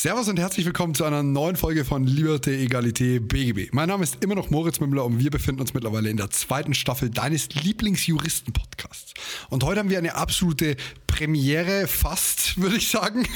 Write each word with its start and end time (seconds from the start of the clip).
Servus 0.00 0.28
und 0.28 0.38
herzlich 0.38 0.64
willkommen 0.64 0.94
zu 0.94 1.04
einer 1.04 1.24
neuen 1.24 1.56
Folge 1.56 1.84
von 1.84 2.06
Liberté, 2.06 2.50
Egalité, 2.50 3.18
BGB. 3.18 3.72
Mein 3.72 3.88
Name 3.88 4.04
ist 4.04 4.22
immer 4.22 4.36
noch 4.36 4.48
Moritz 4.48 4.78
Mümmler 4.78 5.04
und 5.04 5.18
wir 5.18 5.28
befinden 5.28 5.60
uns 5.60 5.74
mittlerweile 5.74 6.08
in 6.08 6.16
der 6.16 6.30
zweiten 6.30 6.72
Staffel 6.72 7.10
deines 7.10 7.48
Lieblingsjuristen-Podcasts. 7.48 9.14
Und 9.50 9.64
heute 9.64 9.80
haben 9.80 9.90
wir 9.90 9.98
eine 9.98 10.14
absolute 10.14 10.76
Premiere, 11.18 11.88
fast, 11.88 12.60
würde 12.62 12.76
ich 12.76 12.90
sagen. 12.90 13.26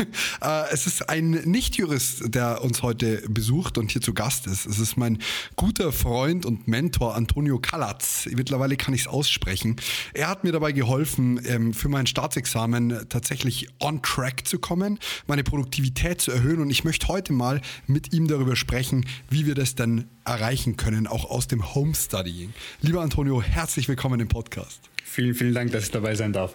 Äh, 0.41 0.71
es 0.71 0.87
ist 0.87 1.09
ein 1.09 1.31
Nicht-Jurist, 1.31 2.33
der 2.33 2.63
uns 2.63 2.81
heute 2.83 3.25
besucht 3.29 3.77
und 3.77 3.91
hier 3.91 4.01
zu 4.01 4.15
Gast 4.15 4.47
ist. 4.47 4.67
Es 4.67 4.79
ist 4.79 4.97
mein 4.97 5.19
guter 5.57 5.91
Freund 5.91 6.47
und 6.47 6.69
Mentor 6.69 7.17
Antonio 7.17 7.59
Kalatz. 7.59 8.29
Mittlerweile 8.31 8.77
kann 8.77 8.95
ich 8.95 9.01
es 9.01 9.07
aussprechen. 9.09 9.81
Er 10.15 10.29
hat 10.29 10.45
mir 10.45 10.53
dabei 10.53 10.71
geholfen, 10.71 11.41
ähm, 11.45 11.75
für 11.75 11.89
mein 11.89 12.07
Staatsexamen 12.07 13.09
tatsächlich 13.09 13.67
on 13.81 14.01
track 14.01 14.47
zu 14.47 14.61
kommen, 14.61 15.01
meine 15.27 15.43
Produktivität 15.43 16.21
zu 16.21 16.31
erhöhen 16.31 16.61
und 16.61 16.71
ich 16.71 16.85
möchte 16.85 17.09
heute 17.09 17.33
mal 17.33 17.61
mit 17.89 18.13
ihm 18.13 18.29
darüber 18.29 18.55
sprechen, 18.55 19.07
wie 19.29 19.45
wir 19.45 19.57
das 19.57 19.75
dann 19.75 20.05
erreichen 20.25 20.77
können, 20.77 21.09
auch 21.09 21.29
aus 21.29 21.49
dem 21.49 21.75
Homestudying. 21.75 22.55
Lieber 22.81 23.01
Antonio, 23.01 23.43
herzlich 23.43 23.89
willkommen 23.89 24.21
im 24.21 24.29
Podcast. 24.29 24.83
Vielen, 25.03 25.35
vielen 25.35 25.53
Dank, 25.53 25.73
dass 25.73 25.83
ich 25.83 25.91
dabei 25.91 26.15
sein 26.15 26.33
darf. 26.33 26.55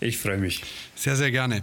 Ich 0.00 0.18
freue 0.18 0.38
mich. 0.38 0.62
Sehr, 0.94 1.16
sehr 1.16 1.30
gerne. 1.30 1.62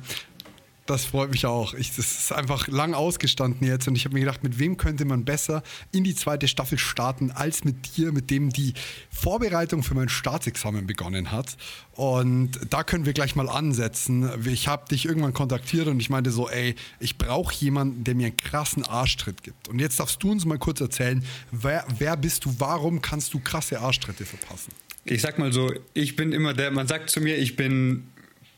Das 0.86 1.06
freut 1.06 1.32
mich 1.32 1.46
auch. 1.46 1.74
Ich, 1.76 1.96
das 1.96 2.12
ist 2.20 2.34
einfach 2.34 2.68
lang 2.68 2.94
ausgestanden 2.94 3.66
jetzt 3.66 3.88
und 3.88 3.96
ich 3.96 4.04
habe 4.04 4.16
mir 4.16 4.20
gedacht, 4.20 4.44
mit 4.44 4.60
wem 4.60 4.76
könnte 4.76 5.06
man 5.06 5.24
besser 5.24 5.64
in 5.94 6.04
die 6.04 6.14
zweite 6.14 6.50
Staffel 6.50 6.78
starten 6.78 7.32
als 7.32 7.64
mit 7.64 7.96
dir, 7.96 8.12
mit 8.12 8.30
dem 8.30 8.50
die 8.50 8.74
Vorbereitung 9.10 9.82
für 9.82 9.96
mein 9.96 10.10
Staatsexamen 10.10 10.86
begonnen 10.86 11.32
hat. 11.32 11.56
Und 11.94 12.60
da 12.70 12.84
können 12.84 13.06
wir 13.06 13.14
gleich 13.14 13.38
mal 13.38 13.48
ansetzen. 13.48 14.30
Ich 14.46 14.68
habe 14.68 14.90
dich 14.90 15.06
irgendwann 15.06 15.32
kontaktiert 15.32 15.88
und 15.88 16.02
ich 16.02 16.10
meinte 16.10 16.32
so, 16.32 16.50
ey, 16.50 16.76
ich 17.00 17.18
brauche 17.18 17.54
jemanden, 17.56 18.04
der 18.04 18.16
mir 18.16 18.28
einen 18.28 18.38
krassen 18.38 18.84
Arschtritt 18.84 19.42
gibt. 19.42 19.70
Und 19.70 19.80
jetzt 19.80 20.02
darfst 20.02 20.22
du 20.22 20.32
uns 20.32 20.44
mal 20.44 20.60
kurz 20.60 20.82
erzählen, 20.82 21.24
wer, 21.52 21.86
wer 21.98 22.18
bist 22.18 22.44
du, 22.44 22.56
warum 22.58 23.02
kannst 23.02 23.34
du 23.34 23.40
krasse 23.40 23.80
Arschtritte 23.80 24.26
verpassen? 24.26 24.74
Ich 25.06 25.22
sag 25.22 25.40
mal 25.40 25.54
so, 25.54 25.72
ich 25.94 26.18
bin 26.18 26.34
immer 26.34 26.54
der, 26.54 26.72
man 26.72 26.88
sagt 26.88 27.10
zu 27.10 27.22
mir, 27.22 27.38
ich 27.38 27.56
bin 27.56 28.10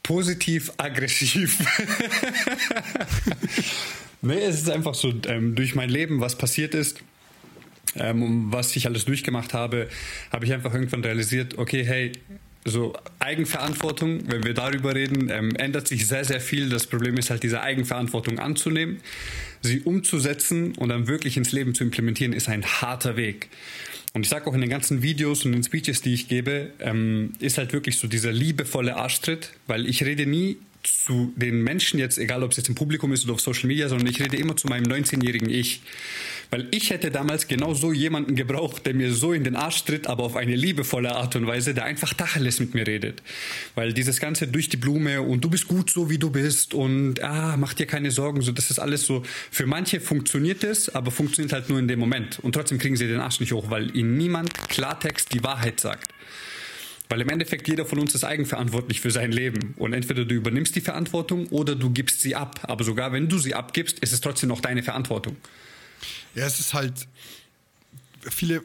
positiv 0.06 0.72
aggressiv. 0.78 1.60
nee, 4.22 4.44
es 4.44 4.58
ist 4.58 4.70
einfach 4.70 4.94
so, 4.94 5.12
ähm, 5.28 5.56
durch 5.56 5.74
mein 5.74 5.90
Leben, 5.90 6.22
was 6.22 6.38
passiert 6.38 6.76
ist, 6.76 7.02
ähm, 7.96 8.52
was 8.52 8.76
ich 8.76 8.86
alles 8.86 9.06
durchgemacht 9.06 9.54
habe, 9.54 9.90
habe 10.32 10.46
ich 10.46 10.54
einfach 10.54 10.74
irgendwann 10.74 11.04
realisiert, 11.04 11.58
okay, 11.58 11.84
hey, 11.84 12.12
so 12.66 12.94
Eigenverantwortung, 13.20 14.32
wenn 14.32 14.44
wir 14.44 14.54
darüber 14.54 14.94
reden, 14.94 15.30
ähm, 15.30 15.56
ändert 15.56 15.88
sich 15.88 16.08
sehr, 16.08 16.24
sehr 16.24 16.42
viel. 16.42 16.70
Das 16.70 16.86
Problem 16.88 17.18
ist 17.18 17.32
halt, 17.32 17.42
diese 17.42 17.62
Eigenverantwortung 17.62 18.38
anzunehmen, 18.38 19.02
sie 19.62 19.82
umzusetzen 19.82 20.76
und 20.76 20.90
dann 20.90 21.08
wirklich 21.08 21.38
ins 21.38 21.52
Leben 21.52 21.74
zu 21.74 21.84
implementieren, 21.84 22.34
ist 22.34 22.48
ein 22.48 22.64
harter 22.64 23.18
Weg. 23.18 23.50
Und 24.16 24.24
ich 24.24 24.30
sage 24.30 24.48
auch 24.48 24.54
in 24.54 24.62
den 24.62 24.70
ganzen 24.70 25.02
Videos 25.02 25.44
und 25.44 25.52
den 25.52 25.62
Speeches, 25.62 26.02
die 26.02 26.14
ich 26.14 26.30
gebe, 26.30 26.72
ähm, 26.80 27.34
ist 27.40 27.58
halt 27.58 27.74
wirklich 27.74 27.98
so 27.98 28.08
dieser 28.08 28.32
liebevolle 28.32 28.96
Arschtritt, 28.96 29.52
weil 29.68 29.86
ich 29.86 30.06
rede 30.06 30.26
nie 30.26 30.56
zu 30.84 31.34
den 31.36 31.62
Menschen 31.62 32.00
jetzt, 32.00 32.18
egal 32.18 32.42
ob 32.42 32.52
es 32.52 32.58
jetzt 32.58 32.70
im 32.70 32.76
Publikum 32.76 33.12
ist 33.12 33.26
oder 33.26 33.34
auf 33.34 33.42
Social 33.42 33.68
Media, 33.68 33.90
sondern 33.90 34.08
ich 34.08 34.22
rede 34.22 34.38
immer 34.38 34.56
zu 34.56 34.68
meinem 34.68 34.86
19-jährigen 34.86 35.50
Ich. 35.50 35.82
Weil 36.50 36.68
ich 36.72 36.90
hätte 36.90 37.12
damals 37.12 37.48
genau 37.48 37.74
so 37.74 37.92
jemanden 37.92 38.36
gebraucht, 38.36 38.86
der 38.86 38.94
mir 38.94 39.14
so 39.14 39.34
in 39.34 39.44
den 39.44 39.56
Arsch 39.56 39.84
tritt, 39.84 40.08
aber 40.08 40.24
auf 40.24 40.36
eine 40.36 40.56
liebevolle 40.56 41.16
Art 41.16 41.36
und 41.36 41.48
Weise, 41.48 41.74
der 41.74 41.86
einfach 41.86 42.14
Tacheles 42.14 42.60
mit 42.60 42.74
mir 42.74 42.88
redet. 42.88 43.22
Weil 43.76 43.94
dieses 43.94 44.20
Ganze 44.20 44.48
durch 44.48 44.70
die 44.70 44.78
Blume 44.78 45.22
und 45.22 45.44
du 45.44 45.50
bist 45.50 45.68
gut 45.68 45.90
so, 45.90 46.10
wie 46.10 46.18
du 46.18 46.30
bist 46.30 46.74
und 46.74 47.22
ah, 47.22 47.58
mach 47.58 47.74
dir 47.74 47.86
keine 47.86 48.12
Sorgen, 48.12 48.42
so, 48.42 48.52
das 48.52 48.72
ist 48.72 48.80
alles 48.80 49.06
so. 49.06 49.24
Für 49.52 49.66
manche 49.66 50.00
funktioniert 50.00 50.64
es, 50.64 50.94
aber 50.94 51.12
funktioniert 51.12 51.54
halt 51.54 51.70
nur 51.70 51.80
in 51.80 51.88
dem 51.88 52.00
Moment. 52.00 52.40
Und 52.40 52.54
trotzdem 52.54 52.78
kriegen 52.78 52.96
sie 52.96 53.08
den 53.08 53.20
Arsch 53.20 53.40
nicht 53.40 53.52
hoch, 53.52 53.70
weil 53.70 53.96
ihnen 53.96 54.18
niemand 54.18 54.54
Klartext 54.70 55.34
die 55.34 55.44
Wahrheit 55.44 55.80
sagt. 55.80 56.12
Weil 57.10 57.22
im 57.22 57.30
Endeffekt 57.30 57.68
jeder 57.68 57.86
von 57.86 58.00
uns 58.00 58.16
ist 58.16 58.24
eigenverantwortlich 58.24 59.00
für 59.00 59.12
sein 59.12 59.32
Leben. 59.32 59.76
Und 59.78 59.94
entweder 59.94 60.26
du 60.26 60.34
übernimmst 60.34 60.76
die 60.76 60.82
Verantwortung 60.82 61.48
oder 61.48 61.76
du 61.76 61.92
gibst 61.92 62.22
sie 62.22 62.36
ab. 62.36 62.62
Aber 62.64 62.84
sogar 62.84 63.12
wenn 63.12 63.30
du 63.30 63.38
sie 63.38 63.54
abgibst, 63.54 64.00
ist 64.00 64.12
es 64.12 64.22
trotzdem 64.22 64.50
noch 64.50 64.62
deine 64.62 64.82
Verantwortung. 64.82 65.36
Ja, 66.36 66.46
es 66.46 66.60
ist 66.60 66.74
halt, 66.74 67.08
viele 68.30 68.64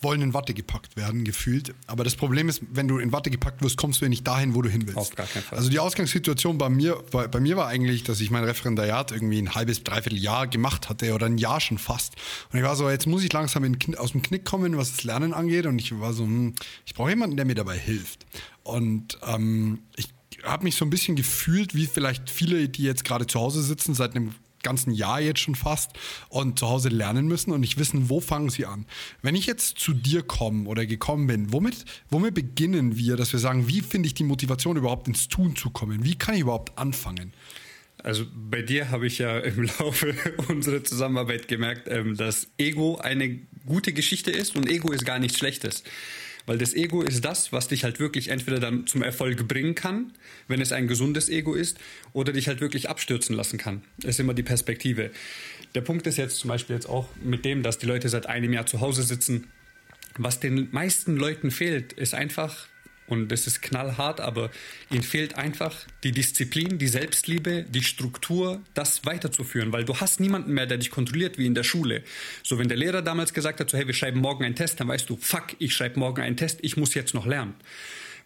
wollen 0.00 0.22
in 0.22 0.34
Watte 0.34 0.54
gepackt 0.54 0.96
werden, 0.96 1.24
gefühlt. 1.24 1.74
Aber 1.86 2.04
das 2.04 2.16
Problem 2.16 2.48
ist, 2.48 2.62
wenn 2.72 2.88
du 2.88 2.98
in 2.98 3.12
Watte 3.12 3.30
gepackt 3.30 3.62
wirst, 3.62 3.76
kommst 3.76 4.00
du 4.00 4.04
ja 4.04 4.08
nicht 4.08 4.26
dahin, 4.26 4.54
wo 4.54 4.62
du 4.62 4.68
hin 4.68 4.82
willst. 4.86 4.98
Auf 4.98 5.14
gar 5.14 5.26
keinen 5.26 5.42
Fall. 5.42 5.58
Also 5.58 5.70
die 5.70 5.78
Ausgangssituation 5.78 6.58
bei 6.58 6.68
mir, 6.68 7.02
bei, 7.10 7.28
bei 7.28 7.40
mir 7.40 7.56
war 7.56 7.68
eigentlich, 7.68 8.02
dass 8.02 8.20
ich 8.20 8.30
mein 8.30 8.44
Referendariat 8.44 9.12
irgendwie 9.12 9.38
ein 9.38 9.54
halbes, 9.54 9.84
dreiviertel 9.84 10.18
Jahr 10.18 10.46
gemacht 10.46 10.88
hatte 10.88 11.12
oder 11.14 11.26
ein 11.26 11.38
Jahr 11.38 11.60
schon 11.60 11.78
fast. 11.78 12.14
Und 12.52 12.58
ich 12.58 12.64
war 12.64 12.76
so, 12.76 12.88
jetzt 12.88 13.06
muss 13.06 13.22
ich 13.22 13.32
langsam 13.32 13.64
in, 13.64 13.78
aus 13.96 14.12
dem 14.12 14.22
Knick 14.22 14.44
kommen, 14.44 14.76
was 14.76 14.90
das 14.90 15.04
Lernen 15.04 15.34
angeht. 15.34 15.66
Und 15.66 15.78
ich 15.78 15.98
war 15.98 16.12
so, 16.12 16.24
hm, 16.24 16.54
ich 16.86 16.94
brauche 16.94 17.10
jemanden, 17.10 17.36
der 17.36 17.44
mir 17.44 17.54
dabei 17.54 17.78
hilft. 17.78 18.26
Und 18.62 19.18
ähm, 19.26 19.80
ich 19.96 20.08
habe 20.42 20.64
mich 20.64 20.76
so 20.76 20.84
ein 20.84 20.90
bisschen 20.90 21.16
gefühlt, 21.16 21.74
wie 21.74 21.86
vielleicht 21.86 22.30
viele, 22.30 22.68
die 22.68 22.82
jetzt 22.82 23.04
gerade 23.04 23.26
zu 23.26 23.38
Hause 23.38 23.62
sitzen, 23.62 23.94
seit 23.94 24.16
einem 24.16 24.34
ganzen 24.62 24.92
Jahr 24.92 25.20
jetzt 25.20 25.40
schon 25.40 25.54
fast 25.54 25.92
und 26.28 26.58
zu 26.58 26.68
Hause 26.68 26.88
lernen 26.88 27.26
müssen 27.26 27.52
und 27.52 27.60
nicht 27.60 27.78
wissen, 27.78 28.08
wo 28.08 28.20
fangen 28.20 28.50
sie 28.50 28.66
an. 28.66 28.86
Wenn 29.22 29.34
ich 29.34 29.46
jetzt 29.46 29.78
zu 29.78 29.92
dir 29.92 30.22
komme 30.22 30.68
oder 30.68 30.86
gekommen 30.86 31.26
bin, 31.26 31.52
womit, 31.52 31.84
womit 32.10 32.34
beginnen 32.34 32.96
wir, 32.96 33.16
dass 33.16 33.32
wir 33.32 33.40
sagen, 33.40 33.68
wie 33.68 33.80
finde 33.80 34.06
ich 34.06 34.14
die 34.14 34.24
Motivation 34.24 34.76
überhaupt 34.76 35.08
ins 35.08 35.28
Tun 35.28 35.56
zu 35.56 35.70
kommen? 35.70 36.04
Wie 36.04 36.16
kann 36.16 36.34
ich 36.34 36.42
überhaupt 36.42 36.78
anfangen? 36.78 37.32
Also 38.02 38.24
bei 38.34 38.62
dir 38.62 38.90
habe 38.90 39.06
ich 39.06 39.18
ja 39.18 39.38
im 39.38 39.62
Laufe 39.78 40.14
unserer 40.48 40.82
Zusammenarbeit 40.82 41.48
gemerkt, 41.48 41.88
ähm, 41.88 42.16
dass 42.16 42.48
Ego 42.58 42.96
eine 42.96 43.40
gute 43.66 43.92
Geschichte 43.92 44.30
ist 44.30 44.56
und 44.56 44.68
Ego 44.68 44.90
ist 44.92 45.04
gar 45.04 45.18
nichts 45.18 45.38
Schlechtes. 45.38 45.84
Weil 46.46 46.58
das 46.58 46.74
Ego 46.74 47.02
ist 47.02 47.24
das, 47.24 47.52
was 47.52 47.68
dich 47.68 47.84
halt 47.84 48.00
wirklich 48.00 48.28
entweder 48.28 48.58
dann 48.58 48.86
zum 48.86 49.02
Erfolg 49.02 49.46
bringen 49.46 49.74
kann, 49.74 50.12
wenn 50.48 50.60
es 50.60 50.72
ein 50.72 50.88
gesundes 50.88 51.28
Ego 51.28 51.54
ist, 51.54 51.78
oder 52.12 52.32
dich 52.32 52.48
halt 52.48 52.60
wirklich 52.60 52.88
abstürzen 52.88 53.36
lassen 53.36 53.58
kann. 53.58 53.82
Das 53.98 54.10
ist 54.10 54.20
immer 54.20 54.34
die 54.34 54.42
Perspektive. 54.42 55.10
Der 55.74 55.80
Punkt 55.80 56.06
ist 56.06 56.18
jetzt 56.18 56.38
zum 56.38 56.48
Beispiel 56.48 56.76
jetzt 56.76 56.88
auch 56.88 57.08
mit 57.22 57.44
dem, 57.44 57.62
dass 57.62 57.78
die 57.78 57.86
Leute 57.86 58.08
seit 58.08 58.26
einem 58.26 58.52
Jahr 58.52 58.66
zu 58.66 58.80
Hause 58.80 59.02
sitzen. 59.02 59.48
Was 60.18 60.40
den 60.40 60.68
meisten 60.72 61.16
Leuten 61.16 61.50
fehlt, 61.50 61.94
ist 61.94 62.14
einfach 62.14 62.66
und 63.12 63.28
das 63.28 63.46
ist 63.46 63.60
knallhart, 63.60 64.20
aber 64.20 64.50
ihnen 64.90 65.02
fehlt 65.02 65.36
einfach 65.36 65.76
die 66.02 66.12
Disziplin, 66.12 66.78
die 66.78 66.88
Selbstliebe, 66.88 67.64
die 67.68 67.82
Struktur, 67.82 68.60
das 68.74 69.04
weiterzuführen, 69.04 69.72
weil 69.72 69.84
du 69.84 69.96
hast 70.00 70.18
niemanden 70.18 70.54
mehr, 70.54 70.66
der 70.66 70.78
dich 70.78 70.90
kontrolliert 70.90 71.36
wie 71.36 71.46
in 71.46 71.54
der 71.54 71.62
Schule. 71.62 72.02
So, 72.42 72.58
wenn 72.58 72.68
der 72.68 72.78
Lehrer 72.78 73.02
damals 73.02 73.34
gesagt 73.34 73.60
hat, 73.60 73.70
so, 73.70 73.76
hey, 73.76 73.86
wir 73.86 73.94
schreiben 73.94 74.20
morgen 74.20 74.44
einen 74.44 74.56
Test, 74.56 74.80
dann 74.80 74.88
weißt 74.88 75.08
du, 75.10 75.16
fuck, 75.16 75.48
ich 75.58 75.74
schreibe 75.74 75.98
morgen 75.98 76.22
einen 76.22 76.36
Test, 76.36 76.60
ich 76.62 76.76
muss 76.76 76.94
jetzt 76.94 77.12
noch 77.12 77.26
lernen. 77.26 77.54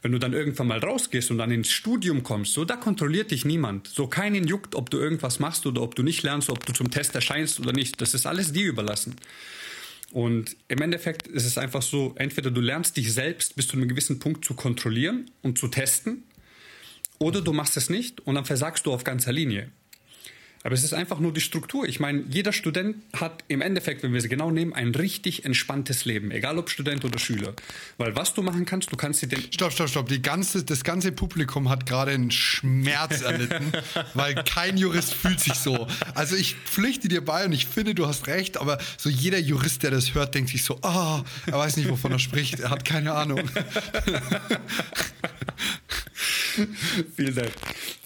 Wenn 0.02 0.12
du 0.12 0.18
dann 0.18 0.34
irgendwann 0.34 0.68
mal 0.68 0.78
rausgehst 0.78 1.32
und 1.32 1.38
dann 1.38 1.50
ins 1.50 1.72
Studium 1.72 2.22
kommst, 2.22 2.52
so, 2.52 2.64
da 2.64 2.76
kontrolliert 2.76 3.32
dich 3.32 3.44
niemand. 3.44 3.88
So, 3.88 4.06
keinen 4.06 4.46
juckt, 4.46 4.76
ob 4.76 4.90
du 4.90 4.98
irgendwas 4.98 5.40
machst 5.40 5.66
oder 5.66 5.82
ob 5.82 5.96
du 5.96 6.04
nicht 6.04 6.22
lernst, 6.22 6.48
ob 6.48 6.64
du 6.64 6.72
zum 6.72 6.92
Test 6.92 7.14
erscheinst 7.16 7.58
oder 7.58 7.72
nicht. 7.72 8.00
Das 8.00 8.14
ist 8.14 8.24
alles 8.24 8.52
dir 8.52 8.68
überlassen. 8.68 9.16
Und 10.12 10.56
im 10.68 10.80
Endeffekt 10.80 11.26
ist 11.26 11.44
es 11.44 11.58
einfach 11.58 11.82
so, 11.82 12.14
entweder 12.16 12.50
du 12.50 12.60
lernst 12.60 12.96
dich 12.96 13.12
selbst 13.12 13.56
bis 13.56 13.68
zu 13.68 13.76
einem 13.76 13.88
gewissen 13.88 14.18
Punkt 14.18 14.44
zu 14.44 14.54
kontrollieren 14.54 15.30
und 15.42 15.58
zu 15.58 15.68
testen, 15.68 16.22
oder 17.18 17.40
du 17.40 17.52
machst 17.52 17.76
es 17.76 17.88
nicht 17.88 18.20
und 18.20 18.34
dann 18.34 18.44
versagst 18.44 18.86
du 18.86 18.92
auf 18.92 19.04
ganzer 19.04 19.32
Linie. 19.32 19.70
Aber 20.66 20.74
es 20.74 20.82
ist 20.82 20.94
einfach 20.94 21.20
nur 21.20 21.32
die 21.32 21.40
Struktur. 21.40 21.86
Ich 21.86 22.00
meine, 22.00 22.24
jeder 22.28 22.52
Student 22.52 22.96
hat 23.16 23.44
im 23.46 23.60
Endeffekt, 23.60 24.02
wenn 24.02 24.12
wir 24.12 24.20
sie 24.20 24.28
genau 24.28 24.50
nehmen, 24.50 24.72
ein 24.72 24.92
richtig 24.96 25.44
entspanntes 25.44 26.04
Leben, 26.06 26.32
egal 26.32 26.58
ob 26.58 26.70
Student 26.70 27.04
oder 27.04 27.20
Schüler. 27.20 27.54
Weil 27.98 28.16
was 28.16 28.34
du 28.34 28.42
machen 28.42 28.64
kannst, 28.64 28.90
du 28.90 28.96
kannst 28.96 29.22
dir 29.22 29.28
den. 29.28 29.40
Stopp, 29.52 29.70
stopp, 29.70 29.88
stopp. 29.88 30.08
Die 30.08 30.20
ganze, 30.20 30.64
das 30.64 30.82
ganze 30.82 31.12
Publikum 31.12 31.68
hat 31.68 31.86
gerade 31.86 32.10
einen 32.10 32.32
Schmerz 32.32 33.20
erlitten, 33.22 33.70
weil 34.14 34.34
kein 34.42 34.76
Jurist 34.76 35.14
fühlt 35.14 35.38
sich 35.38 35.54
so. 35.54 35.86
Also 36.16 36.34
ich 36.34 36.56
pflichte 36.56 37.06
dir 37.06 37.24
bei 37.24 37.44
und 37.44 37.52
ich 37.52 37.66
finde, 37.66 37.94
du 37.94 38.08
hast 38.08 38.26
recht, 38.26 38.56
aber 38.56 38.78
so 38.98 39.08
jeder 39.08 39.38
Jurist, 39.38 39.84
der 39.84 39.92
das 39.92 40.14
hört, 40.14 40.34
denkt 40.34 40.50
sich 40.50 40.64
so, 40.64 40.80
ah, 40.82 41.20
oh, 41.20 41.24
er 41.46 41.58
weiß 41.58 41.76
nicht, 41.76 41.88
wovon 41.88 42.10
er 42.10 42.18
spricht, 42.18 42.58
er 42.58 42.70
hat 42.70 42.84
keine 42.84 43.12
Ahnung. 43.12 43.48
Vielen 47.14 47.36
Dank. 47.36 47.52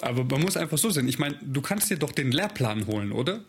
Aber 0.03 0.25
man 0.25 0.43
muss 0.43 0.57
einfach 0.57 0.79
so 0.79 0.91
sehen. 0.91 1.09
Ich 1.09 1.19
meine, 1.19 1.37
du 1.43 1.61
kannst 1.61 1.91
dir 1.91 1.97
doch 1.97 2.13
den 2.13 2.33
Lehrplan 2.33 2.87
holen, 2.87 3.13
oder? 3.13 3.45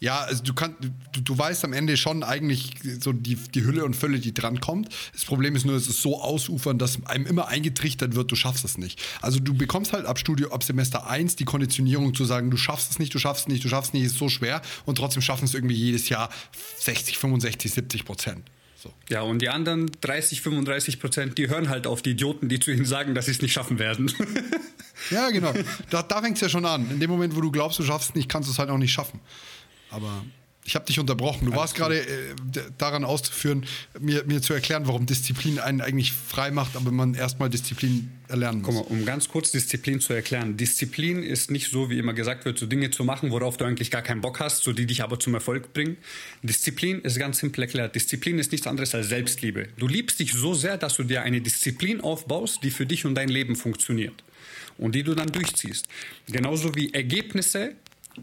Ja, 0.00 0.20
also 0.20 0.44
du 0.44 0.54
kannst, 0.54 0.76
du, 1.12 1.20
du 1.20 1.36
weißt 1.36 1.64
am 1.64 1.72
Ende 1.72 1.96
schon 1.96 2.22
eigentlich 2.22 2.70
so 3.00 3.12
die, 3.12 3.34
die 3.34 3.64
Hülle 3.64 3.84
und 3.84 3.96
Fülle, 3.96 4.20
die 4.20 4.32
dran 4.32 4.60
kommt. 4.60 4.90
Das 5.12 5.24
Problem 5.24 5.56
ist 5.56 5.66
nur, 5.66 5.74
es 5.74 5.88
ist 5.88 6.02
so 6.02 6.22
ausufern, 6.22 6.78
dass 6.78 7.04
einem 7.06 7.26
immer 7.26 7.48
eingetrichtert 7.48 8.14
wird, 8.14 8.30
du 8.30 8.36
schaffst 8.36 8.64
es 8.64 8.78
nicht. 8.78 9.02
Also 9.20 9.40
du 9.40 9.54
bekommst 9.54 9.92
halt 9.92 10.06
ab 10.06 10.18
Studio, 10.18 10.52
ab 10.52 10.62
Semester 10.62 11.08
1 11.08 11.34
die 11.36 11.44
Konditionierung 11.44 12.14
zu 12.14 12.24
sagen, 12.24 12.50
du 12.50 12.56
schaffst 12.56 12.92
es 12.92 12.98
nicht, 13.00 13.12
du 13.12 13.18
schaffst 13.18 13.42
es 13.42 13.48
nicht, 13.48 13.64
du 13.64 13.68
schaffst 13.68 13.90
es 13.90 13.94
nicht, 13.94 14.04
ist 14.04 14.18
so 14.18 14.28
schwer 14.28 14.62
und 14.84 14.98
trotzdem 14.98 15.22
schaffen 15.22 15.46
es 15.46 15.54
irgendwie 15.54 15.74
jedes 15.74 16.08
Jahr 16.08 16.30
60, 16.78 17.18
65, 17.18 17.72
70 17.72 18.04
Prozent. 18.04 18.48
So. 18.80 18.92
Ja, 19.08 19.22
und 19.22 19.42
die 19.42 19.48
anderen 19.48 19.90
30, 20.02 20.40
35 20.40 21.00
Prozent, 21.00 21.36
die 21.36 21.48
hören 21.48 21.68
halt 21.68 21.88
auf 21.88 22.00
die 22.00 22.12
Idioten, 22.12 22.48
die 22.48 22.60
zu 22.60 22.70
ihnen 22.70 22.84
sagen, 22.84 23.12
dass 23.16 23.24
sie 23.24 23.32
es 23.32 23.42
nicht 23.42 23.52
schaffen 23.52 23.80
werden. 23.80 24.12
ja, 25.10 25.30
genau. 25.30 25.52
Da, 25.90 26.04
da 26.04 26.22
fängt 26.22 26.36
es 26.36 26.42
ja 26.42 26.48
schon 26.48 26.64
an. 26.64 26.88
In 26.88 27.00
dem 27.00 27.10
Moment, 27.10 27.34
wo 27.34 27.40
du 27.40 27.50
glaubst, 27.50 27.80
du 27.80 27.82
schaffst 27.82 28.10
es 28.10 28.14
nicht, 28.14 28.28
kannst 28.28 28.48
du 28.48 28.52
es 28.52 28.58
halt 28.60 28.70
auch 28.70 28.78
nicht 28.78 28.92
schaffen. 28.92 29.18
Aber 29.90 30.24
ich 30.68 30.74
habe 30.74 30.84
dich 30.84 31.00
unterbrochen. 31.00 31.46
Du 31.46 31.56
warst 31.56 31.74
gerade 31.74 31.98
äh, 31.98 32.04
daran 32.76 33.02
auszuführen, 33.02 33.64
mir, 33.98 34.24
mir 34.24 34.42
zu 34.42 34.52
erklären, 34.52 34.86
warum 34.86 35.06
Disziplin 35.06 35.58
einen 35.58 35.80
eigentlich 35.80 36.12
frei 36.12 36.50
macht, 36.50 36.76
aber 36.76 36.90
man 36.90 37.14
erstmal 37.14 37.48
Disziplin 37.48 38.12
erlernen 38.28 38.60
muss. 38.60 38.74
Guck 38.74 38.90
mal, 38.90 38.94
um 38.94 39.06
ganz 39.06 39.30
kurz 39.30 39.50
Disziplin 39.50 39.98
zu 40.00 40.12
erklären. 40.12 40.58
Disziplin 40.58 41.22
ist 41.22 41.50
nicht 41.50 41.70
so, 41.70 41.88
wie 41.88 41.98
immer 41.98 42.12
gesagt 42.12 42.44
wird, 42.44 42.58
so 42.58 42.66
Dinge 42.66 42.90
zu 42.90 43.02
machen, 43.02 43.30
worauf 43.30 43.56
du 43.56 43.64
eigentlich 43.64 43.90
gar 43.90 44.02
keinen 44.02 44.20
Bock 44.20 44.40
hast, 44.40 44.62
so 44.62 44.74
die 44.74 44.84
dich 44.84 45.02
aber 45.02 45.18
zum 45.18 45.32
Erfolg 45.32 45.72
bringen. 45.72 45.96
Disziplin 46.42 47.00
ist 47.00 47.18
ganz 47.18 47.38
simpel 47.38 47.62
erklärt. 47.62 47.94
Disziplin 47.94 48.38
ist 48.38 48.52
nichts 48.52 48.66
anderes 48.66 48.94
als 48.94 49.08
Selbstliebe. 49.08 49.68
Du 49.78 49.88
liebst 49.88 50.20
dich 50.20 50.34
so 50.34 50.52
sehr, 50.52 50.76
dass 50.76 50.96
du 50.96 51.02
dir 51.02 51.22
eine 51.22 51.40
Disziplin 51.40 52.02
aufbaust, 52.02 52.62
die 52.62 52.70
für 52.70 52.84
dich 52.84 53.06
und 53.06 53.14
dein 53.14 53.30
Leben 53.30 53.56
funktioniert 53.56 54.22
und 54.76 54.94
die 54.94 55.02
du 55.02 55.14
dann 55.14 55.28
durchziehst. 55.28 55.86
Genauso 56.26 56.74
wie 56.74 56.92
Ergebnisse 56.92 57.74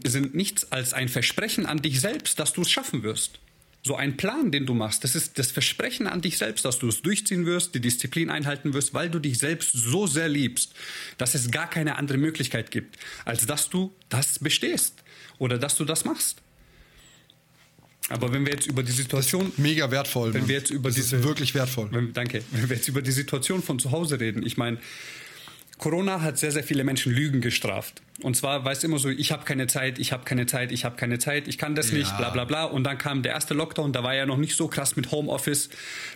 sind 0.04 0.34
nichts 0.34 0.70
als 0.72 0.92
ein 0.92 1.08
Versprechen 1.08 1.66
an 1.66 1.82
dich 1.82 2.00
selbst, 2.00 2.38
dass 2.38 2.52
du 2.52 2.62
es 2.62 2.70
schaffen 2.70 3.02
wirst. 3.02 3.38
So 3.82 3.94
ein 3.94 4.16
Plan, 4.16 4.50
den 4.50 4.66
du 4.66 4.74
machst, 4.74 5.04
das 5.04 5.14
ist 5.14 5.38
das 5.38 5.52
Versprechen 5.52 6.08
an 6.08 6.20
dich 6.20 6.38
selbst, 6.38 6.64
dass 6.64 6.80
du 6.80 6.88
es 6.88 7.02
durchziehen 7.02 7.46
wirst, 7.46 7.74
die 7.74 7.80
Disziplin 7.80 8.30
einhalten 8.30 8.74
wirst, 8.74 8.94
weil 8.94 9.08
du 9.08 9.20
dich 9.20 9.38
selbst 9.38 9.72
so 9.72 10.08
sehr 10.08 10.28
liebst, 10.28 10.74
dass 11.18 11.36
es 11.36 11.52
gar 11.52 11.70
keine 11.70 11.96
andere 11.96 12.18
Möglichkeit 12.18 12.72
gibt, 12.72 12.96
als 13.24 13.46
dass 13.46 13.70
du 13.70 13.94
das 14.08 14.40
bestehst 14.40 15.04
oder 15.38 15.56
dass 15.56 15.76
du 15.76 15.84
das 15.84 16.04
machst. 16.04 16.42
Aber 18.08 18.32
wenn 18.32 18.44
wir 18.46 18.52
jetzt 18.52 18.66
über 18.66 18.82
die 18.82 18.92
Situation. 18.92 19.52
Mega 19.56 19.90
wertvoll. 19.90 20.32
Wenn 20.32 20.42
Mann. 20.42 20.48
wir 20.48 20.56
jetzt 20.56 20.70
über 20.70 20.88
das 20.88 20.96
diese. 20.96 21.24
wirklich 21.24 21.54
wertvoll. 21.54 21.88
Wenn, 21.90 22.12
danke. 22.12 22.42
Wenn 22.52 22.68
wir 22.68 22.76
jetzt 22.76 22.88
über 22.88 23.02
die 23.02 23.10
Situation 23.10 23.62
von 23.62 23.78
zu 23.78 23.90
Hause 23.90 24.20
reden. 24.20 24.44
Ich 24.46 24.56
meine, 24.56 24.78
Corona 25.78 26.22
hat 26.22 26.38
sehr, 26.38 26.52
sehr 26.52 26.64
viele 26.64 26.84
Menschen 26.84 27.12
Lügen 27.12 27.40
gestraft. 27.40 28.00
Und 28.22 28.34
zwar 28.34 28.64
war 28.64 28.72
es 28.72 28.82
immer 28.82 28.98
so, 28.98 29.10
ich 29.10 29.30
habe 29.30 29.44
keine 29.44 29.66
Zeit, 29.66 29.98
ich 29.98 30.10
habe 30.10 30.24
keine 30.24 30.46
Zeit, 30.46 30.72
ich 30.72 30.86
habe 30.86 30.96
keine 30.96 31.18
Zeit, 31.18 31.48
ich 31.48 31.58
kann 31.58 31.74
das 31.74 31.90
ja. 31.90 31.98
nicht, 31.98 32.16
bla 32.16 32.30
bla 32.30 32.44
bla. 32.44 32.64
Und 32.64 32.84
dann 32.84 32.96
kam 32.96 33.22
der 33.22 33.32
erste 33.32 33.52
Lockdown, 33.52 33.92
da 33.92 34.02
war 34.02 34.14
ja 34.14 34.24
noch 34.24 34.38
nicht 34.38 34.56
so 34.56 34.68
krass 34.68 34.96
mit 34.96 35.10
Homeoffice 35.10 35.68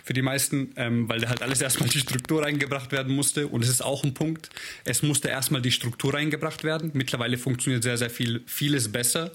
für 0.03 0.13
die 0.13 0.23
meisten, 0.23 0.71
ähm, 0.77 1.07
weil 1.07 1.19
da 1.19 1.29
halt 1.29 1.43
alles 1.43 1.61
erstmal 1.61 1.89
die 1.89 1.99
Struktur 1.99 2.43
reingebracht 2.43 2.91
werden 2.91 3.15
musste. 3.15 3.47
Und 3.47 3.63
es 3.63 3.69
ist 3.69 3.81
auch 3.81 4.03
ein 4.03 4.15
Punkt, 4.15 4.49
es 4.83 5.03
musste 5.03 5.27
erstmal 5.27 5.61
die 5.61 5.71
Struktur 5.71 6.15
reingebracht 6.15 6.63
werden. 6.63 6.89
Mittlerweile 6.93 7.37
funktioniert 7.37 7.83
sehr, 7.83 7.97
sehr 7.97 8.09
viel, 8.09 8.41
vieles 8.47 8.91
besser 8.91 9.31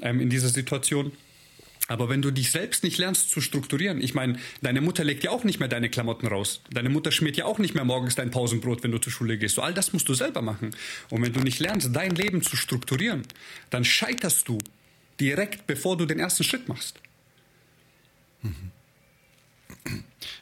ähm, 0.00 0.20
in 0.20 0.30
dieser 0.30 0.48
Situation. 0.48 1.12
Aber 1.88 2.08
wenn 2.08 2.22
du 2.22 2.30
dich 2.30 2.50
selbst 2.50 2.84
nicht 2.84 2.98
lernst 2.98 3.30
zu 3.30 3.40
strukturieren, 3.40 4.00
ich 4.00 4.14
meine, 4.14 4.38
deine 4.62 4.80
Mutter 4.80 5.04
legt 5.04 5.24
ja 5.24 5.30
auch 5.30 5.44
nicht 5.44 5.58
mehr 5.58 5.68
deine 5.68 5.90
Klamotten 5.90 6.26
raus. 6.28 6.62
Deine 6.70 6.88
Mutter 6.88 7.10
schmiert 7.10 7.36
ja 7.36 7.44
auch 7.44 7.58
nicht 7.58 7.74
mehr 7.74 7.84
morgens 7.84 8.14
dein 8.14 8.30
Pausenbrot, 8.30 8.82
wenn 8.82 8.92
du 8.92 8.98
zur 8.98 9.12
Schule 9.12 9.36
gehst. 9.36 9.56
So 9.56 9.62
all 9.62 9.74
das 9.74 9.92
musst 9.92 10.08
du 10.08 10.14
selber 10.14 10.42
machen. 10.42 10.70
Und 11.10 11.22
wenn 11.22 11.32
du 11.32 11.40
nicht 11.40 11.58
lernst, 11.58 11.90
dein 11.92 12.14
Leben 12.14 12.42
zu 12.42 12.56
strukturieren, 12.56 13.22
dann 13.70 13.84
scheiterst 13.84 14.48
du 14.48 14.58
direkt, 15.18 15.66
bevor 15.66 15.96
du 15.96 16.06
den 16.06 16.20
ersten 16.20 16.44
Schritt 16.44 16.68
machst. 16.68 17.00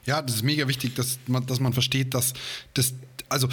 Ja, 0.05 0.23
das 0.23 0.37
ist 0.37 0.43
mega 0.43 0.69
wichtig, 0.69 0.95
dass 0.95 1.19
man, 1.27 1.47
dass 1.47 1.61
man 1.61 1.73
versteht, 1.73 2.15
dass 2.15 2.35
das 2.75 2.95
also 3.31 3.49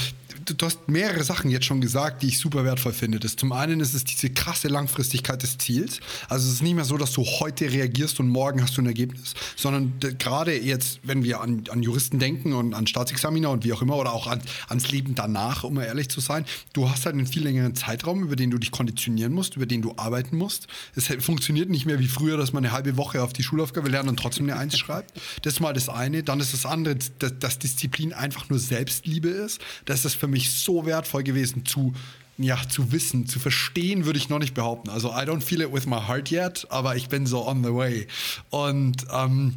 du 0.46 0.66
hast 0.66 0.88
mehrere 0.88 1.24
Sachen 1.24 1.52
jetzt 1.52 1.66
schon 1.66 1.82
gesagt, 1.82 2.24
die 2.24 2.28
ich 2.28 2.40
super 2.40 2.64
wertvoll 2.64 2.94
finde. 2.94 3.20
Das, 3.20 3.36
zum 3.36 3.52
einen 3.52 3.80
ist 3.80 3.94
es 3.94 4.04
diese 4.04 4.30
krasse 4.30 4.68
Langfristigkeit 4.68 5.42
des 5.44 5.58
Ziels. 5.58 6.00
Also 6.30 6.48
es 6.48 6.56
ist 6.56 6.62
nicht 6.64 6.76
mehr 6.76 6.86
so, 6.86 6.98
dass 6.98 7.14
du 7.14 7.24
heute 7.24 7.72
reagierst 7.72 8.20
und 8.20 8.28
morgen 8.30 8.62
hast 8.62 8.78
du 8.78 8.82
ein 8.82 8.88
Ergebnis, 8.88 9.34
sondern 9.56 9.94
gerade 10.18 10.58
jetzt, 10.60 11.00
wenn 11.04 11.24
wir 11.24 11.42
an, 11.42 11.64
an, 11.70 11.84
Juristen 11.84 12.20
denken 12.20 12.54
und 12.54 12.74
an 12.74 12.88
Staatsexaminer 12.88 13.52
und 13.52 13.66
wie 13.66 13.74
auch 13.74 13.82
immer 13.82 13.98
oder 13.98 14.14
auch 14.14 14.28
an, 14.28 14.42
ans 14.68 14.92
Leben 14.92 15.16
danach, 15.16 15.64
um 15.64 15.76
mal 15.76 15.84
ehrlich 15.84 16.10
zu 16.10 16.22
sein, 16.22 16.46
du 16.74 16.90
hast 16.90 17.06
halt 17.06 17.16
einen 17.16 17.28
viel 17.28 17.44
längeren 17.44 17.76
Zeitraum, 17.76 18.24
über 18.24 18.36
den 18.36 18.50
du 18.50 18.58
dich 18.58 18.72
konditionieren 18.72 19.34
musst, 19.34 19.56
über 19.56 19.66
den 19.66 19.82
du 19.82 19.94
arbeiten 19.98 20.38
musst. 20.38 20.68
Es 20.96 21.08
funktioniert 21.24 21.70
nicht 21.70 21.86
mehr 21.86 22.00
wie 22.00 22.08
früher, 22.08 22.38
dass 22.38 22.54
man 22.54 22.66
eine 22.66 22.74
halbe 22.74 22.98
Woche 22.98 23.22
auf 23.22 23.34
die 23.34 23.44
Schulaufgabe 23.44 23.90
lernt 23.90 24.10
und 24.10 24.18
trotzdem 24.18 24.50
eine 24.50 24.58
Eins 24.58 24.78
schreibt. 24.78 25.20
Das 25.44 25.54
ist 25.54 25.60
mal 25.60 25.74
das 25.74 25.90
eine. 25.90 26.24
Dann 26.24 26.40
ist 26.40 26.54
das 26.54 26.66
andere, 26.66 26.96
dass, 27.20 27.38
dass 27.40 27.60
Disziplin 27.60 28.14
einfach 28.14 28.50
nur 28.50 28.60
Selbstliebe 28.60 29.30
ist. 29.30 29.62
Das 29.86 30.06
ist 30.06 30.16
für 30.16 30.28
mich 30.28 30.52
so 30.52 30.86
wertvoll 30.86 31.24
gewesen 31.24 31.66
zu, 31.66 31.94
ja, 32.38 32.58
zu 32.70 32.92
wissen, 32.92 33.28
zu 33.28 33.40
verstehen, 33.40 34.06
würde 34.06 34.20
ich 34.20 34.30
noch 34.30 34.40
nicht 34.40 34.54
behaupten. 34.54 34.90
Also 34.90 35.10
I 35.10 35.22
don't 35.22 35.42
feel 35.42 35.62
it 35.62 35.74
with 35.74 35.86
my 35.86 36.00
heart 36.08 36.32
yet, 36.32 36.68
aber 36.70 36.96
ich 36.96 37.10
bin 37.10 37.26
so 37.26 37.48
on 37.48 37.64
the 37.64 37.74
way. 37.74 38.08
Und 38.50 39.06
ähm, 39.12 39.56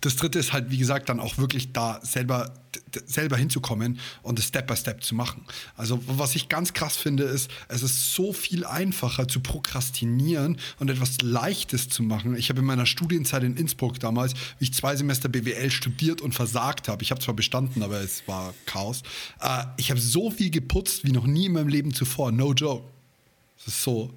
das 0.00 0.16
dritte 0.16 0.38
ist 0.38 0.52
halt, 0.52 0.70
wie 0.70 0.78
gesagt, 0.78 1.08
dann 1.08 1.20
auch 1.20 1.38
wirklich 1.38 1.72
da 1.72 2.00
selber, 2.02 2.52
selber 3.06 3.36
hinzukommen 3.36 3.98
und 4.22 4.38
es 4.38 4.46
Step 4.46 4.66
by 4.66 4.76
Step 4.76 5.02
zu 5.02 5.14
machen. 5.14 5.44
Also, 5.76 6.00
was 6.06 6.34
ich 6.34 6.48
ganz 6.48 6.72
krass 6.72 6.96
finde, 6.96 7.24
ist, 7.24 7.50
es 7.68 7.82
ist 7.82 8.14
so 8.14 8.32
viel 8.32 8.64
einfacher 8.64 9.28
zu 9.28 9.40
prokrastinieren 9.40 10.58
und 10.78 10.90
etwas 10.90 11.20
Leichtes 11.22 11.88
zu 11.88 12.02
machen. 12.02 12.36
Ich 12.36 12.48
habe 12.48 12.60
in 12.60 12.66
meiner 12.66 12.86
Studienzeit 12.86 13.42
in 13.42 13.56
Innsbruck 13.56 14.00
damals, 14.00 14.34
wie 14.58 14.64
ich 14.64 14.74
zwei 14.74 14.96
Semester 14.96 15.28
BWL 15.28 15.70
studiert 15.70 16.20
und 16.20 16.34
versagt 16.34 16.88
habe, 16.88 17.02
ich 17.02 17.10
habe 17.10 17.20
zwar 17.20 17.34
bestanden, 17.34 17.82
aber 17.82 18.00
es 18.00 18.26
war 18.26 18.54
Chaos, 18.64 19.02
äh, 19.40 19.64
ich 19.76 19.90
habe 19.90 20.00
so 20.00 20.30
viel 20.30 20.50
geputzt 20.50 21.04
wie 21.04 21.12
noch 21.12 21.26
nie 21.26 21.46
in 21.46 21.52
meinem 21.52 21.68
Leben 21.68 21.92
zuvor. 21.92 22.32
No 22.32 22.52
joke. 22.52 22.84
Es 23.58 23.68
ist 23.68 23.82
so, 23.82 24.12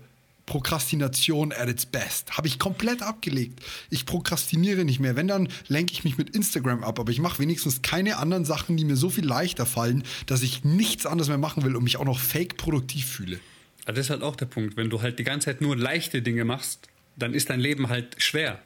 Prokrastination 0.49 1.53
at 1.53 1.69
its 1.69 1.85
best. 1.85 2.31
Habe 2.35 2.47
ich 2.47 2.57
komplett 2.57 3.03
abgelegt. 3.03 3.59
Ich 3.91 4.07
prokrastiniere 4.07 4.83
nicht 4.83 4.99
mehr. 4.99 5.15
Wenn, 5.15 5.27
dann 5.27 5.47
lenke 5.67 5.93
ich 5.93 6.03
mich 6.03 6.17
mit 6.17 6.31
Instagram 6.31 6.83
ab. 6.83 6.99
Aber 6.99 7.11
ich 7.11 7.19
mache 7.19 7.37
wenigstens 7.37 7.83
keine 7.83 8.17
anderen 8.17 8.45
Sachen, 8.45 8.75
die 8.75 8.83
mir 8.83 8.95
so 8.95 9.11
viel 9.11 9.25
leichter 9.25 9.67
fallen, 9.67 10.03
dass 10.25 10.41
ich 10.41 10.63
nichts 10.63 11.05
anderes 11.05 11.27
mehr 11.29 11.37
machen 11.37 11.63
will 11.63 11.75
und 11.75 11.83
mich 11.83 11.97
auch 11.97 12.05
noch 12.05 12.17
fake 12.17 12.57
produktiv 12.57 13.05
fühle. 13.05 13.39
Also 13.85 13.97
das 13.97 14.07
ist 14.07 14.09
halt 14.09 14.23
auch 14.23 14.35
der 14.35 14.47
Punkt. 14.47 14.75
Wenn 14.75 14.89
du 14.89 15.03
halt 15.03 15.19
die 15.19 15.23
ganze 15.23 15.45
Zeit 15.45 15.61
nur 15.61 15.77
leichte 15.77 16.23
Dinge 16.23 16.45
machst, 16.45 16.87
dann 17.15 17.35
ist 17.35 17.51
dein 17.51 17.59
Leben 17.59 17.89
halt 17.89 18.15
schwer. 18.17 18.59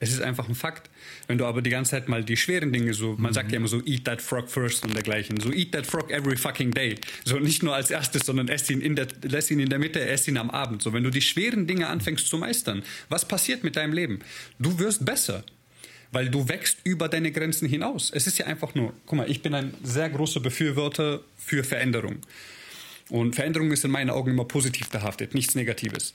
Es 0.00 0.10
ist 0.10 0.20
einfach 0.20 0.48
ein 0.48 0.54
Fakt. 0.54 0.90
Wenn 1.26 1.38
du 1.38 1.46
aber 1.46 1.62
die 1.62 1.70
ganze 1.70 1.92
Zeit 1.92 2.08
mal 2.08 2.24
die 2.24 2.36
schweren 2.36 2.72
Dinge 2.72 2.94
so, 2.94 3.12
man 3.12 3.30
mhm. 3.30 3.34
sagt 3.34 3.52
ja 3.52 3.56
immer 3.56 3.68
so, 3.68 3.82
eat 3.84 4.04
that 4.04 4.20
frog 4.20 4.50
first 4.50 4.84
und 4.84 4.94
dergleichen. 4.94 5.40
So, 5.40 5.52
eat 5.52 5.72
that 5.72 5.86
frog 5.86 6.10
every 6.10 6.36
fucking 6.36 6.72
day. 6.72 6.96
So, 7.24 7.38
nicht 7.38 7.62
nur 7.62 7.74
als 7.74 7.90
erstes, 7.90 8.26
sondern 8.26 8.48
ess 8.48 8.68
ihn 8.70 8.80
in 8.80 8.96
der, 8.96 9.06
lass 9.22 9.50
ihn 9.50 9.60
in 9.60 9.68
der 9.68 9.78
Mitte, 9.78 10.00
ess 10.00 10.26
ihn 10.28 10.36
am 10.36 10.50
Abend. 10.50 10.82
So, 10.82 10.92
wenn 10.92 11.04
du 11.04 11.10
die 11.10 11.22
schweren 11.22 11.66
Dinge 11.66 11.88
anfängst 11.88 12.28
zu 12.28 12.38
meistern, 12.38 12.82
was 13.08 13.26
passiert 13.26 13.64
mit 13.64 13.76
deinem 13.76 13.92
Leben? 13.92 14.20
Du 14.58 14.78
wirst 14.78 15.04
besser. 15.04 15.44
Weil 16.12 16.28
du 16.28 16.48
wächst 16.48 16.78
über 16.84 17.08
deine 17.08 17.32
Grenzen 17.32 17.68
hinaus. 17.68 18.12
Es 18.14 18.28
ist 18.28 18.38
ja 18.38 18.46
einfach 18.46 18.76
nur, 18.76 18.92
guck 19.04 19.18
mal, 19.18 19.28
ich 19.28 19.42
bin 19.42 19.52
ein 19.52 19.74
sehr 19.82 20.08
großer 20.08 20.38
Befürworter 20.38 21.22
für 21.36 21.64
Veränderung. 21.64 22.18
Und 23.08 23.34
Veränderung 23.34 23.72
ist 23.72 23.84
in 23.84 23.90
meinen 23.90 24.10
Augen 24.10 24.30
immer 24.30 24.44
positiv 24.44 24.88
behaftet, 24.90 25.34
nichts 25.34 25.54
Negatives. 25.56 26.14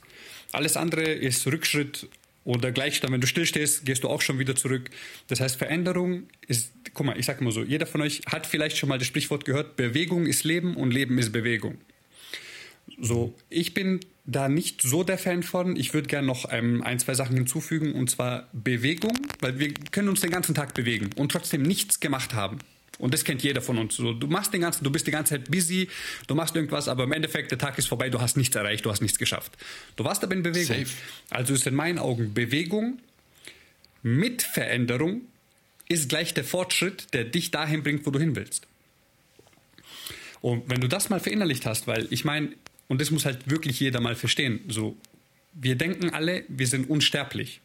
Alles 0.52 0.78
andere 0.78 1.04
ist 1.04 1.46
Rückschritt 1.46 2.08
oder 2.44 2.72
gleich 2.72 3.00
dann, 3.00 3.12
wenn 3.12 3.22
du 3.22 3.28
stillstehst, 3.28 3.86
gehst 3.86 4.04
du 4.04 4.10
auch 4.10 4.22
schon 4.22 4.40
wieder 4.40 4.56
zurück. 4.56 4.90
Das 5.28 5.40
heißt, 5.40 5.58
Veränderung 5.58 6.24
ist, 6.48 6.72
guck 6.94 7.06
mal, 7.06 7.20
ich 7.20 7.26
sag 7.26 7.42
mal 7.42 7.52
so, 7.52 7.64
jeder 7.64 7.86
von 7.86 8.02
euch 8.02 8.22
hat 8.26 8.48
vielleicht 8.48 8.78
schon 8.78 8.90
mal 8.90 8.98
das 8.98 9.08
Sprichwort 9.08 9.46
gehört, 9.46 9.76
Bewegung 9.76 10.26
ist 10.26 10.44
Leben 10.44 10.76
und 10.76 10.92
Leben 10.92 11.18
ist 11.20 11.32
Bewegung. 11.32 11.78
So, 13.00 13.36
ich 13.50 13.74
bin 13.74 14.00
da 14.26 14.50
nicht 14.50 14.82
so 14.82 15.04
der 15.04 15.18
Fan 15.18 15.44
von. 15.44 15.76
Ich 15.76 15.94
würde 15.94 16.08
gerne 16.08 16.28
noch 16.28 16.52
ähm, 16.52 16.82
ein, 16.84 17.00
zwei 17.00 17.14
Sachen 17.14 17.36
hinzufügen, 17.36 17.94
und 17.94 18.10
zwar 18.10 18.48
Bewegung, 18.54 19.18
weil 19.42 19.60
wir 19.60 19.74
können 19.92 20.10
uns 20.10 20.22
den 20.22 20.32
ganzen 20.32 20.56
Tag 20.56 20.74
bewegen 20.74 21.10
und 21.16 21.32
trotzdem 21.32 21.62
nichts 21.62 22.00
gemacht 22.00 22.34
haben. 22.34 22.60
Und 23.00 23.14
das 23.14 23.24
kennt 23.24 23.42
jeder 23.42 23.62
von 23.62 23.78
uns. 23.78 23.96
So, 23.96 24.14
du 24.14 24.28
machst 24.28 24.54
den 24.54 24.62
ganzen, 24.62 24.84
du 24.84 24.92
bist 24.92 25.08
die 25.08 25.12
ganze 25.12 25.36
Zeit 25.36 25.50
busy, 25.50 25.90
du 26.28 26.36
machst 26.36 26.56
irgendwas, 26.56 26.88
aber 26.88 27.06
im 27.06 27.14
Endeffekt 27.14 27.50
der 27.50 27.58
Tag 27.58 27.78
ist 27.78 27.88
vorbei, 27.88 28.10
du 28.10 28.22
hast 28.22 28.38
nichts 28.38 28.56
erreicht, 28.56 28.86
du 28.86 28.92
hast 28.92 29.02
nichts 29.02 29.18
geschafft. 29.18 29.58
Du 29.96 30.04
warst 30.04 30.24
aber 30.24 30.36
in 30.36 30.44
Bewegung. 30.44 30.86
Safe. 30.86 30.92
Also 31.30 31.54
ist 31.54 31.66
in 31.66 31.76
meinen 31.76 31.98
Augen 31.98 32.34
Bewegung 32.34 33.00
mit 34.04 34.42
Veränderung 34.42 35.22
ist 35.88 36.10
gleich 36.10 36.34
der 36.34 36.44
Fortschritt, 36.44 37.14
der 37.14 37.24
dich 37.24 37.52
dahin 37.52 37.84
bringt, 37.84 38.06
wo 38.06 38.12
du 38.12 38.20
hin 38.20 38.36
willst. 38.36 38.68
Und 40.42 40.70
wenn 40.70 40.80
du 40.80 40.88
das 40.88 41.10
mal 41.10 41.20
verinnerlicht 41.20 41.66
hast, 41.66 41.88
weil 41.88 42.08
ich 42.12 42.24
meine, 42.24 42.54
und 42.88 43.02
das 43.02 43.12
muss 43.12 43.26
halt 43.26 43.50
wirklich 43.50 43.80
jeder 43.80 44.00
mal 44.00 44.16
verstehen, 44.16 44.62
so, 44.68 44.96
wir 45.54 45.76
denken 45.76 46.12
alle, 46.12 46.44
wir 46.48 46.68
sind 46.68 46.90
unsterblich. 46.90 47.62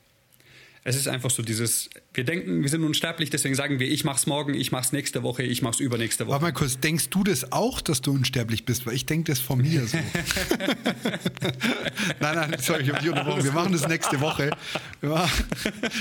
Es 0.87 0.97
ist 0.97 1.09
einfach 1.09 1.31
so 1.31 1.43
dieses, 1.43 1.89
wir 2.13 2.25
denken, 2.25 2.61
wir 2.61 2.69
sind 2.69 2.85
unsterblich, 2.85 3.31
deswegen 3.31 3.55
sagen 3.55 3.81
wir, 3.81 3.91
ich 3.91 4.05
mach's 4.05 4.27
morgen, 4.27 4.53
ich 4.53 4.71
mach's 4.71 4.93
nächste 4.93 5.23
Woche, 5.23 5.43
ich 5.43 5.63
mach's 5.63 5.81
übernächste 5.81 6.27
Woche. 6.27 6.33
Warte 6.33 6.45
mal 6.45 6.53
kurz, 6.53 6.79
denkst 6.79 7.09
du 7.09 7.25
das 7.25 7.53
auch, 7.53 7.81
dass 7.81 8.03
du 8.03 8.13
unsterblich 8.13 8.67
bist? 8.67 8.85
Weil 8.85 8.93
ich 8.93 9.07
denke 9.07 9.33
das 9.33 9.41
von 9.41 9.63
mir 9.63 9.87
so. 9.87 9.97
nein, 12.21 12.35
nein, 12.35 12.57
sorry, 12.61 12.83
ich 12.83 12.91
habe 12.91 13.01
dich 13.01 13.09
unterbrochen. 13.09 13.45
Wir 13.45 13.53
machen 13.53 13.73
das 13.73 13.89
nächste 13.89 14.21
Woche. 14.21 14.51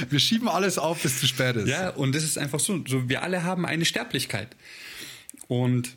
Wir 0.10 0.20
schieben 0.20 0.50
alles 0.50 0.78
auf, 0.78 1.02
bis 1.02 1.18
zu 1.18 1.28
spät 1.28 1.56
ist. 1.56 1.70
Ja, 1.70 1.92
und 1.92 2.14
das 2.14 2.26
ist 2.26 2.38
einfach 2.38 2.60
so, 2.60 2.84
so 2.86 3.08
wir 3.08 3.24
alle 3.24 3.44
haben 3.44 3.66
eine 3.66 3.86
Sterblichkeit. 3.86 4.50
Und 5.48 5.96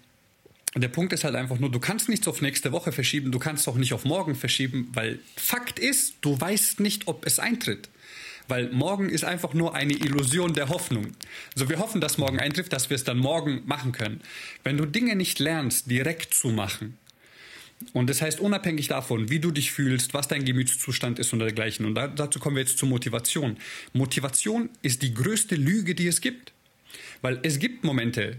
der 0.76 0.88
Punkt 0.88 1.12
ist 1.12 1.24
halt 1.24 1.34
einfach 1.34 1.58
nur, 1.58 1.72
du 1.72 1.80
kannst 1.80 2.08
nichts 2.08 2.28
auf 2.28 2.40
nächste 2.40 2.70
Woche 2.70 2.92
verschieben, 2.92 3.32
du 3.32 3.40
kannst 3.40 3.66
auch 3.66 3.76
nicht 3.76 3.94
auf 3.94 4.04
morgen 4.04 4.36
verschieben, 4.36 4.90
weil 4.92 5.18
Fakt 5.34 5.80
ist, 5.80 6.14
du 6.20 6.40
weißt 6.40 6.78
nicht, 6.78 7.08
ob 7.08 7.26
es 7.26 7.40
eintritt. 7.40 7.88
Weil 8.48 8.70
morgen 8.70 9.08
ist 9.08 9.24
einfach 9.24 9.54
nur 9.54 9.74
eine 9.74 9.92
Illusion 9.92 10.54
der 10.54 10.68
Hoffnung. 10.68 11.08
Also 11.54 11.68
wir 11.68 11.78
hoffen, 11.78 12.00
dass 12.00 12.18
morgen 12.18 12.38
eintrifft, 12.38 12.72
dass 12.72 12.90
wir 12.90 12.94
es 12.94 13.04
dann 13.04 13.18
morgen 13.18 13.62
machen 13.66 13.92
können. 13.92 14.20
Wenn 14.62 14.76
du 14.76 14.86
Dinge 14.86 15.16
nicht 15.16 15.38
lernst, 15.38 15.90
direkt 15.90 16.34
zu 16.34 16.48
machen, 16.48 16.96
und 17.92 18.08
das 18.08 18.22
heißt, 18.22 18.40
unabhängig 18.40 18.88
davon, 18.88 19.28
wie 19.28 19.38
du 19.38 19.50
dich 19.50 19.70
fühlst, 19.70 20.14
was 20.14 20.28
dein 20.28 20.44
Gemütszustand 20.44 21.18
ist 21.18 21.32
und 21.32 21.40
dergleichen. 21.40 21.84
Und 21.84 21.94
dazu 21.94 22.38
kommen 22.38 22.56
wir 22.56 22.62
jetzt 22.62 22.78
zur 22.78 22.88
Motivation. 22.88 23.58
Motivation 23.92 24.70
ist 24.82 25.02
die 25.02 25.12
größte 25.12 25.56
Lüge, 25.56 25.94
die 25.94 26.06
es 26.06 26.20
gibt. 26.20 26.52
Weil 27.20 27.38
es 27.42 27.58
gibt 27.58 27.84
Momente, 27.84 28.38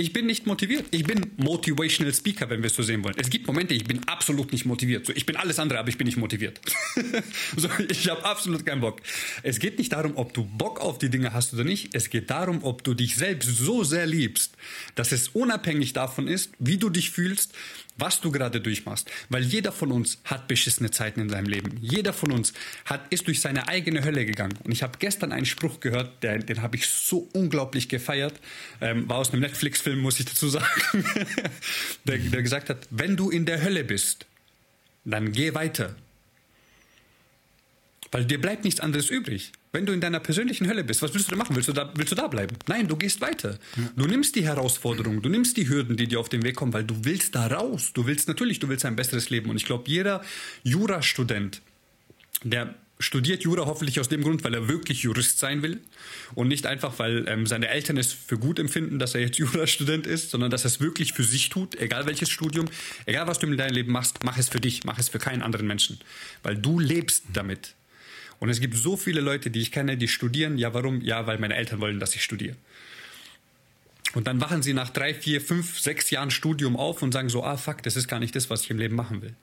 ich 0.00 0.12
bin 0.12 0.26
nicht 0.26 0.46
motiviert. 0.46 0.86
Ich 0.90 1.04
bin 1.04 1.30
Motivational 1.36 2.14
Speaker, 2.14 2.48
wenn 2.48 2.62
wir 2.62 2.68
es 2.68 2.74
so 2.74 2.82
sehen 2.82 3.04
wollen. 3.04 3.14
Es 3.18 3.28
gibt 3.28 3.46
Momente, 3.46 3.74
ich 3.74 3.84
bin 3.84 4.00
absolut 4.08 4.50
nicht 4.50 4.64
motiviert. 4.64 5.06
So, 5.06 5.12
ich 5.14 5.26
bin 5.26 5.36
alles 5.36 5.58
andere, 5.58 5.78
aber 5.78 5.88
ich 5.88 5.98
bin 5.98 6.06
nicht 6.06 6.16
motiviert. 6.16 6.60
so, 7.56 7.68
ich 7.88 8.08
habe 8.08 8.24
absolut 8.24 8.64
keinen 8.64 8.80
Bock. 8.80 9.00
Es 9.42 9.58
geht 9.58 9.78
nicht 9.78 9.92
darum, 9.92 10.16
ob 10.16 10.32
du 10.32 10.44
Bock 10.44 10.80
auf 10.80 10.98
die 10.98 11.10
Dinge 11.10 11.32
hast 11.32 11.52
oder 11.52 11.64
nicht. 11.64 11.94
Es 11.94 12.08
geht 12.08 12.30
darum, 12.30 12.64
ob 12.64 12.82
du 12.82 12.94
dich 12.94 13.16
selbst 13.16 13.56
so 13.58 13.84
sehr 13.84 14.06
liebst, 14.06 14.56
dass 14.94 15.12
es 15.12 15.28
unabhängig 15.28 15.92
davon 15.92 16.26
ist, 16.26 16.50
wie 16.58 16.78
du 16.78 16.88
dich 16.88 17.10
fühlst, 17.10 17.52
was 18.00 18.20
du 18.20 18.30
gerade 18.30 18.60
durchmachst. 18.60 19.10
Weil 19.28 19.42
jeder 19.42 19.72
von 19.72 19.92
uns 19.92 20.18
hat 20.24 20.48
beschissene 20.48 20.90
Zeiten 20.90 21.20
in 21.20 21.28
seinem 21.28 21.46
Leben. 21.46 21.78
Jeder 21.80 22.12
von 22.12 22.32
uns 22.32 22.52
hat, 22.84 23.00
ist 23.10 23.26
durch 23.26 23.40
seine 23.40 23.68
eigene 23.68 24.04
Hölle 24.04 24.26
gegangen. 24.26 24.58
Und 24.64 24.72
ich 24.72 24.82
habe 24.82 24.98
gestern 24.98 25.32
einen 25.32 25.46
Spruch 25.46 25.80
gehört, 25.80 26.22
der, 26.22 26.38
den 26.38 26.62
habe 26.62 26.76
ich 26.76 26.86
so 26.86 27.28
unglaublich 27.32 27.88
gefeiert. 27.88 28.34
Ähm, 28.80 29.08
war 29.08 29.18
aus 29.18 29.32
einem 29.32 29.42
Netflix-Film, 29.42 30.00
muss 30.00 30.20
ich 30.20 30.26
dazu 30.26 30.48
sagen. 30.48 30.64
der, 32.04 32.18
der 32.18 32.42
gesagt 32.42 32.70
hat, 32.70 32.88
wenn 32.90 33.16
du 33.16 33.30
in 33.30 33.46
der 33.46 33.62
Hölle 33.62 33.84
bist, 33.84 34.26
dann 35.04 35.32
geh 35.32 35.54
weiter. 35.54 35.94
Weil 38.12 38.24
dir 38.24 38.40
bleibt 38.40 38.64
nichts 38.64 38.80
anderes 38.80 39.08
übrig. 39.08 39.52
Wenn 39.72 39.86
du 39.86 39.92
in 39.92 40.00
deiner 40.00 40.18
persönlichen 40.18 40.66
Hölle 40.66 40.82
bist, 40.82 41.00
was 41.00 41.14
willst 41.14 41.28
du 41.28 41.30
da 41.30 41.36
machen? 41.36 41.54
Willst 41.54 41.68
du 41.68 41.72
da, 41.72 41.92
willst 41.94 42.10
du 42.10 42.16
da 42.16 42.26
bleiben? 42.26 42.56
Nein, 42.66 42.88
du 42.88 42.96
gehst 42.96 43.20
weiter. 43.20 43.58
Du 43.94 44.06
nimmst 44.06 44.34
die 44.34 44.42
Herausforderungen, 44.42 45.22
du 45.22 45.28
nimmst 45.28 45.56
die 45.56 45.68
Hürden, 45.68 45.96
die 45.96 46.08
dir 46.08 46.18
auf 46.18 46.28
den 46.28 46.42
Weg 46.42 46.56
kommen, 46.56 46.72
weil 46.72 46.82
du 46.82 47.04
willst 47.04 47.36
da 47.36 47.46
raus. 47.46 47.92
Du 47.94 48.06
willst 48.06 48.26
natürlich, 48.26 48.58
du 48.58 48.68
willst 48.68 48.84
ein 48.84 48.96
besseres 48.96 49.30
Leben. 49.30 49.48
Und 49.48 49.56
ich 49.56 49.64
glaube, 49.64 49.84
jeder 49.86 50.22
Jurastudent, 50.64 51.62
der 52.42 52.74
studiert 53.00 53.42
Jura 53.42 53.66
hoffentlich 53.66 53.98
aus 53.98 54.08
dem 54.08 54.22
Grund, 54.22 54.44
weil 54.44 54.54
er 54.54 54.68
wirklich 54.68 55.02
Jurist 55.02 55.38
sein 55.38 55.62
will 55.62 55.80
und 56.34 56.48
nicht 56.48 56.66
einfach, 56.66 56.98
weil 56.98 57.26
ähm, 57.28 57.46
seine 57.46 57.68
Eltern 57.68 57.96
es 57.96 58.12
für 58.12 58.38
gut 58.38 58.58
empfinden, 58.58 58.98
dass 58.98 59.14
er 59.14 59.22
jetzt 59.22 59.38
Jurastudent 59.38 60.06
ist, 60.06 60.30
sondern 60.30 60.50
dass 60.50 60.64
er 60.64 60.68
es 60.68 60.80
wirklich 60.80 61.14
für 61.14 61.24
sich 61.24 61.48
tut, 61.48 61.74
egal 61.76 62.06
welches 62.06 62.28
Studium, 62.28 62.68
egal 63.06 63.26
was 63.26 63.38
du 63.38 63.46
in 63.46 63.56
deinem 63.56 63.74
Leben 63.74 63.92
machst, 63.92 64.22
mach 64.24 64.36
es 64.36 64.48
für 64.48 64.60
dich, 64.60 64.84
mach 64.84 64.98
es 64.98 65.08
für 65.08 65.18
keinen 65.18 65.42
anderen 65.42 65.66
Menschen, 65.66 65.98
weil 66.42 66.56
du 66.56 66.78
lebst 66.78 67.24
damit. 67.32 67.74
Und 68.40 68.48
es 68.48 68.60
gibt 68.60 68.74
so 68.74 68.96
viele 68.96 69.20
Leute, 69.20 69.50
die 69.50 69.60
ich 69.60 69.70
kenne, 69.70 69.96
die 69.96 70.08
studieren. 70.08 70.58
Ja, 70.58 70.74
warum? 70.74 71.02
Ja, 71.02 71.26
weil 71.26 71.38
meine 71.38 71.54
Eltern 71.54 71.80
wollen, 71.80 72.00
dass 72.00 72.14
ich 72.14 72.24
studiere. 72.24 72.56
Und 74.14 74.26
dann 74.26 74.40
wachen 74.40 74.62
sie 74.62 74.72
nach 74.72 74.90
drei, 74.90 75.14
vier, 75.14 75.40
fünf, 75.40 75.78
sechs 75.78 76.10
Jahren 76.10 76.30
Studium 76.30 76.76
auf 76.76 77.02
und 77.02 77.12
sagen 77.12 77.28
so, 77.28 77.44
ah 77.44 77.56
fuck, 77.56 77.82
das 77.82 77.96
ist 77.96 78.08
gar 78.08 78.18
nicht 78.18 78.34
das, 78.34 78.50
was 78.50 78.62
ich 78.62 78.70
im 78.70 78.78
Leben 78.78 78.96
machen 78.96 79.22
will. 79.22 79.34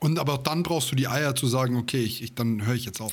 Und 0.00 0.18
aber 0.20 0.38
dann 0.38 0.62
brauchst 0.62 0.92
du 0.92 0.96
die 0.96 1.08
Eier 1.08 1.34
zu 1.34 1.48
sagen, 1.48 1.76
okay, 1.76 2.00
ich, 2.00 2.22
ich 2.22 2.34
dann 2.34 2.64
höre 2.64 2.74
ich 2.74 2.84
jetzt 2.84 3.00
auf. 3.00 3.12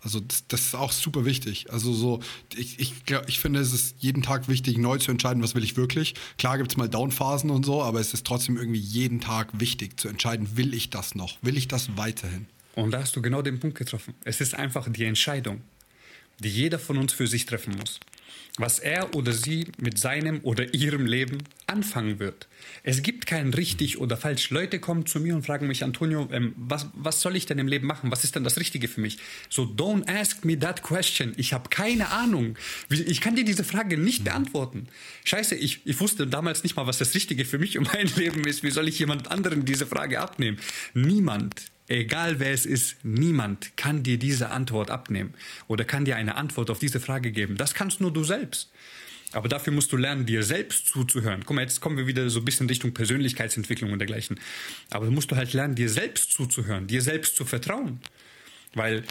Also 0.00 0.18
das, 0.18 0.44
das, 0.48 0.60
ist 0.62 0.74
auch 0.74 0.90
super 0.90 1.26
wichtig. 1.26 1.70
Also 1.70 1.92
so, 1.92 2.20
ich, 2.56 2.80
ich, 2.80 2.94
ich 3.26 3.38
finde, 3.38 3.60
es 3.60 3.74
ist 3.74 3.96
jeden 3.98 4.22
Tag 4.22 4.48
wichtig, 4.48 4.78
neu 4.78 4.96
zu 4.96 5.10
entscheiden, 5.10 5.42
was 5.42 5.54
will 5.54 5.62
ich 5.62 5.76
wirklich. 5.76 6.14
Klar 6.38 6.56
gibt 6.56 6.72
es 6.72 6.76
mal 6.78 6.88
Downphasen 6.88 7.50
und 7.50 7.66
so, 7.66 7.82
aber 7.82 8.00
es 8.00 8.14
ist 8.14 8.26
trotzdem 8.26 8.56
irgendwie 8.56 8.80
jeden 8.80 9.20
Tag 9.20 9.60
wichtig 9.60 10.00
zu 10.00 10.08
entscheiden, 10.08 10.56
will 10.56 10.72
ich 10.72 10.88
das 10.88 11.14
noch? 11.14 11.36
Will 11.42 11.56
ich 11.56 11.68
das 11.68 11.96
weiterhin? 11.96 12.46
Und 12.74 12.92
da 12.92 13.00
hast 13.00 13.14
du 13.16 13.22
genau 13.22 13.42
den 13.42 13.60
Punkt 13.60 13.76
getroffen. 13.76 14.14
Es 14.24 14.40
ist 14.40 14.54
einfach 14.54 14.88
die 14.90 15.04
Entscheidung, 15.04 15.60
die 16.38 16.48
jeder 16.48 16.78
von 16.78 16.98
uns 16.98 17.12
für 17.12 17.26
sich 17.26 17.46
treffen 17.46 17.76
muss. 17.76 18.00
Was 18.58 18.78
er 18.78 19.14
oder 19.14 19.32
sie 19.32 19.68
mit 19.78 19.98
seinem 19.98 20.40
oder 20.42 20.74
ihrem 20.74 21.06
Leben 21.06 21.38
anfangen 21.66 22.18
wird. 22.18 22.48
Es 22.82 23.02
gibt 23.02 23.24
kein 23.24 23.54
richtig 23.54 23.98
oder 23.98 24.18
falsch. 24.18 24.50
Leute 24.50 24.78
kommen 24.78 25.06
zu 25.06 25.20
mir 25.20 25.34
und 25.34 25.46
fragen 25.46 25.66
mich, 25.66 25.82
Antonio, 25.82 26.28
ähm, 26.30 26.54
was, 26.56 26.86
was 26.92 27.22
soll 27.22 27.34
ich 27.34 27.46
denn 27.46 27.58
im 27.58 27.66
Leben 27.66 27.86
machen? 27.86 28.10
Was 28.10 28.24
ist 28.24 28.36
denn 28.36 28.44
das 28.44 28.58
Richtige 28.58 28.88
für 28.88 29.00
mich? 29.00 29.18
So, 29.48 29.62
don't 29.62 30.06
ask 30.06 30.44
me 30.44 30.58
that 30.58 30.82
question. 30.82 31.32
Ich 31.38 31.54
habe 31.54 31.70
keine 31.70 32.10
Ahnung. 32.10 32.58
Ich 32.90 33.22
kann 33.22 33.36
dir 33.36 33.44
diese 33.44 33.64
Frage 33.64 33.96
nicht 33.96 34.24
beantworten. 34.24 34.86
Scheiße, 35.24 35.54
ich, 35.54 35.80
ich 35.86 35.98
wusste 35.98 36.26
damals 36.26 36.62
nicht 36.62 36.76
mal, 36.76 36.86
was 36.86 36.98
das 36.98 37.14
Richtige 37.14 37.46
für 37.46 37.58
mich 37.58 37.78
und 37.78 37.90
mein 37.94 38.06
Leben 38.16 38.44
ist. 38.44 38.62
Wie 38.62 38.70
soll 38.70 38.86
ich 38.86 38.98
jemand 38.98 39.30
anderen 39.30 39.64
diese 39.64 39.86
Frage 39.86 40.20
abnehmen? 40.20 40.58
Niemand 40.92 41.72
egal 41.96 42.38
wer 42.38 42.52
es 42.52 42.66
ist, 42.66 42.96
niemand 43.04 43.76
kann 43.76 44.02
dir 44.02 44.18
diese 44.18 44.50
Antwort 44.50 44.90
abnehmen 44.90 45.34
oder 45.68 45.84
kann 45.84 46.04
dir 46.04 46.16
eine 46.16 46.36
Antwort 46.36 46.70
auf 46.70 46.78
diese 46.78 47.00
Frage 47.00 47.32
geben. 47.32 47.56
Das 47.56 47.74
kannst 47.74 48.00
nur 48.00 48.12
du 48.12 48.24
selbst. 48.24 48.70
Aber 49.32 49.48
dafür 49.48 49.72
musst 49.72 49.90
du 49.92 49.96
lernen, 49.96 50.26
dir 50.26 50.42
selbst 50.42 50.88
zuzuhören. 50.88 51.42
Guck 51.44 51.56
mal, 51.56 51.62
jetzt 51.62 51.80
kommen 51.80 51.96
wir 51.96 52.06
wieder 52.06 52.28
so 52.28 52.40
ein 52.40 52.44
bisschen 52.44 52.68
Richtung 52.68 52.92
Persönlichkeitsentwicklung 52.92 53.92
und 53.92 53.98
dergleichen. 53.98 54.38
Aber 54.90 55.10
musst 55.10 55.30
du 55.30 55.36
halt 55.36 55.52
lernen, 55.54 55.74
dir 55.74 55.88
selbst 55.88 56.32
zuzuhören, 56.32 56.86
dir 56.86 57.00
selbst 57.00 57.36
zu 57.36 57.44
vertrauen. 57.44 58.00
Weil 58.74 59.04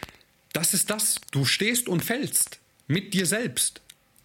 das 0.53 0.73
ist 0.73 0.89
das, 0.89 1.19
du 1.31 1.45
stehst 1.45 1.87
und 1.87 2.05
fällst 2.05 2.59
mit 2.87 3.13
dir 3.13 3.25
selbst. 3.25 3.81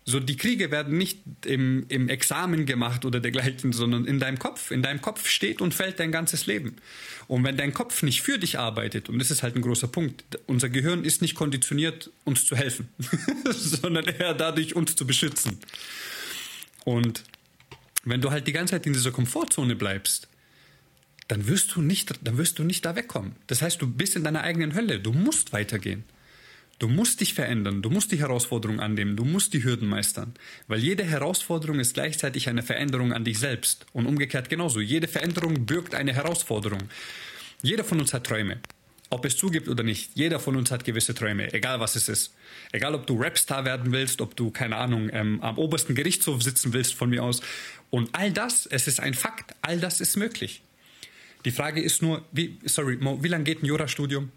So, 0.09 0.21
die 0.21 0.37
Kriege 0.37 0.71
werden 0.71 0.97
nicht 0.97 1.21
im, 1.47 1.85
im 1.89 2.09
Examen 2.09 2.65
gemacht 2.65 3.05
oder 3.05 3.19
dergleichen, 3.19 3.73
sondern 3.73 4.05
in 4.05 4.21
deinem 4.21 4.39
Kopf. 4.39 4.71
In 4.71 4.81
deinem 4.81 5.03
Kopf 5.03 5.27
steht 5.27 5.61
und 5.61 5.75
fällt 5.75 5.99
dein 5.99 6.13
ganzes 6.13 6.47
Leben. 6.47 6.77
Und 7.27 7.43
wenn 7.43 7.57
dein 7.57 7.75
Kopf 7.75 8.05
nicht 8.05 8.23
für 8.23 8.39
dich 8.39 8.57
arbeitet, 8.57 9.09
und 9.09 9.19
das 9.19 9.33
ist 9.33 9.43
halt 9.43 9.57
ein 9.57 9.63
großer 9.63 9.89
Punkt, 9.89 10.25
unser 10.47 10.69
Gehirn 10.69 11.03
ist 11.03 11.23
nicht 11.23 11.35
konditioniert, 11.35 12.13
uns 12.23 12.47
zu 12.47 12.55
helfen, 12.55 12.89
sondern 13.51 14.05
eher 14.05 14.33
dadurch, 14.35 14.77
uns 14.77 14.95
zu 14.95 15.09
beschützen. 15.09 15.59
Und 16.85 17.25
wenn 18.05 18.21
du 18.21 18.31
halt 18.31 18.47
die 18.47 18.53
ganze 18.53 18.75
Zeit 18.75 18.87
in 18.87 18.93
dieser 18.93 19.11
Komfortzone 19.11 19.75
bleibst, 19.75 20.29
dann 21.27 21.49
wirst 21.49 21.75
du 21.75 21.83
nicht, 21.83 22.15
dann 22.23 22.39
wirst 22.39 22.61
du 22.61 22.63
nicht 22.63 22.85
da 22.85 22.95
wegkommen. 22.95 23.35
Das 23.49 23.61
heißt, 23.61 23.83
du 23.83 23.89
bist 23.89 24.15
in 24.15 24.23
deiner 24.23 24.43
eigenen 24.43 24.75
Hölle. 24.75 25.01
Du 25.01 25.13
musst 25.13 25.53
weitergehen. 25.53 26.05
Du 26.79 26.89
musst 26.89 27.21
dich 27.21 27.33
verändern, 27.33 27.81
du 27.81 27.89
musst 27.89 28.13
die 28.13 28.19
Herausforderung 28.19 28.81
annehmen, 28.81 29.17
du 29.17 29.25
musst 29.25 29.55
die 29.55 29.65
Hürden 29.65 29.89
meistern. 29.89 30.35
Weil 30.69 30.81
jede 30.81 31.05
Herausforderung 31.05 31.81
ist 31.81 31.95
gleichzeitig 31.95 32.51
eine 32.51 32.63
Veränderung 32.63 33.15
an 33.15 33.25
dich 33.25 33.39
selbst. 33.39 33.87
Und 33.95 34.07
umgekehrt 34.07 34.51
genauso. 34.51 34.81
Jede 34.81 35.09
Veränderung 35.09 35.65
birgt 35.65 35.95
eine 35.95 36.13
Herausforderung. 36.13 36.83
Jeder 37.63 37.83
von 37.83 37.99
uns 37.99 38.13
hat 38.13 38.25
Träume. 38.25 38.61
Ob 39.09 39.25
es 39.25 39.37
zugibt 39.37 39.69
oder 39.69 39.85
nicht, 39.85 40.11
jeder 40.15 40.41
von 40.41 40.57
uns 40.57 40.71
hat 40.71 40.85
gewisse 40.85 41.15
Träume, 41.15 41.53
egal 41.55 41.79
was 41.79 41.95
es 41.95 42.09
ist. 42.09 42.35
Egal, 42.73 42.95
ob 42.95 43.07
du 43.07 43.23
Rapstar 43.23 43.65
werden 43.65 43.93
willst, 43.93 44.21
ob 44.21 44.37
du, 44.37 44.51
keine 44.51 44.77
Ahnung, 44.77 45.09
ähm, 45.13 45.41
am 45.43 45.59
obersten 45.59 45.95
Gerichtshof 45.95 46.43
sitzen 46.43 46.73
willst 46.73 46.95
von 46.95 47.09
mir 47.09 47.23
aus. 47.23 47.41
Und 47.91 48.11
all 48.13 48.33
das, 48.33 48.67
es 48.67 48.89
ist 48.89 48.99
ein 48.99 49.15
Fakt, 49.15 49.55
all 49.63 49.79
das 49.79 50.01
ist 50.01 50.17
möglich. 50.17 50.61
Die 51.45 51.53
Frage 51.53 51.81
ist 51.81 52.03
nur, 52.03 52.25
wie, 52.33 52.59
sorry, 52.65 52.97
Mo, 52.97 53.23
wie 53.23 53.29
lange 53.29 53.45
geht 53.45 53.63
ein 53.63 53.67
Jurastudium? 53.67 54.33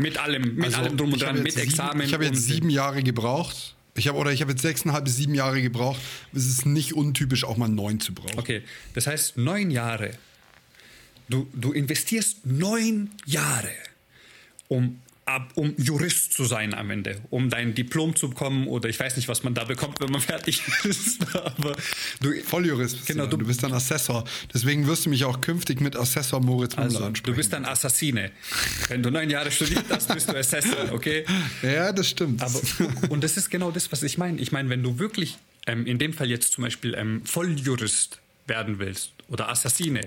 Mit 0.00 0.18
allem, 0.18 0.54
mit 0.56 0.64
also, 0.66 0.78
allem 0.78 0.96
drum 0.96 1.12
und 1.12 1.22
dran, 1.22 1.42
mit 1.42 1.52
sieben, 1.52 1.66
Examen. 1.66 2.02
Ich 2.02 2.12
habe 2.12 2.24
jetzt 2.24 2.44
sieben 2.44 2.70
Jahre 2.70 3.02
gebraucht. 3.02 3.74
Ich 3.96 4.08
habe 4.08 4.18
oder 4.18 4.32
ich 4.32 4.40
habe 4.40 4.52
jetzt 4.52 4.62
sechseinhalb 4.62 5.04
bis 5.04 5.16
sieben 5.16 5.34
Jahre 5.34 5.60
gebraucht. 5.60 6.00
Es 6.32 6.46
ist 6.46 6.64
nicht 6.64 6.94
untypisch, 6.94 7.44
auch 7.44 7.56
mal 7.56 7.68
neun 7.68 8.00
zu 8.00 8.14
brauchen. 8.14 8.38
Okay, 8.38 8.62
das 8.94 9.06
heißt 9.06 9.36
neun 9.36 9.70
Jahre. 9.70 10.12
Du, 11.28 11.48
du 11.52 11.72
investierst 11.72 12.46
neun 12.46 13.10
Jahre, 13.26 13.70
um 14.68 15.00
ab, 15.30 15.52
um 15.54 15.74
Jurist 15.76 16.32
zu 16.32 16.44
sein 16.44 16.74
am 16.74 16.90
Ende, 16.90 17.20
um 17.30 17.50
dein 17.50 17.74
Diplom 17.74 18.16
zu 18.16 18.30
bekommen 18.30 18.66
oder 18.66 18.88
ich 18.88 18.98
weiß 18.98 19.16
nicht, 19.16 19.28
was 19.28 19.42
man 19.42 19.54
da 19.54 19.64
bekommt, 19.64 20.00
wenn 20.00 20.10
man 20.10 20.20
fertig 20.32 20.62
ist. 20.84 21.24
Aber 21.36 21.76
du, 22.20 22.32
Volljurist 22.42 22.96
bist 22.96 23.06
genau, 23.06 23.26
du, 23.26 23.36
du 23.36 23.46
bist 23.46 23.62
dann 23.62 23.72
Assessor. 23.72 24.24
Deswegen 24.52 24.86
wirst 24.86 25.06
du 25.06 25.10
mich 25.10 25.24
auch 25.24 25.40
künftig 25.40 25.80
mit 25.80 25.96
Assessor 25.96 26.40
Moritz 26.40 26.76
Müller 26.76 26.86
also, 26.86 27.04
ansprechen. 27.04 27.32
Du 27.32 27.36
bist 27.36 27.52
dann 27.52 27.64
Assassine. 27.64 28.32
Wenn 28.88 29.02
du 29.02 29.10
neun 29.10 29.30
Jahre 29.30 29.50
studiert 29.50 29.84
hast, 29.88 30.12
bist 30.12 30.28
du 30.28 30.36
Assessor, 30.36 30.92
okay? 30.92 31.24
Ja, 31.62 31.92
das 31.92 32.08
stimmt. 32.08 32.42
Aber, 32.42 32.60
und 33.08 33.22
das 33.22 33.36
ist 33.36 33.50
genau 33.50 33.70
das, 33.70 33.90
was 33.92 34.02
ich 34.02 34.18
meine. 34.18 34.40
Ich 34.40 34.52
meine, 34.52 34.68
wenn 34.68 34.82
du 34.82 34.98
wirklich 34.98 35.38
ähm, 35.66 35.86
in 35.86 35.98
dem 35.98 36.12
Fall 36.12 36.28
jetzt 36.28 36.52
zum 36.52 36.64
Beispiel 36.64 36.94
ähm, 36.94 37.22
Volljurist 37.24 38.20
werden 38.46 38.78
willst 38.78 39.12
oder 39.28 39.48
Assassine, 39.48 40.00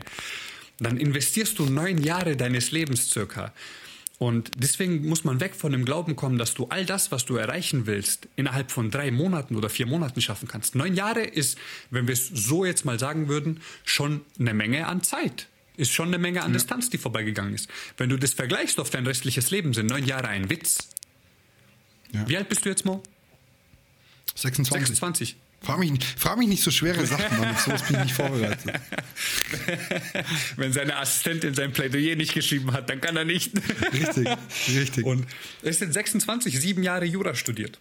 dann 0.79 0.97
investierst 0.97 1.59
du 1.59 1.65
neun 1.65 2.03
Jahre 2.03 2.35
deines 2.35 2.71
Lebens 2.71 3.09
circa 3.09 3.53
Und 4.20 4.51
deswegen 4.58 5.08
muss 5.08 5.24
man 5.24 5.39
weg 5.39 5.55
von 5.55 5.72
dem 5.72 5.86
Glauben 5.86 6.15
kommen, 6.15 6.38
dass 6.38 6.53
du 6.53 6.67
all 6.67 6.86
das, 6.86 7.12
was 7.12 7.25
du 7.25 7.36
erreichen 7.36 7.88
willst, 7.88 8.27
innerhalb 8.36 8.72
von 8.72 8.91
drei 8.91 9.12
Monaten 9.12 9.55
oder 9.55 9.70
vier 9.70 9.88
Monaten 9.88 10.22
schaffen 10.22 10.48
kannst. 10.48 10.75
Neun 10.75 10.93
Jahre 10.96 11.22
ist, 11.22 11.58
wenn 11.89 12.08
wir 12.08 12.13
es 12.13 12.27
so 12.27 12.63
jetzt 12.63 12.86
mal 12.86 13.00
sagen 13.00 13.27
würden, 13.27 13.62
schon 13.84 14.22
eine 14.39 14.53
Menge 14.53 14.88
an 14.88 15.01
Zeit. 15.01 15.48
Ist 15.75 15.91
schon 15.91 16.10
eine 16.10 16.20
Menge 16.20 16.43
an 16.43 16.51
ja. 16.51 16.53
Distanz, 16.53 16.89
die 16.91 17.00
vorbeigegangen 17.00 17.53
ist. 17.53 17.67
Wenn 17.98 18.10
du 18.10 18.17
das 18.17 18.34
vergleichst 18.34 18.79
auf 18.79 18.91
dein 18.91 19.08
restliches 19.08 19.50
Leben, 19.50 19.74
sind 19.74 19.88
neun 19.88 20.05
Jahre 20.05 20.27
ein 20.27 20.50
Witz. 20.50 20.89
Ja. 22.12 22.29
Wie 22.29 22.38
alt 22.38 22.48
bist 22.48 22.63
du 22.63 22.70
jetzt, 22.70 22.86
Mo? 22.86 23.01
26. 24.36 24.88
26. 24.88 25.36
Frag 25.63 25.79
mich, 25.79 25.91
nicht, 25.91 26.03
frag 26.03 26.38
mich 26.38 26.50
nicht 26.50 26.62
so 26.62 26.72
schwere 26.72 27.05
Sachen, 27.05 27.39
Mann. 27.39 27.55
So 27.58 27.72
bin 27.72 27.96
ich 27.96 28.03
nicht 28.03 28.13
vorbereitet. 28.13 28.74
Wenn 30.58 30.74
seine 30.74 30.98
Assistentin 30.98 31.53
sein 31.53 31.72
Plädoyer 31.72 32.15
nicht 32.15 32.34
geschrieben 32.34 32.74
hat, 32.74 32.89
dann 32.89 33.00
kann 33.00 33.15
er 33.15 33.24
nicht. 33.24 33.53
Richtig, 33.93 34.27
richtig. 34.67 35.05
Und 35.05 35.25
er 35.62 35.70
ist 35.70 35.79
jetzt 35.79 35.93
26, 35.93 36.60
sieben 36.60 36.84
Jahre 36.84 37.05
Jura 37.05 37.34
studiert. 37.34 37.79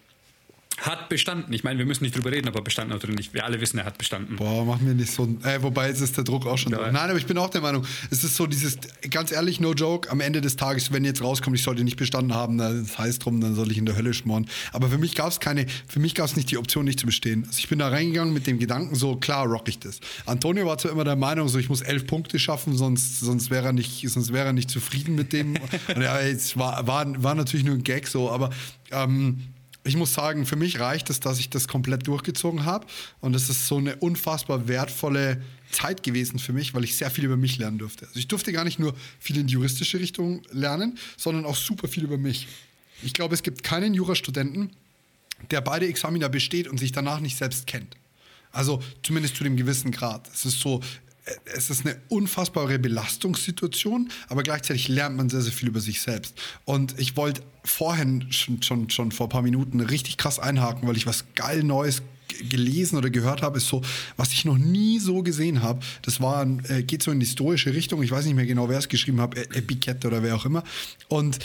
Hat 0.79 1.07
bestanden. 1.07 1.53
Ich 1.53 1.63
meine, 1.63 1.77
wir 1.77 1.85
müssen 1.85 2.03
nicht 2.03 2.15
drüber 2.15 2.31
reden, 2.31 2.49
ob 2.49 2.55
er 2.55 2.61
bestanden 2.61 2.95
hat 2.95 3.03
oder 3.03 3.13
nicht. 3.13 3.33
Wir 3.33 3.45
alle 3.45 3.61
wissen, 3.61 3.77
er 3.77 3.85
hat 3.85 3.97
bestanden. 3.97 4.37
Boah, 4.37 4.65
mach 4.65 4.79
mir 4.81 4.95
nicht 4.95 5.11
so. 5.11 5.23
Äh, 5.43 5.61
wobei 5.61 5.89
es 5.89 6.01
ist 6.01 6.17
der 6.17 6.23
Druck 6.23 6.47
auch 6.47 6.57
schon 6.57 6.71
ja. 6.71 6.79
da. 6.79 6.91
Nein, 6.91 7.09
aber 7.09 7.17
ich 7.17 7.27
bin 7.27 7.37
auch 7.37 7.49
der 7.49 7.61
Meinung, 7.61 7.85
es 8.09 8.23
ist 8.23 8.35
so 8.35 8.47
dieses, 8.47 8.77
ganz 9.11 9.31
ehrlich, 9.31 9.59
no 9.59 9.73
joke, 9.73 10.09
am 10.09 10.19
Ende 10.19 10.41
des 10.41 10.55
Tages, 10.55 10.91
wenn 10.91 11.05
jetzt 11.05 11.21
rauskommt, 11.21 11.55
ich 11.55 11.63
sollte 11.63 11.83
nicht 11.83 11.97
bestanden 11.97 12.33
haben, 12.33 12.57
das 12.57 12.97
heißt 12.97 13.23
drum, 13.23 13.39
dann 13.39 13.55
soll 13.55 13.71
ich 13.71 13.77
in 13.77 13.85
der 13.85 13.95
Hölle 13.95 14.13
schmoren. 14.13 14.47
Aber 14.71 14.89
für 14.89 14.97
mich 14.97 15.13
gab 15.15 15.29
es 15.29 15.39
keine, 15.39 15.67
für 15.87 15.99
mich 15.99 16.15
gab 16.15 16.25
es 16.25 16.35
nicht 16.35 16.49
die 16.49 16.57
Option, 16.57 16.85
nicht 16.85 16.99
zu 16.99 17.05
bestehen. 17.05 17.43
Also 17.45 17.59
ich 17.59 17.69
bin 17.69 17.79
da 17.79 17.89
reingegangen 17.89 18.33
mit 18.33 18.47
dem 18.47 18.57
Gedanken, 18.57 18.95
so 18.95 19.15
klar 19.15 19.45
rock 19.45 19.67
ich 19.67 19.79
das. 19.79 19.99
Antonio 20.25 20.65
war 20.65 20.77
zwar 20.79 20.91
immer 20.91 21.03
der 21.03 21.15
Meinung, 21.15 21.47
so 21.49 21.59
ich 21.59 21.69
muss 21.69 21.81
elf 21.81 22.07
Punkte 22.07 22.39
schaffen, 22.39 22.75
sonst, 22.75 23.19
sonst 23.19 23.51
wäre 23.51 23.67
er 23.67 23.73
nicht, 23.73 24.09
sonst 24.09 24.33
wäre 24.33 24.47
er 24.47 24.53
nicht 24.53 24.71
zufrieden 24.71 25.15
mit 25.15 25.33
dem. 25.33 25.53
Und 25.95 26.01
ja, 26.01 26.19
es 26.19 26.57
war, 26.57 26.85
war, 26.87 27.23
war 27.23 27.35
natürlich 27.35 27.65
nur 27.65 27.75
ein 27.75 27.83
Gag 27.83 28.07
so, 28.07 28.31
aber 28.31 28.49
ähm, 28.91 29.52
ich 29.83 29.97
muss 29.97 30.13
sagen, 30.13 30.45
für 30.45 30.55
mich 30.55 30.79
reicht 30.79 31.09
es, 31.09 31.19
dass 31.19 31.39
ich 31.39 31.49
das 31.49 31.67
komplett 31.67 32.07
durchgezogen 32.07 32.63
habe. 32.63 32.87
Und 33.19 33.35
es 33.35 33.49
ist 33.49 33.67
so 33.67 33.77
eine 33.77 33.97
unfassbar 33.97 34.67
wertvolle 34.67 35.41
Zeit 35.71 36.03
gewesen 36.03 36.39
für 36.39 36.53
mich, 36.53 36.73
weil 36.73 36.83
ich 36.83 36.95
sehr 36.95 37.11
viel 37.11 37.25
über 37.25 37.35
mich 37.35 37.57
lernen 37.57 37.79
durfte. 37.79 38.05
Also 38.05 38.19
ich 38.19 38.27
durfte 38.27 38.53
gar 38.53 38.63
nicht 38.63 38.79
nur 38.79 38.95
viel 39.19 39.37
in 39.37 39.47
die 39.47 39.53
juristische 39.53 39.99
Richtung 39.99 40.41
lernen, 40.51 40.97
sondern 41.17 41.45
auch 41.45 41.55
super 41.55 41.87
viel 41.87 42.03
über 42.03 42.17
mich. 42.17 42.47
Ich 43.01 43.13
glaube, 43.13 43.35
es 43.35 43.43
gibt 43.43 43.63
keinen 43.63 43.93
Jurastudenten, 43.93 44.71
der 45.51 45.59
beide 45.59 45.87
Examina 45.87 46.29
besteht 46.29 46.67
und 46.67 46.79
sich 46.79 46.93
danach 46.93 47.19
nicht 47.19 47.37
selbst 47.37 47.67
kennt. 47.67 47.97
Also 48.53 48.81
zumindest 49.01 49.35
zu 49.35 49.43
dem 49.43 49.57
gewissen 49.57 49.91
Grad. 49.91 50.29
Es 50.33 50.45
ist 50.45 50.61
so, 50.61 50.79
es 51.45 51.69
ist 51.69 51.85
eine 51.85 51.95
unfassbare 52.09 52.79
Belastungssituation, 52.79 54.09
aber 54.27 54.43
gleichzeitig 54.43 54.87
lernt 54.87 55.15
man 55.15 55.29
sehr, 55.29 55.41
sehr 55.41 55.53
viel 55.53 55.69
über 55.69 55.79
sich 55.79 56.01
selbst. 56.01 56.35
Und 56.65 56.99
ich 56.99 57.15
wollte 57.15 57.41
vorhin 57.63 58.31
schon, 58.31 58.61
schon, 58.61 58.89
schon 58.89 59.11
vor 59.11 59.27
ein 59.27 59.29
paar 59.29 59.41
Minuten 59.41 59.79
richtig 59.79 60.17
krass 60.17 60.39
einhaken, 60.39 60.87
weil 60.87 60.97
ich 60.97 61.07
was 61.07 61.25
geil 61.35 61.63
Neues 61.63 62.01
gelesen 62.49 62.97
oder 62.97 63.09
gehört 63.09 63.41
habe, 63.41 63.57
ist 63.57 63.67
so, 63.67 63.81
was 64.17 64.31
ich 64.31 64.43
noch 64.43 64.57
nie 64.57 64.99
so 64.99 65.23
gesehen 65.23 65.61
habe. 65.61 65.79
Das 66.01 66.19
war, 66.19 66.45
äh, 66.69 66.83
geht 66.83 67.03
so 67.03 67.11
in 67.11 67.19
die 67.19 67.25
historische 67.25 67.73
Richtung. 67.73 68.01
Ich 68.03 68.11
weiß 68.11 68.25
nicht 68.25 68.35
mehr 68.35 68.45
genau, 68.45 68.69
wer 68.69 68.79
es 68.79 68.89
geschrieben 68.89 69.21
hat, 69.21 69.37
Epikette 69.37 70.07
oder 70.07 70.23
wer 70.23 70.35
auch 70.35 70.45
immer. 70.45 70.63
Und 71.07 71.39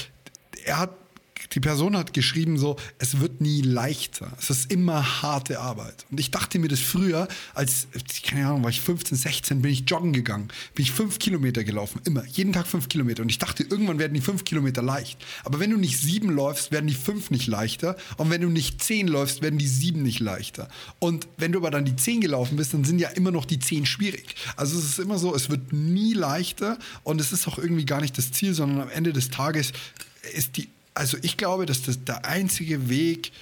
er 0.65 0.79
hat 0.79 1.08
die 1.53 1.61
Person 1.61 1.97
hat 1.97 2.13
geschrieben 2.13 2.59
so, 2.59 2.77
es 2.99 3.21
wird 3.21 3.41
nie 3.41 3.63
leichter. 3.63 4.33
Es 4.39 4.51
ist 4.51 4.71
immer 4.71 5.23
harte 5.23 5.61
Arbeit. 5.61 6.07
Und 6.11 6.21
ich 6.21 6.31
dachte 6.31 6.59
mir 6.59 6.69
das 6.69 6.81
früher, 6.81 7.29
als, 7.55 7.89
keine 8.23 8.47
Ahnung, 8.47 8.63
war 8.63 8.71
ich 8.71 8.81
15, 8.81 9.17
16, 9.17 9.63
bin 9.63 9.73
ich 9.73 9.85
joggen 9.89 10.13
gegangen. 10.13 10.49
Bin 10.75 10.85
ich 10.85 10.93
fünf 10.93 11.19
Kilometer 11.19 11.65
gelaufen. 11.65 12.01
Immer. 12.05 12.25
Jeden 12.27 12.53
Tag 12.53 12.67
fünf 12.67 12.89
Kilometer. 12.89 13.23
Und 13.23 13.31
ich 13.31 13.39
dachte, 13.39 13.63
irgendwann 13.63 13.99
werden 13.99 14.15
die 14.15 14.21
fünf 14.21 14.45
Kilometer 14.45 14.83
leicht. 14.83 15.25
Aber 15.45 15.61
wenn 15.61 15.71
du 15.71 15.77
nicht 15.77 15.99
sieben 15.99 16.31
läufst, 16.31 16.73
werden 16.73 16.87
die 16.87 16.95
fünf 16.95 17.31
nicht 17.31 17.47
leichter. 17.47 17.97
Und 18.17 18.31
wenn 18.31 18.41
du 18.41 18.49
nicht 18.49 18.83
zehn 18.83 19.09
läufst, 19.09 19.43
werden 19.43 19.59
die 19.59 19.69
sieben 19.69 20.03
nicht 20.03 20.21
leichter. 20.21 20.69
Und 20.99 21.29
wenn 21.37 21.53
du 21.53 21.59
aber 21.59 21.71
dann 21.71 21.85
die 21.85 21.97
zehn 21.97 22.21
gelaufen 22.21 22.57
bist, 22.57 22.75
dann 22.75 22.85
sind 22.85 22.99
ja 22.99 23.09
immer 23.11 23.31
noch 23.31 23.45
die 23.45 23.59
zehn 23.59 23.87
schwierig. 23.87 24.35
Also 24.57 24.79
es 24.79 24.85
ist 24.85 24.99
immer 24.99 25.19
so, 25.19 25.35
es 25.35 25.51
wird 25.51 25.73
nie 25.73 26.15
leichter. 26.15 26.79
Und 27.05 27.21
es 27.21 27.33
ist 27.33 27.49
auch 27.49 27.59
irgendwie 27.59 27.87
gar 27.87 28.01
nicht 28.01 28.19
das 28.19 28.33
Ziel, 28.33 28.55
sondern 28.55 28.83
am 28.83 28.91
Ende 28.91 29.13
des 29.13 29.31
Tages 29.31 29.73
ist 30.35 30.57
die 30.57 30.69
also 30.95 31.17
ich 31.23 31.37
glaube, 31.37 31.67
dass 31.67 31.83
das 31.83 32.05
der 32.05 32.25
einzige 32.25 32.89
Weg, 32.89 33.33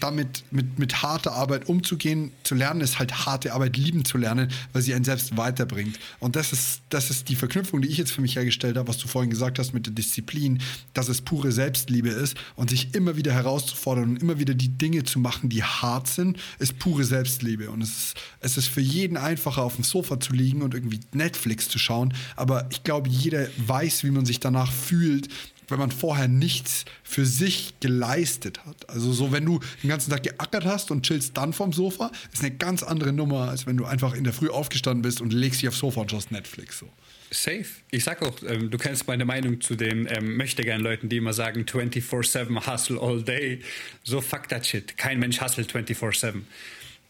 damit 0.00 0.44
mit, 0.50 0.78
mit 0.78 1.02
harter 1.02 1.32
Arbeit 1.32 1.68
umzugehen, 1.68 2.32
zu 2.42 2.54
lernen, 2.54 2.80
ist 2.80 2.98
halt 2.98 3.26
harte 3.26 3.52
Arbeit 3.52 3.76
lieben 3.76 4.04
zu 4.04 4.18
lernen, 4.18 4.50
weil 4.72 4.82
sie 4.82 4.94
einen 4.94 5.04
selbst 5.04 5.36
weiterbringt. 5.36 5.98
Und 6.20 6.36
das 6.36 6.52
ist, 6.52 6.82
das 6.90 7.10
ist 7.10 7.28
die 7.28 7.36
Verknüpfung, 7.36 7.82
die 7.82 7.88
ich 7.88 7.98
jetzt 7.98 8.12
für 8.12 8.20
mich 8.20 8.36
hergestellt 8.36 8.76
habe, 8.76 8.88
was 8.88 8.98
du 8.98 9.08
vorhin 9.08 9.30
gesagt 9.30 9.58
hast 9.58 9.72
mit 9.72 9.86
der 9.86 9.92
Disziplin, 9.92 10.60
dass 10.92 11.08
es 11.08 11.20
pure 11.20 11.52
Selbstliebe 11.52 12.08
ist 12.08 12.36
und 12.56 12.70
sich 12.70 12.94
immer 12.94 13.16
wieder 13.16 13.32
herauszufordern 13.32 14.10
und 14.10 14.22
immer 14.22 14.38
wieder 14.38 14.54
die 14.54 14.68
Dinge 14.68 15.04
zu 15.04 15.18
machen, 15.18 15.48
die 15.48 15.62
hart 15.62 16.08
sind, 16.08 16.38
ist 16.58 16.78
pure 16.78 17.04
Selbstliebe. 17.04 17.70
Und 17.70 17.82
es 17.82 17.90
ist, 17.90 18.14
es 18.40 18.56
ist 18.56 18.68
für 18.68 18.80
jeden 18.80 19.16
einfacher, 19.16 19.62
auf 19.62 19.76
dem 19.76 19.84
Sofa 19.84 20.20
zu 20.20 20.32
liegen 20.32 20.62
und 20.62 20.74
irgendwie 20.74 21.00
Netflix 21.12 21.68
zu 21.68 21.78
schauen. 21.78 22.14
Aber 22.36 22.66
ich 22.70 22.84
glaube, 22.84 23.08
jeder 23.08 23.46
weiß, 23.58 24.04
wie 24.04 24.10
man 24.10 24.26
sich 24.26 24.40
danach 24.40 24.72
fühlt, 24.72 25.28
wenn 25.68 25.78
man 25.78 25.90
vorher 25.90 26.28
nichts 26.28 26.84
für 27.02 27.26
sich 27.26 27.74
geleistet 27.80 28.64
hat. 28.64 28.88
Also 28.88 29.12
so, 29.12 29.32
wenn 29.32 29.44
du 29.44 29.60
den 29.82 29.90
ganzen 29.90 30.10
Tag 30.10 30.22
geackert 30.22 30.64
hast 30.64 30.90
und 30.90 31.06
chillst 31.06 31.36
dann 31.36 31.52
vom 31.52 31.72
Sofa, 31.72 32.10
ist 32.32 32.42
eine 32.42 32.54
ganz 32.54 32.82
andere 32.82 33.12
Nummer, 33.12 33.48
als 33.48 33.66
wenn 33.66 33.76
du 33.76 33.84
einfach 33.84 34.14
in 34.14 34.24
der 34.24 34.32
Früh 34.32 34.48
aufgestanden 34.48 35.02
bist 35.02 35.20
und 35.20 35.32
legst 35.32 35.62
dich 35.62 35.68
aufs 35.68 35.78
Sofa 35.78 36.02
und 36.02 36.10
schaust 36.10 36.30
Netflix. 36.30 36.78
So. 36.78 36.88
Safe. 37.30 37.66
Ich 37.90 38.04
sag 38.04 38.22
auch, 38.22 38.36
ähm, 38.46 38.70
du 38.70 38.78
kennst 38.78 39.06
meine 39.06 39.24
Meinung 39.24 39.60
zu 39.60 39.74
den 39.74 40.06
ähm, 40.10 40.36
möchtegern 40.36 40.80
Leuten, 40.80 41.08
die 41.08 41.16
immer 41.16 41.32
sagen 41.32 41.62
24-7 41.62 42.66
hustle 42.66 43.00
all 43.00 43.22
day. 43.22 43.60
So 44.02 44.20
fuck 44.20 44.48
that 44.48 44.66
shit. 44.66 44.96
Kein 44.96 45.18
Mensch 45.18 45.40
hustelt 45.40 45.72
24-7. 45.72 46.42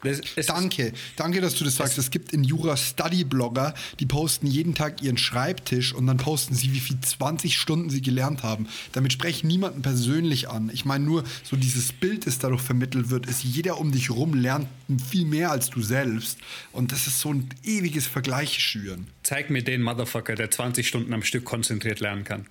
Es, 0.05 0.21
es 0.37 0.47
danke, 0.47 0.93
danke, 1.17 1.41
dass 1.41 1.55
du 1.55 1.65
das 1.65 1.77
sagst. 1.77 1.99
Es 1.99 2.11
gibt 2.11 2.33
in 2.33 2.45
Jura 2.45 2.77
Study-Blogger, 2.77 3.75
die 4.01 4.07
posten 4.07 4.47
jeden 4.47 4.75
Tag 4.75 5.03
ihren 5.03 5.19
Schreibtisch 5.19 5.95
und 5.95 6.07
dann 6.07 6.19
posten 6.19 6.55
sie, 6.55 6.73
wie 6.73 6.81
viel 6.81 7.01
20 7.01 7.57
Stunden 7.57 7.91
sie 7.91 8.03
gelernt 8.03 8.43
haben. 8.43 8.69
Damit 8.93 9.13
spreche 9.13 9.39
ich 9.39 9.45
niemanden 9.45 9.83
persönlich 9.83 10.49
an. 10.49 10.71
Ich 10.73 10.85
meine 10.85 11.05
nur, 11.05 11.25
so 11.43 11.57
dieses 11.57 11.93
Bild, 11.93 12.27
das 12.27 12.39
dadurch 12.39 12.63
vermittelt 12.63 13.11
wird, 13.11 13.27
ist, 13.27 13.43
jeder 13.45 13.79
um 13.79 13.93
dich 13.93 14.11
rum 14.11 14.35
lernt 14.35 14.69
viel 15.11 15.25
mehr 15.25 15.51
als 15.51 15.71
du 15.71 15.83
selbst. 15.83 16.39
Und 16.73 16.93
das 16.93 17.07
ist 17.07 17.21
so 17.21 17.33
ein 17.33 17.49
ewiges 17.63 18.07
Vergleich 18.07 18.59
schüren. 18.59 19.07
Zeig 19.23 19.51
mir 19.51 19.63
den 19.63 19.83
Motherfucker, 19.83 20.35
der 20.35 20.51
20 20.51 20.87
Stunden 20.87 21.13
am 21.13 21.23
Stück 21.23 21.45
konzentriert 21.45 22.01
lernen 22.01 22.25
kann. 22.25 22.47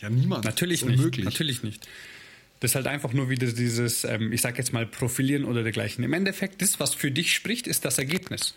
Ja, 0.00 0.10
niemand. 0.10 0.44
Natürlich 0.44 0.84
nicht. 0.84 1.24
Natürlich 1.24 1.62
nicht. 1.62 1.86
Das 2.60 2.70
ist 2.70 2.74
halt 2.76 2.86
einfach 2.86 3.12
nur 3.12 3.28
wieder 3.28 3.46
dieses, 3.46 4.04
ähm, 4.04 4.32
ich 4.32 4.40
sag 4.40 4.56
jetzt 4.58 4.72
mal, 4.72 4.86
Profilieren 4.86 5.44
oder 5.44 5.62
dergleichen. 5.62 6.04
Im 6.04 6.12
Endeffekt, 6.12 6.62
das, 6.62 6.80
was 6.80 6.94
für 6.94 7.10
dich 7.10 7.34
spricht, 7.34 7.66
ist 7.66 7.84
das 7.84 7.98
Ergebnis. 7.98 8.54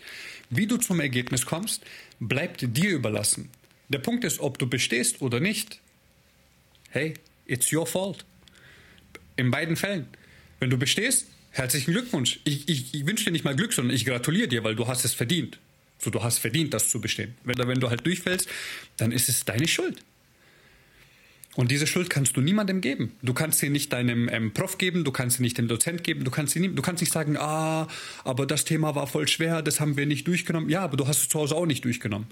Wie 0.50 0.66
du 0.66 0.76
zum 0.78 1.00
Ergebnis 1.00 1.44
kommst, 1.44 1.84
bleibt 2.20 2.62
dir 2.62 2.90
überlassen. 2.90 3.50
Der 3.88 3.98
Punkt 3.98 4.24
ist, 4.24 4.40
ob 4.40 4.58
du 4.58 4.66
bestehst 4.68 5.20
oder 5.20 5.40
nicht. 5.40 5.80
Hey, 6.90 7.14
it's 7.46 7.72
your 7.72 7.86
fault. 7.86 8.24
In 9.36 9.50
beiden 9.50 9.76
Fällen. 9.76 10.06
Wenn 10.60 10.70
du 10.70 10.78
bestehst, 10.78 11.26
herzlichen 11.50 11.92
Glückwunsch. 11.92 12.40
Ich, 12.44 12.68
ich, 12.68 12.94
ich 12.94 13.06
wünsche 13.06 13.26
dir 13.26 13.30
nicht 13.32 13.44
mal 13.44 13.56
Glück, 13.56 13.72
sondern 13.72 13.94
ich 13.94 14.04
gratuliere 14.04 14.48
dir, 14.48 14.64
weil 14.64 14.74
du 14.74 14.86
hast 14.86 15.04
es 15.04 15.14
verdient. 15.14 15.58
So, 15.98 16.10
du 16.10 16.22
hast 16.22 16.38
verdient, 16.38 16.74
das 16.74 16.90
zu 16.90 17.00
bestehen. 17.00 17.34
Wenn, 17.44 17.58
wenn 17.58 17.80
du 17.80 17.90
halt 17.90 18.06
durchfällst, 18.06 18.48
dann 18.96 19.12
ist 19.12 19.28
es 19.28 19.44
deine 19.44 19.66
Schuld. 19.66 20.02
Und 21.58 21.72
diese 21.72 21.88
Schuld 21.88 22.08
kannst 22.08 22.36
du 22.36 22.40
niemandem 22.40 22.80
geben. 22.80 23.16
Du 23.20 23.34
kannst 23.34 23.58
sie 23.58 23.68
nicht 23.68 23.92
deinem 23.92 24.28
ähm, 24.28 24.54
Prof 24.54 24.78
geben, 24.78 25.02
du 25.02 25.10
kannst 25.10 25.38
sie 25.38 25.42
nicht 25.42 25.58
dem 25.58 25.66
Dozent 25.66 26.04
geben, 26.04 26.22
du 26.22 26.30
kannst, 26.30 26.52
sie 26.52 26.60
nie, 26.60 26.68
du 26.68 26.82
kannst 26.82 27.00
nicht 27.00 27.12
sagen, 27.12 27.36
ah, 27.36 27.88
aber 28.22 28.46
das 28.46 28.64
Thema 28.64 28.94
war 28.94 29.08
voll 29.08 29.26
schwer, 29.26 29.60
das 29.60 29.80
haben 29.80 29.96
wir 29.96 30.06
nicht 30.06 30.28
durchgenommen. 30.28 30.70
Ja, 30.70 30.82
aber 30.82 30.96
du 30.96 31.08
hast 31.08 31.22
es 31.22 31.28
zu 31.28 31.40
Hause 31.40 31.56
auch 31.56 31.66
nicht 31.66 31.84
durchgenommen. 31.84 32.28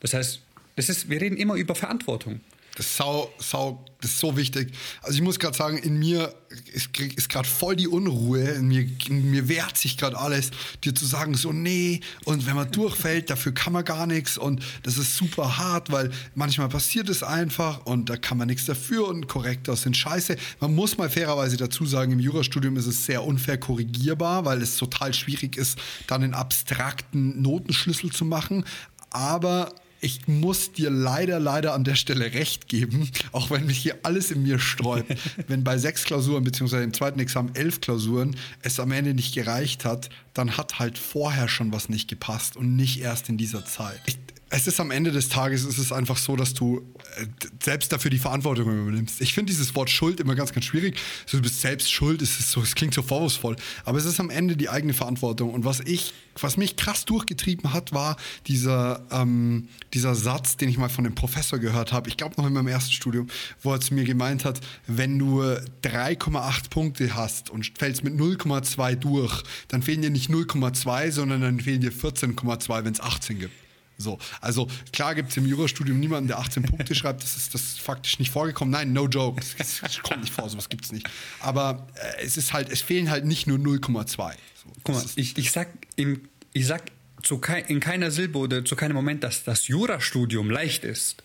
Das 0.00 0.12
heißt, 0.12 0.42
das 0.76 0.90
ist, 0.90 1.08
wir 1.08 1.18
reden 1.18 1.38
immer 1.38 1.54
über 1.54 1.74
Verantwortung. 1.74 2.40
Das 2.78 2.86
ist, 2.86 2.96
sau, 2.96 3.28
sau, 3.38 3.84
das 4.00 4.12
ist 4.12 4.20
so 4.20 4.36
wichtig. 4.36 4.72
Also 5.02 5.16
ich 5.16 5.22
muss 5.22 5.40
gerade 5.40 5.56
sagen, 5.56 5.78
in 5.78 5.98
mir 5.98 6.32
ist, 6.72 6.96
ist 6.96 7.28
gerade 7.28 7.48
voll 7.48 7.74
die 7.74 7.88
Unruhe. 7.88 8.40
In 8.50 8.68
mir, 8.68 8.86
in 9.08 9.32
mir 9.32 9.48
wehrt 9.48 9.76
sich 9.76 9.96
gerade 9.98 10.16
alles, 10.16 10.52
dir 10.84 10.94
zu 10.94 11.04
sagen, 11.04 11.34
so 11.34 11.52
nee. 11.52 11.98
Und 12.24 12.46
wenn 12.46 12.54
man 12.54 12.70
durchfällt, 12.70 13.30
dafür 13.30 13.52
kann 13.52 13.72
man 13.72 13.84
gar 13.84 14.06
nichts. 14.06 14.38
Und 14.38 14.62
das 14.84 14.96
ist 14.96 15.16
super 15.16 15.58
hart, 15.58 15.90
weil 15.90 16.12
manchmal 16.36 16.68
passiert 16.68 17.08
es 17.08 17.24
einfach 17.24 17.84
und 17.84 18.08
da 18.10 18.16
kann 18.16 18.38
man 18.38 18.46
nichts 18.46 18.66
dafür 18.66 19.08
und 19.08 19.26
Korrektor 19.26 19.74
sind 19.74 19.96
scheiße. 19.96 20.36
Man 20.60 20.72
muss 20.72 20.96
mal 20.96 21.10
fairerweise 21.10 21.56
dazu 21.56 21.84
sagen, 21.84 22.12
im 22.12 22.20
Jurastudium 22.20 22.76
ist 22.76 22.86
es 22.86 23.06
sehr 23.06 23.24
unfair 23.24 23.58
korrigierbar, 23.58 24.44
weil 24.44 24.62
es 24.62 24.76
total 24.76 25.12
schwierig 25.14 25.56
ist, 25.56 25.76
dann 26.06 26.22
einen 26.22 26.34
abstrakten 26.34 27.42
Notenschlüssel 27.42 28.12
zu 28.12 28.24
machen. 28.24 28.64
Aber 29.10 29.74
ich 30.00 30.28
muss 30.28 30.72
dir 30.72 30.90
leider, 30.90 31.40
leider 31.40 31.74
an 31.74 31.84
der 31.84 31.94
Stelle 31.94 32.32
recht 32.32 32.68
geben, 32.68 33.10
auch 33.32 33.50
wenn 33.50 33.66
mich 33.66 33.78
hier 33.78 33.98
alles 34.02 34.30
in 34.30 34.42
mir 34.42 34.58
sträubt. 34.58 35.12
wenn 35.48 35.64
bei 35.64 35.78
sechs 35.78 36.04
Klausuren, 36.04 36.44
beziehungsweise 36.44 36.84
im 36.84 36.94
zweiten 36.94 37.18
Examen 37.18 37.54
elf 37.54 37.80
Klausuren, 37.80 38.36
es 38.62 38.78
am 38.80 38.92
Ende 38.92 39.14
nicht 39.14 39.34
gereicht 39.34 39.84
hat, 39.84 40.10
dann 40.34 40.56
hat 40.56 40.78
halt 40.78 40.98
vorher 40.98 41.48
schon 41.48 41.72
was 41.72 41.88
nicht 41.88 42.08
gepasst 42.08 42.56
und 42.56 42.76
nicht 42.76 43.00
erst 43.00 43.28
in 43.28 43.36
dieser 43.36 43.64
Zeit. 43.64 44.00
Ich, 44.06 44.18
es 44.50 44.66
ist 44.66 44.80
am 44.80 44.90
Ende 44.90 45.12
des 45.12 45.28
Tages 45.28 45.64
ist 45.64 45.92
einfach 45.92 46.16
so, 46.16 46.34
dass 46.34 46.54
du 46.54 46.78
äh, 47.16 47.26
selbst 47.62 47.92
dafür 47.92 48.10
die 48.10 48.18
Verantwortung 48.18 48.82
übernimmst. 48.82 49.20
Ich 49.20 49.34
finde 49.34 49.52
dieses 49.52 49.74
Wort 49.74 49.90
Schuld 49.90 50.20
immer 50.20 50.34
ganz, 50.34 50.52
ganz 50.52 50.64
schwierig. 50.64 50.98
So, 51.26 51.36
du 51.36 51.42
bist 51.42 51.60
selbst 51.60 51.92
schuld, 51.92 52.22
es, 52.22 52.40
ist 52.40 52.50
so, 52.50 52.62
es 52.62 52.74
klingt 52.74 52.94
so 52.94 53.02
vorwurfsvoll. 53.02 53.56
Aber 53.84 53.98
es 53.98 54.06
ist 54.06 54.20
am 54.20 54.30
Ende 54.30 54.56
die 54.56 54.70
eigene 54.70 54.94
Verantwortung. 54.94 55.52
Und 55.52 55.66
was 55.66 55.80
ich, 55.80 56.14
was 56.40 56.56
mich 56.56 56.76
krass 56.76 57.04
durchgetrieben 57.04 57.74
hat, 57.74 57.92
war 57.92 58.16
dieser, 58.46 59.02
ähm, 59.10 59.68
dieser 59.92 60.14
Satz, 60.14 60.56
den 60.56 60.70
ich 60.70 60.78
mal 60.78 60.88
von 60.88 61.04
dem 61.04 61.14
Professor 61.14 61.58
gehört 61.58 61.92
habe. 61.92 62.08
Ich 62.08 62.16
glaube 62.16 62.34
noch 62.38 62.46
in 62.46 62.54
meinem 62.54 62.68
ersten 62.68 62.92
Studium, 62.92 63.26
wo 63.62 63.72
er 63.72 63.80
zu 63.80 63.92
mir 63.92 64.04
gemeint 64.04 64.46
hat, 64.46 64.60
wenn 64.86 65.18
du 65.18 65.42
3,8 65.42 66.70
Punkte 66.70 67.14
hast 67.14 67.50
und 67.50 67.70
fällst 67.78 68.02
mit 68.02 68.14
0,2 68.14 68.94
durch, 68.96 69.42
dann 69.68 69.82
fehlen 69.82 70.00
dir 70.00 70.10
nicht 70.10 70.30
0,2, 70.30 71.10
sondern 71.10 71.42
dann 71.42 71.60
fehlen 71.60 71.82
dir 71.82 71.92
14,2, 71.92 72.84
wenn 72.84 72.92
es 72.94 73.00
18 73.00 73.40
gibt. 73.40 73.67
So, 74.00 74.18
also 74.40 74.68
klar 74.92 75.16
gibt 75.16 75.30
es 75.30 75.36
im 75.36 75.44
Jurastudium 75.44 75.98
niemanden, 75.98 76.28
der 76.28 76.38
18 76.38 76.62
Punkte 76.62 76.94
schreibt, 76.94 77.22
das 77.22 77.36
ist, 77.36 77.52
das 77.52 77.62
ist 77.62 77.80
faktisch 77.80 78.20
nicht 78.20 78.30
vorgekommen. 78.30 78.70
Nein, 78.70 78.92
no 78.92 79.08
joke, 79.08 79.42
das, 79.58 79.80
das 79.80 80.02
kommt 80.02 80.20
nicht 80.20 80.32
vor, 80.32 80.48
sowas 80.48 80.68
gibt 80.68 80.84
es 80.84 80.92
nicht. 80.92 81.08
Aber 81.40 81.88
äh, 81.94 82.24
es 82.24 82.36
ist 82.36 82.52
halt, 82.52 82.70
es 82.70 82.80
fehlen 82.80 83.10
halt 83.10 83.24
nicht 83.24 83.48
nur 83.48 83.58
0,2. 83.58 84.06
So, 84.14 84.72
Guck 84.84 84.94
mal, 84.94 85.04
ich, 85.16 85.36
ich 85.36 85.50
sag, 85.50 85.68
in, 85.96 86.28
ich 86.52 86.66
sag 86.66 86.84
zu 87.22 87.38
kei, 87.38 87.60
in 87.60 87.80
keiner 87.80 88.12
Silbe 88.12 88.38
oder 88.38 88.64
zu 88.64 88.76
keinem 88.76 88.94
Moment, 88.94 89.24
dass 89.24 89.42
das 89.42 89.66
Jurastudium 89.66 90.48
leicht 90.48 90.84
ist. 90.84 91.24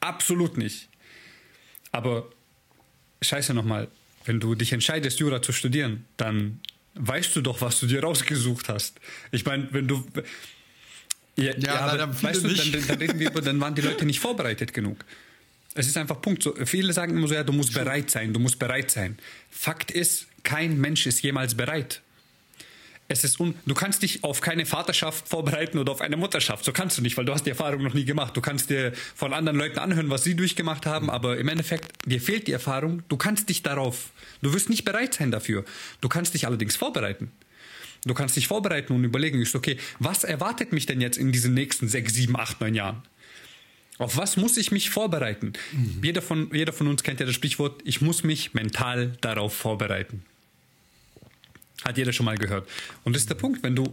Absolut 0.00 0.56
nicht. 0.56 0.88
Aber 1.92 2.30
scheiße 3.20 3.52
nochmal, 3.52 3.88
wenn 4.24 4.40
du 4.40 4.54
dich 4.54 4.72
entscheidest, 4.72 5.20
Jura 5.20 5.42
zu 5.42 5.52
studieren, 5.52 6.04
dann 6.16 6.60
weißt 6.94 7.36
du 7.36 7.42
doch, 7.42 7.60
was 7.60 7.80
du 7.80 7.86
dir 7.86 8.02
rausgesucht 8.02 8.68
hast. 8.68 9.00
Ich 9.30 9.44
meine, 9.44 9.68
wenn 9.72 9.86
du 9.86 10.04
ja, 11.36 11.44
ja, 11.44 11.52
ja 11.58 11.80
aber 11.80 12.22
weißt 12.22 12.44
du, 12.44 12.48
dann, 12.48 12.86
dann, 12.86 12.98
reden 12.98 13.18
wir 13.18 13.30
über, 13.30 13.40
dann 13.40 13.60
waren 13.60 13.74
die 13.74 13.82
Leute 13.82 14.04
nicht 14.06 14.20
vorbereitet 14.20 14.72
genug. 14.72 15.04
Es 15.74 15.86
ist 15.86 15.96
einfach 15.96 16.20
Punkt. 16.22 16.42
So, 16.42 16.54
viele 16.64 16.92
sagen 16.92 17.16
immer 17.16 17.28
so, 17.28 17.34
ja, 17.34 17.44
du 17.44 17.52
musst 17.52 17.74
bereit 17.74 18.10
sein, 18.10 18.32
du 18.32 18.40
musst 18.40 18.58
bereit 18.58 18.90
sein. 18.90 19.18
Fakt 19.50 19.90
ist, 19.90 20.26
kein 20.42 20.80
Mensch 20.80 21.06
ist 21.06 21.22
jemals 21.22 21.54
bereit. 21.54 22.00
Es 23.08 23.22
ist 23.22 23.38
un 23.38 23.54
du 23.66 23.74
kannst 23.74 24.02
dich 24.02 24.24
auf 24.24 24.40
keine 24.40 24.66
Vaterschaft 24.66 25.28
vorbereiten 25.28 25.78
oder 25.78 25.92
auf 25.92 26.00
eine 26.00 26.16
Mutterschaft. 26.16 26.64
So 26.64 26.72
kannst 26.72 26.98
du 26.98 27.02
nicht, 27.02 27.16
weil 27.16 27.24
du 27.24 27.32
hast 27.32 27.44
die 27.44 27.50
Erfahrung 27.50 27.82
noch 27.82 27.94
nie 27.94 28.04
gemacht. 28.04 28.36
Du 28.36 28.40
kannst 28.40 28.70
dir 28.70 28.92
von 29.14 29.32
anderen 29.32 29.58
Leuten 29.58 29.78
anhören, 29.78 30.10
was 30.10 30.24
sie 30.24 30.34
durchgemacht 30.34 30.86
haben, 30.86 31.08
aber 31.08 31.36
im 31.36 31.46
Endeffekt, 31.46 31.92
dir 32.06 32.20
fehlt 32.20 32.48
die 32.48 32.52
Erfahrung. 32.52 33.02
Du 33.08 33.16
kannst 33.16 33.48
dich 33.48 33.62
darauf, 33.62 34.10
du 34.42 34.52
wirst 34.52 34.70
nicht 34.70 34.84
bereit 34.84 35.14
sein 35.14 35.30
dafür. 35.30 35.64
Du 36.00 36.08
kannst 36.08 36.34
dich 36.34 36.46
allerdings 36.46 36.74
vorbereiten. 36.74 37.30
Du 38.04 38.14
kannst 38.14 38.36
dich 38.36 38.46
vorbereiten 38.46 38.92
und 38.92 39.04
überlegen, 39.04 39.40
ist 39.40 39.54
okay, 39.54 39.78
was 39.98 40.24
erwartet 40.24 40.72
mich 40.72 40.86
denn 40.86 41.00
jetzt 41.00 41.18
in 41.18 41.32
diesen 41.32 41.54
nächsten 41.54 41.88
sechs, 41.88 42.14
sieben, 42.14 42.36
acht, 42.36 42.60
neun 42.60 42.74
Jahren? 42.74 43.02
Auf 43.98 44.16
was 44.16 44.36
muss 44.36 44.56
ich 44.56 44.72
mich 44.72 44.90
vorbereiten? 44.90 45.54
Mhm. 45.72 46.00
Jeder, 46.02 46.22
von, 46.22 46.50
jeder 46.52 46.72
von 46.72 46.86
uns 46.86 47.02
kennt 47.02 47.20
ja 47.20 47.26
das 47.26 47.34
Sprichwort, 47.34 47.80
ich 47.84 48.00
muss 48.00 48.24
mich 48.24 48.52
mental 48.52 49.16
darauf 49.22 49.54
vorbereiten. 49.54 50.22
Hat 51.84 51.96
jeder 51.96 52.12
schon 52.12 52.26
mal 52.26 52.36
gehört. 52.36 52.68
Und 53.04 53.14
das 53.14 53.22
ist 53.22 53.30
der 53.30 53.36
Punkt, 53.36 53.62
wenn 53.62 53.74
du, 53.74 53.84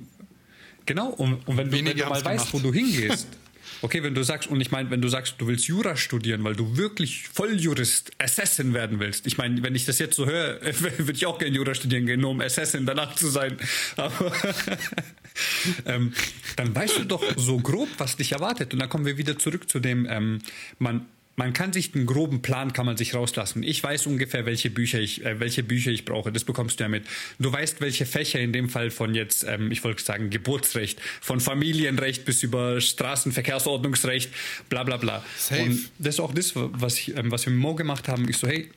genau, 0.86 1.10
und, 1.10 1.48
und 1.48 1.58
wenn, 1.58 1.70
du, 1.70 1.86
wenn 1.86 1.98
du 1.98 2.06
mal 2.06 2.24
weißt, 2.24 2.54
wo 2.54 2.60
du 2.60 2.74
hingehst, 2.74 3.28
Okay, 3.84 4.02
wenn 4.02 4.16
du 4.16 4.24
sagst, 4.24 4.50
und 4.50 4.62
ich 4.62 4.72
meine, 4.72 4.90
wenn 4.92 5.02
du 5.02 5.10
sagst, 5.10 5.36
du 5.40 5.48
willst 5.48 5.68
Jura 5.68 5.98
studieren, 5.98 6.42
weil 6.46 6.56
du 6.56 6.78
wirklich 6.78 7.28
Volljurist, 7.28 8.12
Assassin 8.18 8.74
werden 8.74 9.02
willst. 9.02 9.28
Ich 9.28 9.38
meine, 9.38 9.62
wenn 9.62 9.76
ich 9.76 9.84
das 9.84 10.00
jetzt 10.00 10.16
so 10.16 10.26
höre, 10.26 10.62
würde 11.00 11.12
ich 11.12 11.26
auch 11.26 11.38
gerne 11.38 11.54
Jura 11.54 11.76
studieren 11.76 12.06
gehen, 12.06 12.22
nur 12.22 12.30
um 12.30 12.40
Assassin 12.40 12.86
danach 12.86 13.14
zu 13.16 13.28
sein. 13.28 13.58
Aber 13.98 14.32
ähm, 15.86 16.14
dann 16.56 16.74
weißt 16.74 17.00
du 17.00 17.04
doch 17.04 17.26
so 17.36 17.60
grob, 17.60 17.90
was 17.98 18.16
dich 18.16 18.32
erwartet. 18.32 18.72
Und 18.72 18.80
dann 18.80 18.88
kommen 18.88 19.06
wir 19.06 19.18
wieder 19.18 19.38
zurück 19.38 19.70
zu 19.70 19.82
dem, 19.82 20.08
ähm, 20.10 20.40
man 20.80 21.06
man 21.36 21.54
kann 21.54 21.74
sich 21.74 21.96
einen 21.96 22.06
groben 22.06 22.42
Plan 22.42 22.74
kann 22.74 22.86
man 22.86 22.96
sich 22.96 23.16
rauslassen. 23.16 23.64
Ich 23.64 23.84
weiß 23.84 24.06
ungefähr, 24.06 24.46
welche 24.46 24.70
Bücher 24.70 25.00
ich, 25.00 25.26
äh, 25.26 25.40
welche 25.40 25.64
Bücher 25.64 25.92
ich 25.92 26.06
brauche. 26.06 26.32
Das 26.32 26.44
bekommst 26.44 26.80
du 26.80 26.84
ja 26.84 26.90
mit. 26.90 27.06
Du 27.40 27.52
weißt, 27.52 27.82
welche 27.82 28.06
Fächer 28.06 28.40
in 28.40 28.54
dem 28.54 28.70
Fall 28.70 28.92
von 28.92 29.16
jetzt, 29.16 29.44
ähm, 29.44 29.72
ich 29.72 29.84
wollte 29.84 30.04
sagen, 30.04 30.30
Geburtsrecht, 30.30 31.00
von 31.22 31.40
Familienrecht 31.40 32.26
bis 32.26 32.44
über 32.44 32.80
Straßenverkehrsordnungsrecht, 32.80 34.32
bla 34.70 34.84
bla 34.84 34.98
bla. 34.98 35.24
Safe. 35.38 35.64
Und 35.64 35.92
das 35.98 36.16
ist 36.16 36.20
auch 36.20 36.34
das, 36.34 36.52
was, 36.56 37.00
ich, 37.00 37.16
ähm, 37.18 37.32
was 37.32 37.46
wir 37.46 37.54
mit 37.54 37.62
Mo 37.62 37.74
gemacht 37.74 38.08
haben. 38.08 38.30
Ich 38.30 38.38
so, 38.38 38.48
hey, 38.48 38.70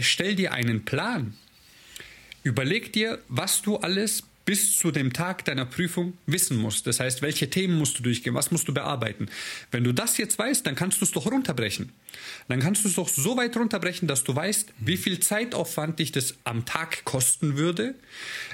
stell 0.00 0.36
dir 0.36 0.52
einen 0.52 0.84
Plan. 0.84 1.34
Überleg 2.44 2.92
dir, 2.92 3.18
was 3.28 3.62
du 3.62 3.78
alles 3.78 4.22
bis 4.44 4.78
zu 4.78 4.90
dem 4.90 5.12
Tag 5.12 5.44
deiner 5.44 5.64
Prüfung 5.64 6.14
wissen 6.26 6.56
musst. 6.56 6.86
Das 6.86 7.00
heißt, 7.00 7.22
welche 7.22 7.48
Themen 7.48 7.78
musst 7.78 7.98
du 7.98 8.02
durchgehen, 8.02 8.34
was 8.34 8.50
musst 8.50 8.68
du 8.68 8.74
bearbeiten. 8.74 9.28
Wenn 9.70 9.84
du 9.84 9.92
das 9.92 10.18
jetzt 10.18 10.38
weißt, 10.38 10.66
dann 10.66 10.74
kannst 10.74 11.00
du 11.00 11.04
es 11.04 11.12
doch 11.12 11.26
runterbrechen. 11.26 11.92
Dann 12.48 12.60
kannst 12.60 12.84
du 12.84 12.88
es 12.88 12.94
doch 12.94 13.08
so 13.08 13.36
weit 13.36 13.56
runterbrechen, 13.56 14.06
dass 14.06 14.24
du 14.24 14.34
weißt, 14.34 14.72
wie 14.78 14.96
viel 14.96 15.20
Zeitaufwand 15.20 15.98
dich 15.98 16.12
das 16.12 16.34
am 16.44 16.64
Tag 16.64 17.04
kosten 17.04 17.56
würde, 17.56 17.94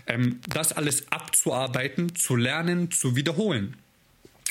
ähm, 0.06 0.40
das 0.48 0.72
alles 0.72 1.10
abzuarbeiten, 1.10 2.14
zu 2.14 2.36
lernen, 2.36 2.90
zu 2.90 3.16
wiederholen. 3.16 3.76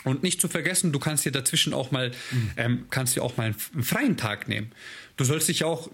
Und 0.06 0.24
nicht 0.24 0.40
zu 0.40 0.48
vergessen, 0.48 0.94
du 0.94 1.00
kannst 1.00 1.26
dir 1.26 1.32
dazwischen 1.32 1.74
auch 1.74 1.92
mal, 1.92 2.12
ähm, 2.58 2.86
kannst 2.90 3.16
dir 3.16 3.24
auch 3.24 3.36
mal 3.36 3.54
einen 3.76 3.84
freien 3.84 4.16
Tag 4.16 4.48
nehmen. 4.48 4.72
Du 5.18 5.26
sollst 5.26 5.50
dich 5.50 5.66
auch 5.66 5.90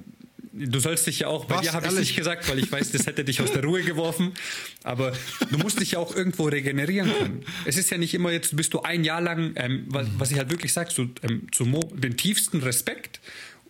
du 0.56 0.80
sollst 0.80 1.08
dich 1.08 1.20
ja 1.20 1.28
auch, 1.28 1.46
bei 1.46 1.56
Was, 1.56 1.62
dir 1.64 1.74
habe 1.74 1.88
ich 1.88 1.94
nicht 1.94 2.16
gesagt, 2.16 2.50
weil 2.50 2.60
ich 2.60 2.72
weiß, 2.72 2.92
das 2.92 3.06
hätte 3.06 3.24
dich 3.24 3.42
aus 3.42 3.52
der 3.52 3.64
Ruhe 3.64 3.84
geworfen, 3.84 4.34
aber 4.84 5.12
du 5.52 5.58
musst 5.58 5.80
dich 5.80 5.92
ja 5.92 6.00
auch 6.00 6.16
irgendwo 6.16 6.46
regenerieren 6.46 7.12
können. 7.18 7.46
Es 7.66 7.78
ist 7.78 7.90
ja 7.90 7.98
nicht 7.98 8.14
immer 8.14 8.32
jetzt, 8.32 8.56
bist 8.56 8.74
du 8.74 8.82
ein 8.82 9.04
Jahr 9.04 9.22
lang, 9.22 9.54
ähm, 9.56 9.86
was, 9.88 10.08
was, 10.18 10.32
ich 10.32 10.38
halt 10.38 10.50
wirklich 10.50 10.74
sage, 10.74 10.92
so, 10.92 11.08
ähm, 11.24 11.48
zu 11.52 11.66
Mo, 11.66 11.82
den 11.94 12.18
tiefsten 12.18 12.62
Respekt 12.62 13.20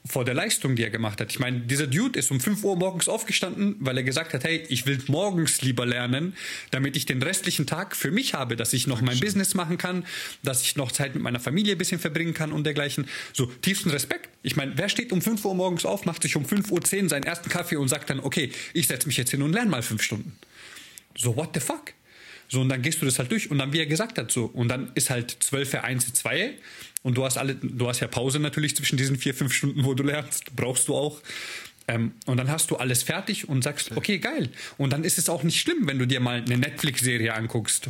vor 0.08 0.24
der 0.24 0.36
Leistung, 0.36 0.76
die 0.76 0.84
er 0.84 0.92
gemacht 0.92 1.20
hat. 1.20 1.32
Ich 1.32 1.40
meine, 1.40 1.62
dieser 1.62 1.88
Dude 1.88 2.20
ist 2.20 2.30
um 2.30 2.40
5 2.40 2.64
Uhr 2.64 2.76
morgens 2.76 3.10
aufgestanden, 3.10 3.76
weil 3.80 3.98
er 3.98 4.04
gesagt 4.04 4.34
hat, 4.34 4.44
hey, 4.44 4.64
ich 4.70 4.86
will 4.86 5.00
morgens 5.08 5.62
lieber 5.64 5.86
lernen, 5.86 6.36
damit 6.70 6.96
ich 6.96 7.06
den 7.06 7.22
restlichen 7.24 7.66
Tag 7.66 7.96
für 7.96 8.12
mich 8.12 8.36
habe, 8.36 8.56
dass 8.56 8.74
ich 8.74 8.86
noch 8.86 9.02
mein 9.02 9.20
Business 9.20 9.56
machen 9.56 9.78
kann, 9.78 10.06
dass 10.44 10.62
ich 10.62 10.76
noch 10.76 10.92
Zeit 10.92 11.16
mit 11.16 11.24
meiner 11.24 11.40
Familie 11.40 11.74
ein 11.74 11.78
bisschen 11.80 12.00
verbringen 12.00 12.36
kann 12.36 12.52
und 12.52 12.66
dergleichen. 12.66 13.08
So, 13.34 13.48
tiefsten 13.48 13.90
Respekt. 13.90 14.30
Ich 14.44 14.56
meine, 14.56 14.74
wer 14.78 14.90
steht 14.90 15.12
um 15.12 15.22
5 15.22 15.44
Uhr 15.44 15.56
morgens 15.56 15.86
auf, 15.86 16.06
macht 16.06 16.22
sich 16.22 16.36
um 16.36 16.46
5.10 16.46 17.04
Uhr 17.04 17.10
seinen 17.10 17.24
ersten 17.24 17.50
Kaffee 17.50 17.78
und 17.78 17.88
sagt 17.88 18.10
dann, 18.12 18.20
okay, 18.20 18.52
ich 18.74 18.86
setze 18.86 19.08
mich 19.08 19.18
jetzt 19.18 19.32
hin 19.32 19.42
und 19.42 19.54
lerne 19.54 19.72
mal 19.72 19.82
fünf 19.82 20.04
Stunden. 20.04 20.38
So, 21.18 21.36
what 21.36 21.50
the 21.56 21.60
fuck? 21.60 21.94
So, 22.48 22.62
und 22.62 22.70
dann 22.70 22.84
gehst 22.84 23.02
du 23.02 23.06
das 23.06 23.18
halt 23.18 23.32
durch 23.32 23.50
und 23.50 23.58
dann, 23.58 23.74
wie 23.74 23.80
er 23.80 23.88
gesagt 23.88 24.20
hat, 24.20 24.32
so, 24.32 24.46
und 24.46 24.68
dann 24.68 24.92
ist 24.94 25.10
halt 25.10 25.36
12 25.40 25.70
für 25.70 25.84
1 25.84 26.14
2 26.14 26.54
und 27.06 27.14
du 27.14 27.24
hast 27.24 27.38
alle, 27.38 27.54
du 27.54 27.88
hast 27.88 28.00
ja 28.00 28.08
Pause 28.08 28.40
natürlich 28.40 28.76
zwischen 28.76 28.98
diesen 28.98 29.16
vier, 29.16 29.36
fünf 29.36 29.54
Stunden, 29.54 29.86
wo 29.86 29.94
du 29.94 30.02
lernst, 30.02 30.56
brauchst 30.56 30.88
du 30.88 30.96
auch. 30.96 31.22
Ähm, 31.88 32.14
und 32.26 32.38
dann 32.38 32.50
hast 32.50 32.72
du 32.72 32.78
alles 32.78 33.04
fertig 33.04 33.48
und 33.48 33.64
sagst, 33.64 33.96
okay, 33.96 34.18
geil. 34.18 34.50
Und 34.80 34.92
dann 34.92 35.04
ist 35.04 35.20
es 35.20 35.30
auch 35.30 35.44
nicht 35.44 35.62
schlimm, 35.62 35.86
wenn 35.86 36.00
du 36.00 36.08
dir 36.08 36.20
mal 36.20 36.42
eine 36.42 36.58
Netflix-Serie 36.58 37.36
anguckst 37.36 37.90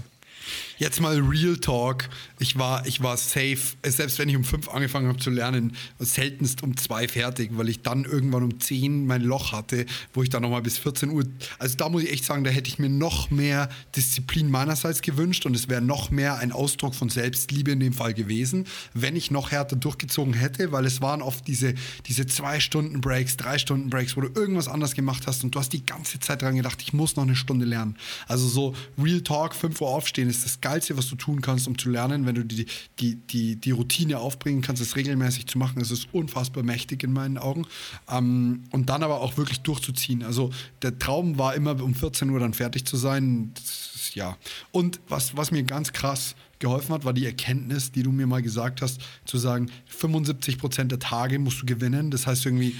Jetzt 0.77 0.99
mal 0.99 1.17
Real 1.21 1.55
Talk. 1.55 2.09
Ich 2.37 2.57
war, 2.59 2.85
ich 2.85 3.01
war 3.01 3.15
safe, 3.15 3.57
selbst 3.85 4.19
wenn 4.19 4.27
ich 4.27 4.35
um 4.35 4.43
fünf 4.43 4.67
angefangen 4.67 5.07
habe 5.07 5.19
zu 5.19 5.29
lernen, 5.29 5.73
seltenst 5.99 6.63
um 6.63 6.75
zwei 6.75 7.07
fertig, 7.07 7.51
weil 7.53 7.69
ich 7.69 7.81
dann 7.81 8.03
irgendwann 8.03 8.43
um 8.43 8.59
zehn 8.59 9.07
mein 9.07 9.21
Loch 9.21 9.53
hatte, 9.53 9.85
wo 10.13 10.21
ich 10.21 10.29
dann 10.29 10.41
nochmal 10.41 10.61
bis 10.61 10.77
14 10.77 11.11
Uhr. 11.11 11.23
Also 11.59 11.77
da 11.77 11.87
muss 11.87 12.03
ich 12.03 12.11
echt 12.11 12.25
sagen, 12.25 12.43
da 12.43 12.49
hätte 12.49 12.67
ich 12.67 12.77
mir 12.77 12.89
noch 12.89 13.31
mehr 13.31 13.69
Disziplin 13.95 14.51
meinerseits 14.51 15.01
gewünscht 15.01 15.45
und 15.45 15.55
es 15.55 15.69
wäre 15.69 15.81
noch 15.81 16.11
mehr 16.11 16.39
ein 16.39 16.51
Ausdruck 16.51 16.93
von 16.93 17.09
Selbstliebe 17.09 17.71
in 17.71 17.79
dem 17.79 17.93
Fall 17.93 18.13
gewesen, 18.13 18.65
wenn 18.93 19.15
ich 19.15 19.31
noch 19.31 19.51
härter 19.51 19.77
durchgezogen 19.77 20.33
hätte, 20.33 20.73
weil 20.73 20.85
es 20.85 21.01
waren 21.01 21.21
oft 21.21 21.47
diese, 21.47 21.73
diese 22.05 22.27
zwei 22.27 22.59
Stunden 22.59 22.99
Breaks, 22.99 23.37
drei 23.37 23.57
Stunden 23.59 23.89
Breaks, 23.89 24.17
wo 24.17 24.21
du 24.21 24.29
irgendwas 24.37 24.67
anders 24.67 24.93
gemacht 24.93 25.23
hast 25.25 25.45
und 25.45 25.55
du 25.55 25.59
hast 25.59 25.71
die 25.71 25.85
ganze 25.85 26.19
Zeit 26.19 26.41
dran 26.41 26.57
gedacht, 26.57 26.81
ich 26.81 26.91
muss 26.91 27.15
noch 27.15 27.23
eine 27.23 27.35
Stunde 27.37 27.65
lernen. 27.65 27.95
Also 28.27 28.45
so 28.49 28.75
Real 29.01 29.21
Talk, 29.21 29.55
5 29.55 29.79
Uhr 29.79 29.87
aufstehen 29.87 30.29
ist 30.29 30.43
das 30.43 30.59
Geilste, 30.65 30.97
was 30.97 31.07
du 31.07 31.15
tun 31.15 31.41
kannst, 31.41 31.67
um 31.67 31.77
zu 31.77 31.91
lernen, 31.91 32.25
wenn 32.25 32.33
du 32.33 32.43
die, 32.43 32.65
die, 32.97 33.17
die, 33.17 33.55
die 33.55 33.69
Routine 33.69 34.17
aufbringen 34.17 34.63
kannst, 34.63 34.81
es 34.81 34.95
regelmäßig 34.95 35.45
zu 35.45 35.59
machen. 35.59 35.79
Es 35.79 35.91
ist 35.91 36.07
unfassbar 36.11 36.63
mächtig 36.63 37.03
in 37.03 37.13
meinen 37.13 37.37
Augen. 37.37 37.67
Ähm, 38.09 38.63
und 38.71 38.89
dann 38.89 39.03
aber 39.03 39.21
auch 39.21 39.37
wirklich 39.37 39.61
durchzuziehen. 39.61 40.23
Also 40.23 40.49
der 40.81 40.97
Traum 40.97 41.37
war 41.37 41.53
immer, 41.53 41.79
um 41.83 41.93
14 41.93 42.31
Uhr 42.31 42.39
dann 42.39 42.55
fertig 42.55 42.83
zu 42.85 42.97
sein. 42.97 43.53
Ist, 43.55 44.15
ja. 44.15 44.37
Und 44.71 44.99
was, 45.07 45.37
was 45.37 45.51
mir 45.51 45.61
ganz 45.61 45.93
krass 45.93 46.35
geholfen 46.57 46.95
hat, 46.95 47.05
war 47.05 47.13
die 47.13 47.27
Erkenntnis, 47.27 47.91
die 47.91 48.01
du 48.01 48.11
mir 48.11 48.25
mal 48.25 48.41
gesagt 48.41 48.81
hast, 48.81 49.01
zu 49.25 49.37
sagen, 49.37 49.69
75 49.85 50.57
Prozent 50.57 50.91
der 50.91 50.97
Tage 50.97 51.37
musst 51.37 51.61
du 51.61 51.67
gewinnen. 51.67 52.09
Das 52.09 52.25
heißt 52.25 52.43
irgendwie, 52.43 52.75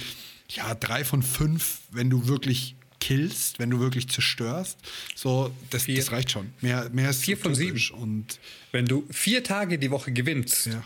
ja, 0.50 0.74
drei 0.74 1.06
von 1.06 1.21
fünf, 1.21 1.82
wenn 1.91 2.10
du 2.10 2.28
wirklich 2.28 2.78
killst, 3.06 3.60
wenn 3.60 3.70
du 3.70 3.80
wirklich 3.80 4.10
zerstörst, 4.10 4.80
so, 5.13 5.54
das, 5.70 5.84
vier, 5.84 5.98
das 5.98 6.12
reicht 6.12 6.32
schon. 6.32 6.52
Mehr, 6.62 6.89
mehr 6.91 7.12
ist 7.12 7.24
vier 7.24 7.38
von 7.38 7.54
sieben. 7.54 7.80
Und 7.91 8.39
wenn 8.72 8.88
du 8.88 9.06
vier 9.12 9.44
Tage 9.44 9.78
die 9.78 9.91
Woche 9.91 10.12
gewinnst, 10.12 10.65
ja, 10.65 10.84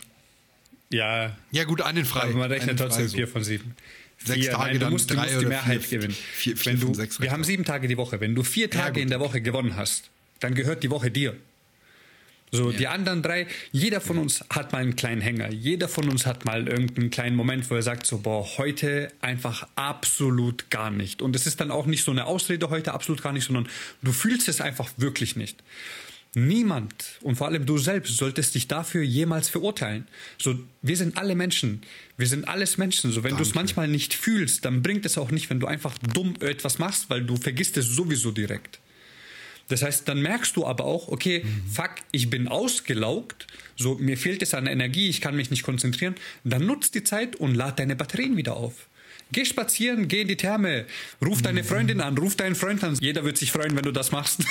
ja, 0.92 1.38
ja 1.52 1.64
gut, 1.64 1.82
einen 1.82 2.04
frei. 2.04 2.24
Aber 2.24 2.34
man 2.34 2.52
rechnet 2.52 2.78
trotzdem 2.78 3.08
so. 3.08 3.16
vier 3.16 3.28
von 3.28 3.44
sieben. 3.44 3.76
Sechs 4.18 4.42
vier, 4.42 4.52
Tage, 4.52 4.72
nein, 4.72 4.80
du 4.80 4.90
musst, 4.90 5.10
du 5.10 5.16
musst 5.16 5.42
die 5.42 5.46
Mehrheit 5.46 5.82
vier, 5.82 6.00
gewinnen. 6.00 6.18
Vier, 6.34 6.58
vier, 6.58 6.74
wenn 6.74 6.80
du, 6.82 6.94
sechs 6.94 7.22
wir 7.22 7.32
haben 7.32 7.46
sieben 7.46 7.64
Tage 7.64 7.88
die 7.88 7.96
Woche. 7.96 8.20
Wenn 8.20 8.36
du 8.36 8.44
vier 8.44 8.70
Tage 8.70 9.00
ja, 9.00 9.04
in 9.04 9.10
der 9.10 9.22
Woche 9.22 9.40
gewonnen 9.40 9.78
hast, 9.78 10.10
dann 10.42 10.56
gehört 10.56 10.84
die 10.84 10.90
Woche 10.90 11.10
dir. 11.12 11.38
So, 12.52 12.72
ja. 12.72 12.78
die 12.78 12.88
anderen 12.88 13.22
drei, 13.22 13.48
jeder 13.72 14.02
von 14.02 14.18
uns 14.18 14.44
hat 14.50 14.72
mal 14.72 14.80
einen 14.80 14.96
kleinen 14.96 15.22
Hänger. 15.22 15.52
Jeder 15.52 15.88
von 15.88 16.10
uns 16.10 16.26
hat 16.26 16.46
mal 16.46 16.68
irgendeinen 16.68 17.10
kleinen 17.10 17.36
Moment, 17.36 17.70
wo 17.70 17.76
er 17.76 17.84
sagt 17.84 18.06
so, 18.06 18.20
boah, 18.20 18.46
heute 18.58 19.12
einfach 19.22 19.68
absolut 19.76 20.70
gar 20.70 20.90
nicht. 20.90 21.22
Und 21.22 21.36
es 21.36 21.46
ist 21.46 21.62
dann 21.62 21.72
auch 21.72 21.86
nicht 21.86 22.04
so 22.04 22.12
eine 22.12 22.26
Ausrede 22.26 22.70
heute 22.70 22.94
absolut 22.94 23.22
gar 23.22 23.34
nicht, 23.34 23.46
sondern 23.46 23.68
du 24.02 24.12
fühlst 24.12 24.48
es 24.48 24.62
einfach 24.62 24.90
wirklich 24.98 25.36
nicht. 25.36 25.62
Niemand 26.36 26.94
und 27.22 27.38
vor 27.38 27.48
allem 27.48 27.66
du 27.66 27.80
selbst 27.80 28.16
solltest 28.16 28.54
dich 28.54 28.68
dafür 28.68 29.02
jemals 29.02 29.50
verurteilen. 29.50 30.08
So, 30.38 30.60
wir 30.84 30.96
sind 30.96 31.18
alle 31.18 31.34
Menschen. 31.34 31.82
Wir 32.18 32.28
sind 32.28 32.48
alles 32.48 32.78
Menschen. 32.78 33.12
So, 33.12 33.24
wenn 33.24 33.36
du 33.36 33.42
es 33.42 33.56
manchmal 33.56 33.88
nicht 33.88 34.14
fühlst, 34.14 34.64
dann 34.64 34.84
bringt 34.84 35.08
es 35.08 35.18
auch 35.18 35.32
nicht, 35.32 35.50
wenn 35.50 35.60
du 35.60 35.66
einfach 35.66 35.98
dumm 35.98 36.36
etwas 36.42 36.78
machst, 36.78 37.10
weil 37.10 37.24
du 37.24 37.36
vergisst 37.36 37.78
es 37.78 37.88
sowieso 37.88 38.30
direkt. 38.30 38.79
Das 39.70 39.82
heißt, 39.84 40.08
dann 40.08 40.22
merkst 40.22 40.56
du 40.58 40.66
aber 40.66 40.86
auch, 40.86 41.08
okay, 41.08 41.44
mhm. 41.44 41.72
fuck, 41.72 41.92
ich 42.12 42.30
bin 42.30 42.48
ausgelaugt, 42.48 43.48
so 43.76 43.96
mir 43.96 44.18
fehlt 44.18 44.42
es 44.42 44.54
an 44.54 44.68
Energie, 44.68 45.10
ich 45.10 45.22
kann 45.22 45.36
mich 45.36 45.50
nicht 45.52 45.64
konzentrieren. 45.64 46.16
Dann 46.44 46.66
nutzt 46.66 46.96
die 46.96 47.04
Zeit 47.04 47.38
und 47.38 47.56
lad 47.56 47.80
deine 47.80 47.96
Batterien 47.96 48.36
wieder 48.36 48.58
auf. 48.58 48.90
Geh 49.32 49.46
spazieren, 49.46 50.08
geh 50.08 50.22
in 50.22 50.28
die 50.28 50.38
Therme, 50.38 50.86
ruf 51.24 51.44
deine 51.44 51.64
Freundin 51.64 52.02
an, 52.02 52.18
ruf 52.18 52.36
deinen 52.36 52.56
Freund 52.56 52.84
an. 52.84 52.98
Jeder 53.00 53.24
wird 53.24 53.38
sich 53.38 53.52
freuen, 53.52 53.76
wenn 53.76 53.84
du 53.84 53.92
das 53.92 54.12
machst. 54.12 54.44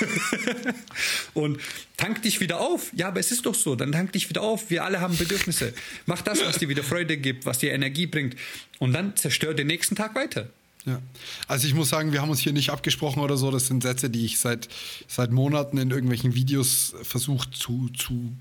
und 1.35 1.59
tank 1.97 2.23
dich 2.23 2.41
wieder 2.41 2.61
auf. 2.61 2.93
Ja, 2.95 3.09
aber 3.09 3.19
es 3.19 3.33
ist 3.33 3.45
doch 3.45 3.57
so, 3.57 3.75
dann 3.75 3.91
tank 3.91 4.13
dich 4.13 4.29
wieder 4.29 4.43
auf. 4.43 4.71
Wir 4.71 4.85
alle 4.85 5.01
haben 5.01 5.17
Bedürfnisse. 5.17 5.75
Mach 6.07 6.23
das, 6.23 6.45
was 6.45 6.59
dir 6.59 6.69
wieder 6.69 6.85
Freude 6.85 7.17
gibt, 7.17 7.45
was 7.45 7.59
dir 7.59 7.73
Energie 7.73 8.07
bringt. 8.07 8.37
Und 8.79 8.93
dann 8.93 9.17
zerstör 9.17 9.53
den 9.53 9.67
nächsten 9.67 9.97
Tag 9.97 10.15
weiter. 10.15 10.49
Ja. 10.85 11.03
Also 11.47 11.67
ich 11.67 11.75
muss 11.75 11.89
sagen, 11.89 12.13
wir 12.13 12.23
haben 12.23 12.31
uns 12.31 12.41
hier 12.41 12.53
nicht 12.53 12.71
abgesprochen 12.71 13.21
oder 13.21 13.37
so. 13.37 13.51
Das 13.51 13.67
sind 13.67 13.83
Sätze, 13.83 14.09
die 14.09 14.25
ich 14.25 14.39
seit, 14.39 14.69
seit 15.07 15.33
Monaten 15.33 15.77
in 15.77 15.91
irgendwelchen 15.91 16.35
Videos 16.35 16.95
versuche 17.03 17.51
zu, 17.51 17.89
zu, 17.91 18.33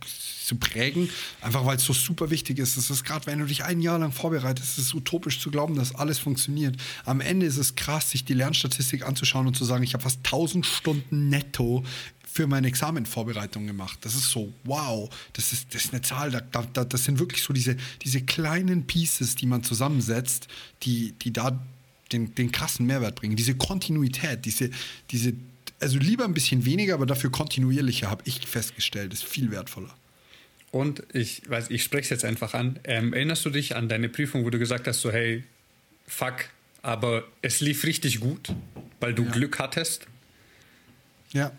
zu 0.46 0.56
prägen. 0.56 1.10
Einfach 1.42 1.66
weil 1.66 1.78
es 1.78 1.84
so 1.84 1.94
super 1.94 2.30
wichtig 2.30 2.60
ist. 2.60 2.78
Es 2.78 2.90
ist 2.90 3.04
gerade, 3.04 3.26
wenn 3.26 3.40
du 3.40 3.46
dich 3.46 3.64
ein 3.66 3.82
Jahr 3.82 4.00
lang 4.00 4.12
vorbereitest, 4.12 4.78
ist 4.78 4.86
es 4.86 4.94
utopisch 4.94 5.40
zu 5.40 5.52
glauben, 5.52 5.76
dass 5.76 5.96
alles 5.96 6.20
funktioniert. 6.20 6.78
Am 7.06 7.22
Ende 7.22 7.46
ist 7.46 7.58
es 7.58 7.76
krass, 7.76 8.12
sich 8.12 8.24
die 8.24 8.34
Lernstatistik 8.34 9.06
anzuschauen 9.06 9.48
und 9.48 9.58
zu 9.58 9.66
sagen, 9.66 9.84
ich 9.84 9.94
habe 9.94 10.04
fast 10.04 10.20
1000 10.20 10.66
Stunden 10.66 11.30
netto 11.30 11.84
für 12.24 12.46
meine 12.46 12.68
Examenvorbereitung 12.68 13.66
gemacht. 13.66 13.98
Das 14.02 14.14
ist 14.14 14.30
so, 14.30 14.54
wow, 14.64 15.10
das 15.34 15.54
ist, 15.54 15.74
das 15.74 15.86
ist 15.86 15.94
eine 15.94 16.04
Zahl, 16.04 16.30
da, 16.30 16.42
da, 16.42 16.86
das 16.86 17.04
sind 17.04 17.18
wirklich 17.18 17.42
so 17.42 17.52
diese, 17.52 17.78
diese 18.04 18.22
kleinen 18.22 18.86
Pieces, 18.86 19.36
die 19.36 19.48
man 19.48 19.64
zusammensetzt, 19.64 20.48
die, 20.84 21.14
die 21.14 21.34
da 21.34 21.60
den, 22.12 22.36
den 22.36 22.52
krassen 22.52 22.86
Mehrwert 22.86 23.16
bringen. 23.16 23.36
Diese 23.36 23.56
Kontinuität, 23.56 24.46
diese, 24.46 24.70
diese, 25.12 25.34
also 25.80 25.98
lieber 26.00 26.26
ein 26.26 26.34
bisschen 26.34 26.66
weniger, 26.66 26.94
aber 26.94 27.06
dafür 27.06 27.32
kontinuierlicher, 27.32 28.10
habe 28.10 28.24
ich 28.26 28.46
festgestellt, 28.48 29.14
ist 29.14 29.24
viel 29.24 29.52
wertvoller. 29.52 29.96
Und 30.72 31.04
ich 31.14 31.50
weiß, 31.50 31.70
ich 31.70 31.84
spreche 31.84 32.04
es 32.04 32.10
jetzt 32.10 32.26
einfach 32.26 32.54
an. 32.54 32.80
Ähm, 32.84 33.14
erinnerst 33.14 33.46
du 33.46 33.50
dich 33.50 33.76
an 33.76 33.88
deine 33.88 34.10
Prüfung, 34.10 34.46
wo 34.46 34.50
du 34.50 34.60
gesagt 34.60 34.88
hast, 34.88 35.02
so 35.02 35.12
hey, 35.12 35.44
fuck, 36.08 36.46
aber 36.82 37.24
es 37.42 37.62
lief 37.62 37.84
richtig 37.84 38.20
gut, 38.20 38.50
weil 39.00 39.14
du 39.14 39.24
ja. 39.24 39.32
Glück 39.32 39.60
hattest? 39.60 40.08
Ja. 41.34 41.52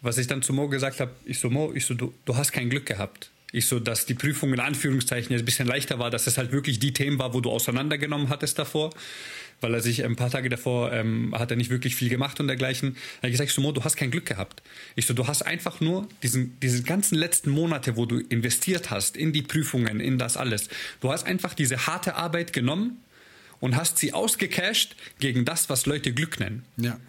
Was 0.00 0.18
ich 0.18 0.26
dann 0.26 0.42
zu 0.42 0.52
Mo 0.52 0.68
gesagt 0.68 1.00
habe, 1.00 1.12
ich 1.24 1.38
so, 1.38 1.50
Mo, 1.50 1.72
ich 1.74 1.84
so, 1.84 1.94
du, 1.94 2.14
du 2.24 2.36
hast 2.36 2.52
kein 2.52 2.70
Glück 2.70 2.86
gehabt. 2.86 3.30
Ich 3.56 3.68
so, 3.68 3.80
dass 3.80 4.04
die 4.04 4.12
Prüfung 4.12 4.52
in 4.52 4.60
Anführungszeichen 4.60 5.32
jetzt 5.32 5.40
ein 5.40 5.46
bisschen 5.46 5.66
leichter 5.66 5.98
war, 5.98 6.10
dass 6.10 6.26
es 6.26 6.36
halt 6.36 6.52
wirklich 6.52 6.78
die 6.78 6.92
Themen 6.92 7.18
war, 7.18 7.32
wo 7.32 7.40
du 7.40 7.50
auseinandergenommen 7.50 8.28
hattest 8.28 8.58
davor. 8.58 8.90
Weil 9.62 9.72
er 9.72 9.80
sich 9.80 10.04
ein 10.04 10.14
paar 10.14 10.28
Tage 10.28 10.50
davor 10.50 10.92
ähm, 10.92 11.34
hat 11.34 11.50
er 11.50 11.56
nicht 11.56 11.70
wirklich 11.70 11.96
viel 11.96 12.10
gemacht 12.10 12.38
und 12.38 12.48
dergleichen. 12.48 12.98
Er 13.22 13.28
hat 13.28 13.30
gesagt, 13.30 13.50
so, 13.50 13.62
Mo, 13.62 13.72
du 13.72 13.82
hast 13.82 13.96
kein 13.96 14.10
Glück 14.10 14.26
gehabt. 14.26 14.62
Ich 14.94 15.06
so, 15.06 15.14
du 15.14 15.26
hast 15.26 15.40
einfach 15.40 15.80
nur 15.80 16.06
diesen, 16.22 16.60
diese 16.60 16.82
ganzen 16.82 17.16
letzten 17.16 17.48
Monate, 17.48 17.96
wo 17.96 18.04
du 18.04 18.18
investiert 18.18 18.90
hast 18.90 19.16
in 19.16 19.32
die 19.32 19.40
Prüfungen, 19.40 20.00
in 20.00 20.18
das 20.18 20.36
alles. 20.36 20.68
Du 21.00 21.10
hast 21.10 21.24
einfach 21.24 21.54
diese 21.54 21.86
harte 21.86 22.16
Arbeit 22.16 22.52
genommen 22.52 22.98
und 23.58 23.74
hast 23.74 23.96
sie 23.96 24.12
ausgecasht 24.12 24.96
gegen 25.18 25.46
das, 25.46 25.70
was 25.70 25.86
Leute 25.86 26.12
Glück 26.12 26.40
nennen. 26.40 26.66
Ja. 26.76 27.00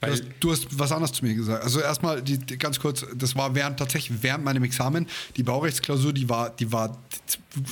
Du 0.00 0.08
hast, 0.08 0.24
du 0.40 0.52
hast, 0.52 0.78
was 0.78 0.92
anderes 0.92 1.12
zu 1.12 1.24
mir 1.24 1.34
gesagt. 1.34 1.62
Also 1.62 1.80
erstmal 1.80 2.22
die, 2.22 2.38
die, 2.38 2.56
ganz 2.56 2.80
kurz, 2.80 3.04
das 3.14 3.36
war 3.36 3.54
während 3.54 3.78
tatsächlich 3.78 4.22
während 4.22 4.44
meinem 4.44 4.64
Examen. 4.64 5.06
Die 5.36 5.42
Baurechtsklausur, 5.42 6.14
die 6.14 6.28
war, 6.28 6.50
die 6.50 6.72
war 6.72 6.96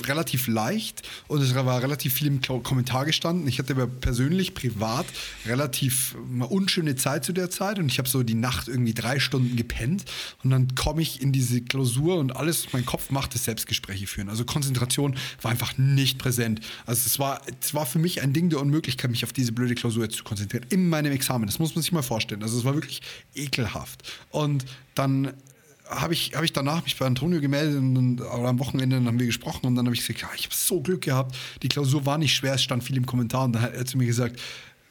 relativ 0.05 0.47
leicht 0.47 1.07
und 1.27 1.41
es 1.41 1.55
war 1.55 1.81
relativ 1.81 2.13
viel 2.13 2.27
im 2.27 2.41
Kommentar 2.41 3.05
gestanden. 3.05 3.47
Ich 3.47 3.57
hatte 3.57 3.73
aber 3.73 3.87
persönlich, 3.87 4.53
privat, 4.53 5.07
relativ 5.45 6.15
eine 6.31 6.45
unschöne 6.45 6.95
Zeit 6.95 7.25
zu 7.25 7.33
der 7.33 7.49
Zeit 7.49 7.79
und 7.79 7.87
ich 7.87 7.97
habe 7.97 8.07
so 8.07 8.21
die 8.21 8.35
Nacht 8.35 8.67
irgendwie 8.67 8.93
drei 8.93 9.19
Stunden 9.19 9.55
gepennt 9.55 10.05
und 10.43 10.51
dann 10.51 10.75
komme 10.75 11.01
ich 11.01 11.21
in 11.21 11.31
diese 11.31 11.61
Klausur 11.61 12.17
und 12.17 12.35
alles, 12.35 12.73
mein 12.73 12.85
Kopf 12.85 13.09
macht 13.09 13.33
das 13.33 13.45
Selbstgespräche 13.45 14.05
führen. 14.05 14.29
Also 14.29 14.45
Konzentration 14.45 15.15
war 15.41 15.49
einfach 15.49 15.77
nicht 15.77 16.19
präsent. 16.19 16.59
Also 16.85 17.03
es 17.07 17.17
war, 17.17 17.41
es 17.59 17.73
war 17.73 17.87
für 17.87 17.99
mich 17.99 18.21
ein 18.21 18.33
Ding 18.33 18.49
der 18.49 18.59
Unmöglichkeit, 18.59 19.09
mich 19.09 19.23
auf 19.23 19.33
diese 19.33 19.51
blöde 19.51 19.73
Klausur 19.73 20.09
zu 20.09 20.23
konzentrieren. 20.23 20.65
In 20.69 20.89
meinem 20.89 21.11
Examen. 21.11 21.47
Das 21.47 21.57
muss 21.57 21.73
man 21.73 21.81
sich 21.81 21.91
mal 21.91 22.03
vorstellen. 22.03 22.18
Also 22.43 22.57
es 22.57 22.65
war 22.65 22.73
wirklich 22.73 23.01
ekelhaft. 23.35 24.03
Und 24.31 24.65
dann 24.95 25.33
habe 25.89 26.13
ich, 26.13 26.33
hab 26.35 26.43
ich 26.43 26.53
danach 26.53 26.83
mich 26.83 26.97
bei 26.97 27.05
Antonio 27.05 27.41
gemeldet 27.41 27.77
und, 27.77 28.21
oder 28.21 28.49
am 28.49 28.59
Wochenende 28.59 28.97
haben 28.97 29.19
wir 29.19 29.25
gesprochen 29.25 29.65
und 29.65 29.75
dann 29.75 29.85
habe 29.85 29.95
ich 29.95 30.05
gesagt, 30.05 30.21
ja, 30.21 30.29
ich 30.35 30.45
habe 30.45 30.55
so 30.55 30.81
Glück 30.81 31.01
gehabt. 31.01 31.35
Die 31.63 31.67
Klausur 31.67 32.05
war 32.05 32.17
nicht 32.17 32.35
schwer, 32.35 32.53
es 32.53 32.63
stand 32.63 32.83
viel 32.83 32.97
im 32.97 33.05
Kommentar 33.05 33.45
und 33.45 33.53
dann 33.53 33.63
hat 33.63 33.73
er 33.73 33.85
zu 33.85 33.97
mir 33.97 34.05
gesagt, 34.05 34.39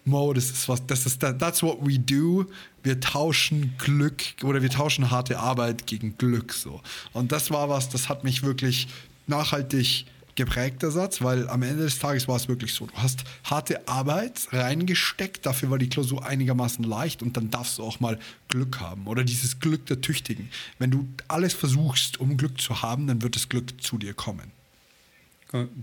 Mo, 0.05 0.33
das 0.33 0.51
ist 0.51 0.69
was, 0.69 0.85
das 0.87 1.07
ist 1.07 1.21
that's 1.21 1.63
what 1.63 1.79
we 1.83 1.99
do. 1.99 2.47
Wir 2.83 2.99
tauschen 2.99 3.75
Glück 3.79 4.23
oder 4.43 4.63
wir 4.63 4.71
tauschen 4.71 5.11
harte 5.11 5.39
Arbeit 5.39 5.87
gegen 5.87 6.17
Glück 6.17 6.53
so. 6.53 6.81
Und 7.13 7.31
das 7.31 7.51
war 7.51 7.69
was, 7.69 7.91
das 7.91 8.09
hat 8.09 8.25
mich 8.25 8.43
wirklich 8.43 8.89
nachhaltig 9.27 10.07
geprägter 10.39 10.91
Satz, 10.91 11.21
weil 11.21 11.49
am 11.49 11.63
Ende 11.63 11.83
des 11.83 11.99
Tages 11.99 12.29
war 12.29 12.37
es 12.37 12.49
wirklich 12.49 12.73
so. 12.73 12.87
Du 12.87 12.95
hast 12.95 13.25
harte 13.45 13.87
Arbeit 13.89 14.49
reingesteckt, 14.53 15.45
dafür 15.45 15.71
war 15.71 15.79
die 15.79 15.89
Klausur 15.89 16.25
einigermaßen 16.25 16.85
leicht 16.85 17.23
und 17.23 17.37
dann 17.37 17.51
darfst 17.51 17.79
du 17.79 17.83
auch 17.83 17.99
mal 18.01 18.19
Glück 18.49 18.81
haben 18.81 19.07
oder 19.09 19.25
dieses 19.25 19.59
Glück 19.59 19.85
der 19.87 20.01
Tüchtigen. 20.01 20.49
Wenn 20.79 20.93
du 20.93 21.09
alles 21.27 21.55
versuchst, 21.55 22.21
um 22.21 22.37
Glück 22.37 22.61
zu 22.61 22.83
haben, 22.83 23.09
dann 23.09 23.21
wird 23.21 23.35
das 23.35 23.49
Glück 23.49 23.83
zu 23.83 23.99
dir 23.99 24.15
kommen. 24.15 24.53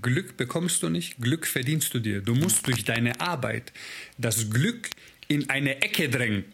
Glück 0.02 0.38
bekommst 0.38 0.84
du 0.84 0.90
nicht, 0.90 1.18
Glück 1.18 1.46
verdienst 1.46 1.94
du 1.94 2.00
dir. 2.00 2.22
Du 2.22 2.34
musst 2.34 2.66
durch 2.66 2.86
deine 2.86 3.20
Arbeit 3.20 3.74
das 4.18 4.50
Glück 4.50 4.90
in 5.28 5.50
eine 5.50 5.82
Ecke 5.82 6.08
drängen. 6.08 6.46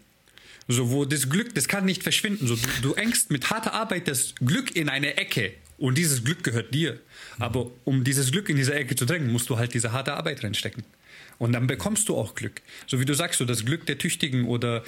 So, 0.68 0.90
wo 0.90 1.06
das 1.06 1.30
Glück, 1.30 1.54
das 1.54 1.68
kann 1.68 1.86
nicht 1.86 2.02
verschwinden. 2.02 2.48
So, 2.48 2.56
du, 2.56 2.68
du 2.82 2.94
engst 2.94 3.30
mit 3.30 3.50
harter 3.50 3.74
Arbeit 3.74 4.08
das 4.08 4.34
Glück 4.36 4.76
in 4.76 4.90
eine 4.90 5.18
Ecke. 5.18 5.54
Und 5.82 5.98
dieses 5.98 6.24
Glück 6.24 6.44
gehört 6.44 6.76
dir. 6.76 7.00
Aber 7.39 7.72
um 7.86 8.04
dieses 8.04 8.32
Glück 8.32 8.50
in 8.50 8.56
diese 8.56 8.76
Ecke 8.76 8.96
zu 8.96 9.06
drängen, 9.06 9.32
musst 9.32 9.50
du 9.50 9.58
halt 9.58 9.74
diese 9.74 9.91
harte 9.91 10.13
Arbeit 10.13 10.44
reinstecken. 10.44 10.84
Und 11.39 11.54
dann 11.54 11.65
bekommst 11.65 12.08
du 12.08 12.15
auch 12.15 12.36
Glück. 12.36 12.62
So 12.86 13.00
wie 13.00 13.06
du 13.06 13.15
sagst, 13.15 13.39
so 13.39 13.46
das 13.46 13.65
Glück 13.65 13.88
der 13.88 13.98
Tüchtigen 13.98 14.46
oder 14.46 14.84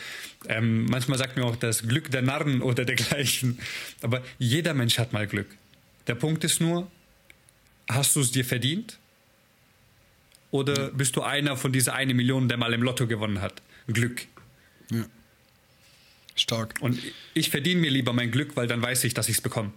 ähm, 0.47 0.85
manchmal 0.85 1.17
sagt 1.17 1.35
man 1.35 1.45
auch 1.45 1.55
das 1.55 1.87
Glück 1.87 2.11
der 2.11 2.21
Narren 2.21 2.61
oder 2.69 2.85
dergleichen. 2.85 3.57
Aber 4.03 4.21
jeder 4.37 4.75
Mensch 4.75 4.99
hat 4.99 5.13
mal 5.13 5.25
Glück. 5.25 5.47
Der 6.05 6.13
Punkt 6.13 6.43
ist 6.43 6.61
nur, 6.61 6.91
hast 7.89 8.15
du 8.15 8.21
es 8.21 8.31
dir 8.31 8.45
verdient? 8.45 8.99
Oder 10.51 10.91
bist 10.91 11.15
du 11.15 11.23
einer 11.23 11.57
von 11.57 11.73
dieser 11.73 11.95
eine 11.95 12.13
Million, 12.13 12.49
der 12.49 12.57
mal 12.57 12.71
im 12.71 12.83
Lotto 12.83 13.07
gewonnen 13.07 13.41
hat? 13.41 13.63
Glück. 13.87 14.27
Ja. 14.91 15.05
Stark. 16.35 16.75
Und 16.81 16.99
ich 17.33 17.49
verdiene 17.49 17.81
mir 17.81 17.89
lieber 17.89 18.13
mein 18.13 18.29
Glück, 18.29 18.55
weil 18.55 18.67
dann 18.67 18.83
weiß 18.83 19.05
ich, 19.05 19.15
dass 19.15 19.27
ich 19.27 19.37
es 19.37 19.41
bekomme. 19.41 19.73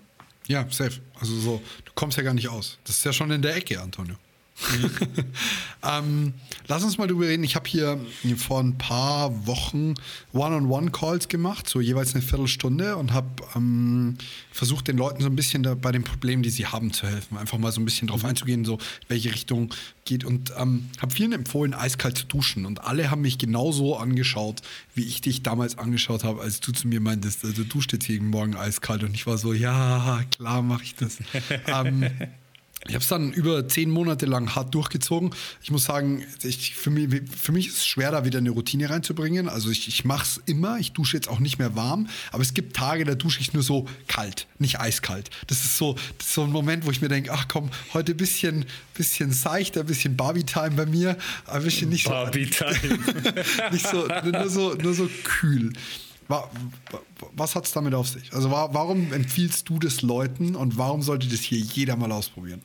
Ja, 0.49 0.67
safe. 0.71 1.01
Also 1.19 1.39
so, 1.39 1.63
du 1.85 1.93
kommst 1.95 2.17
ja 2.17 2.23
gar 2.23 2.35
nicht 2.35 2.49
aus. 2.49 2.79
Das 2.85 2.97
ist 2.97 3.05
ja 3.05 3.13
schon 3.13 3.31
in 3.31 3.43
der 3.43 3.57
Ecke, 3.57 3.81
Antonio. 3.81 4.17
Mhm. 4.73 4.91
ähm, 5.83 6.35
lass 6.69 6.85
uns 6.85 6.99
mal 6.99 7.07
drüber 7.07 7.27
reden. 7.27 7.45
Ich 7.45 7.57
habe 7.57 7.69
hier 7.69 7.99
vor 8.37 8.61
ein 8.61 8.79
paar 8.79 9.47
Wochen 9.47 9.95
One-on-One-Calls 10.33 11.29
gemacht, 11.29 11.69
so 11.69 11.81
jeweils 11.81 12.15
eine 12.15 12.23
Viertelstunde 12.23 12.97
und 12.97 13.13
habe 13.13 13.29
ähm, 13.55 14.17
versucht, 14.51 14.89
den 14.89 14.97
Leuten 14.97 15.23
so 15.23 15.29
ein 15.29 15.37
bisschen 15.37 15.63
da, 15.63 15.75
bei 15.75 15.93
den 15.93 16.05
Problemen, 16.05 16.43
die 16.43 16.51
sie 16.51 16.67
haben, 16.67 16.93
zu 16.93 17.07
helfen. 17.07 17.37
Einfach 17.37 17.59
mal 17.59 17.73
so 17.73 17.81
ein 17.81 17.85
bisschen 17.85 18.09
drauf 18.09 18.23
mhm. 18.23 18.31
einzugehen, 18.31 18.65
so 18.65 18.79
welche 19.09 19.33
Richtung 19.33 19.73
geht. 20.05 20.25
Und 20.25 20.53
ähm, 20.59 20.89
habe 21.01 21.15
vielen 21.15 21.33
empfohlen, 21.33 21.75
eiskalt 21.75 22.19
zu 22.19 22.27
duschen. 22.27 22.67
Und 22.67 22.85
alle 22.85 23.11
haben 23.11 23.23
mich 23.23 23.39
genauso 23.39 23.97
angeschaut, 23.97 24.63
wie 24.95 25.05
ich 25.05 25.21
dich 25.21 25.43
damals 25.43 25.79
angeschaut 25.79 26.25
habe, 26.25 26.41
als 26.41 26.61
du 26.61 26.73
zu 26.73 26.89
mir 26.89 27.01
meintest, 27.01 27.45
also 27.45 27.63
du 27.63 27.65
duscht 27.65 27.93
jetzt 27.93 28.09
jeden 28.09 28.29
Morgen 28.29 28.57
eiskalt. 28.57 29.03
Und 29.03 29.15
ich 29.15 29.27
war 29.27 29.39
so, 29.39 29.53
ja, 29.53 30.23
klar 30.37 30.63
mache 30.63 30.85
ich 30.85 30.95
das. 30.95 31.19
ähm, 31.67 32.11
ich 32.89 32.95
habe 32.95 33.03
es 33.03 33.09
dann 33.09 33.33
über 33.33 33.67
zehn 33.67 33.91
Monate 33.91 34.27
lang 34.27 34.55
hart 34.55 34.75
durchgezogen. 34.75 35.31
Ich 35.63 35.71
muss 35.71 35.85
sagen, 35.85 36.25
ich, 36.43 36.75
für, 36.75 36.91
mich, 36.91 37.23
für 37.37 37.53
mich 37.53 37.69
ist 37.69 37.79
es 37.79 37.87
schwer, 37.87 38.13
da 38.13 38.25
wieder 38.25 38.39
eine 38.39 38.51
Routine 38.51 38.89
reinzubringen. 38.91 39.49
Also 39.49 39.71
ich, 39.71 39.89
ich 39.89 40.05
mache 40.05 40.23
es 40.25 40.41
immer. 40.47 40.79
Ich 40.79 40.93
dusche 40.93 41.17
jetzt 41.17 41.29
auch 41.29 41.41
nicht 41.41 41.59
mehr 41.59 41.75
warm. 41.75 42.09
Aber 42.31 42.43
es 42.43 42.55
gibt 42.55 42.77
Tage, 42.77 43.05
da 43.05 43.15
dusche 43.15 43.41
ich 43.41 43.53
nur 43.53 43.63
so 43.63 43.87
kalt, 44.07 44.47
nicht 44.59 44.79
eiskalt. 44.79 45.31
Das 45.49 45.65
ist 45.65 45.79
so, 45.79 45.95
das 46.19 46.29
ist 46.29 46.35
so 46.35 46.45
ein 46.45 46.53
Moment, 46.53 46.87
wo 46.87 46.91
ich 46.91 47.01
mir 47.01 47.09
denke, 47.09 47.33
ach 47.33 47.49
komm, 47.49 47.71
heute 47.93 48.13
ein 48.13 48.17
bisschen, 48.17 48.65
bisschen 48.95 49.33
seichter, 49.33 49.81
ein 49.81 49.87
bisschen 49.87 50.17
Barbie-Time 50.17 50.71
bei 50.71 50.87
mir. 50.87 51.17
Ein 51.47 51.65
bisschen 51.65 51.89
nicht 51.89 52.09
Barbie-Time. 52.09 52.99
nicht 53.73 53.87
so, 53.87 54.07
nur 54.07 54.49
so, 54.49 54.75
nur 54.75 54.95
so 54.95 55.11
kühl. 55.25 55.73
was 57.35 57.57
hat 57.57 57.67
es 57.67 57.73
damit 57.73 57.95
auf 57.95 58.09
sich? 58.09 58.33
Also 58.33 58.51
warum 58.51 59.13
empfiehlst 59.13 59.69
du 59.69 59.81
das 59.81 60.03
Leuten 60.03 60.55
und 60.55 60.79
warum 60.79 61.03
sollte 61.03 61.27
das 61.27 61.41
hier 61.41 61.59
jeder 61.59 61.97
mal 61.97 62.13
ausprobieren? 62.13 62.63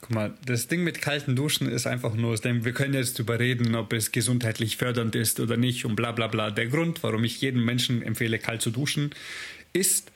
Guck 0.00 0.10
mal, 0.10 0.34
das 0.44 0.68
Ding 0.68 0.84
mit 0.84 1.00
kalten 1.00 1.36
Duschen 1.36 1.68
ist 1.68 1.86
einfach 1.86 2.14
nur, 2.14 2.38
wir 2.42 2.72
können 2.72 2.94
jetzt 2.94 3.18
darüber 3.18 3.38
reden, 3.38 3.74
ob 3.74 3.92
es 3.92 4.12
gesundheitlich 4.12 4.76
fördernd 4.76 5.14
ist 5.14 5.40
oder 5.40 5.56
nicht 5.56 5.84
und 5.84 5.96
bla 5.96 6.12
bla 6.12 6.28
bla. 6.28 6.50
Der 6.50 6.66
Grund, 6.66 7.02
warum 7.02 7.24
ich 7.24 7.40
jedem 7.40 7.64
Menschen 7.64 8.02
empfehle, 8.02 8.38
kalt 8.38 8.62
zu 8.62 8.70
duschen, 8.70 9.10
ist, 9.72 10.12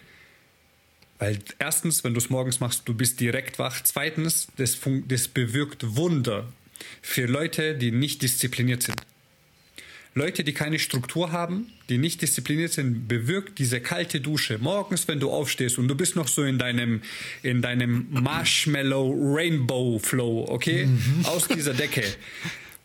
weil 1.18 1.38
erstens, 1.58 2.04
wenn 2.04 2.14
du 2.14 2.18
es 2.18 2.30
morgens 2.30 2.60
machst, 2.60 2.82
du 2.86 2.94
bist 2.94 3.20
direkt 3.20 3.58
wach. 3.58 3.82
Zweitens, 3.82 4.48
das, 4.56 4.78
das 5.08 5.28
bewirkt 5.28 5.96
Wunder 5.96 6.52
für 7.02 7.26
Leute, 7.26 7.74
die 7.74 7.90
nicht 7.90 8.22
diszipliniert 8.22 8.82
sind. 8.82 9.02
Leute, 10.14 10.42
die 10.42 10.52
keine 10.52 10.78
Struktur 10.78 11.30
haben, 11.30 11.72
die 11.88 11.98
nicht 11.98 12.20
diszipliniert 12.20 12.72
sind, 12.72 13.06
bewirkt 13.06 13.58
diese 13.58 13.80
kalte 13.80 14.20
Dusche 14.20 14.58
morgens, 14.58 15.06
wenn 15.06 15.20
du 15.20 15.30
aufstehst 15.30 15.78
und 15.78 15.86
du 15.86 15.94
bist 15.94 16.16
noch 16.16 16.26
so 16.26 16.42
in 16.42 16.58
deinem, 16.58 17.02
in 17.42 17.62
deinem 17.62 18.08
Marshmallow 18.10 19.14
Rainbow 19.34 20.00
Flow, 20.00 20.46
okay? 20.48 20.86
Mhm. 20.86 21.24
Aus 21.26 21.46
dieser 21.46 21.74
Decke. 21.74 22.02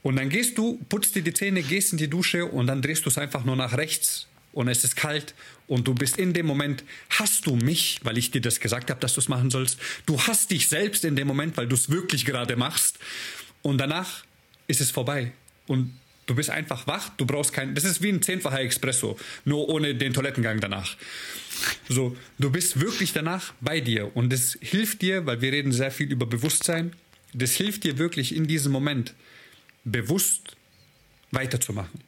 Und 0.03 0.17
dann 0.17 0.29
gehst 0.29 0.57
du, 0.59 0.79
putzt 0.87 1.15
dir 1.15 1.23
die 1.23 1.33
Zähne, 1.33 1.63
gehst 1.63 1.91
in 1.91 1.97
die 1.97 2.07
Dusche 2.07 2.45
und 2.45 2.67
dann 2.67 2.83
drehst 2.83 3.05
du 3.05 3.09
es 3.09 3.17
einfach 3.17 3.43
nur 3.43 3.55
nach 3.55 3.75
rechts 3.75 4.27
und 4.53 4.67
es 4.67 4.83
ist 4.83 4.95
kalt 4.95 5.33
und 5.67 5.87
du 5.87 5.95
bist 5.95 6.17
in 6.17 6.33
dem 6.33 6.45
Moment, 6.45 6.83
hast 7.09 7.47
du 7.47 7.55
mich, 7.55 7.99
weil 8.03 8.17
ich 8.17 8.29
dir 8.29 8.41
das 8.41 8.59
gesagt 8.59 8.91
habe, 8.91 8.99
dass 8.99 9.15
du 9.15 9.19
es 9.19 9.27
machen 9.27 9.49
sollst. 9.49 9.79
Du 10.05 10.21
hast 10.21 10.51
dich 10.51 10.67
selbst 10.67 11.03
in 11.05 11.15
dem 11.15 11.27
Moment, 11.27 11.57
weil 11.57 11.67
du 11.67 11.75
es 11.75 11.89
wirklich 11.89 12.23
gerade 12.23 12.55
machst. 12.55 12.99
Und 13.63 13.79
danach 13.79 14.23
ist 14.67 14.79
es 14.79 14.91
vorbei. 14.91 15.31
Und 15.65 15.91
Du 16.25 16.33
bist 16.33 16.49
einfach 16.49 16.87
wach, 16.87 17.09
du 17.17 17.25
brauchst 17.25 17.53
keinen. 17.53 17.75
Das 17.75 17.83
ist 17.83 18.01
wie 18.01 18.09
ein 18.09 18.21
zehnfacher 18.21 18.61
Espresso, 18.61 19.17
nur 19.43 19.69
ohne 19.69 19.93
den 19.93 20.13
Toilettengang 20.13 20.59
danach. 20.59 20.97
So, 21.87 22.17
du 22.39 22.49
bist 22.49 22.79
wirklich 22.79 23.13
danach 23.13 23.53
bei 23.61 23.79
dir 23.79 24.15
und 24.15 24.33
das 24.33 24.57
hilft 24.59 25.01
dir, 25.01 25.25
weil 25.25 25.41
wir 25.41 25.51
reden 25.51 25.71
sehr 25.71 25.91
viel 25.91 26.11
über 26.11 26.25
Bewusstsein. 26.25 26.93
Das 27.33 27.53
hilft 27.53 27.83
dir 27.83 27.97
wirklich 27.97 28.35
in 28.35 28.47
diesem 28.47 28.71
Moment 28.71 29.13
bewusst 29.83 30.55
weiterzumachen. 31.31 32.01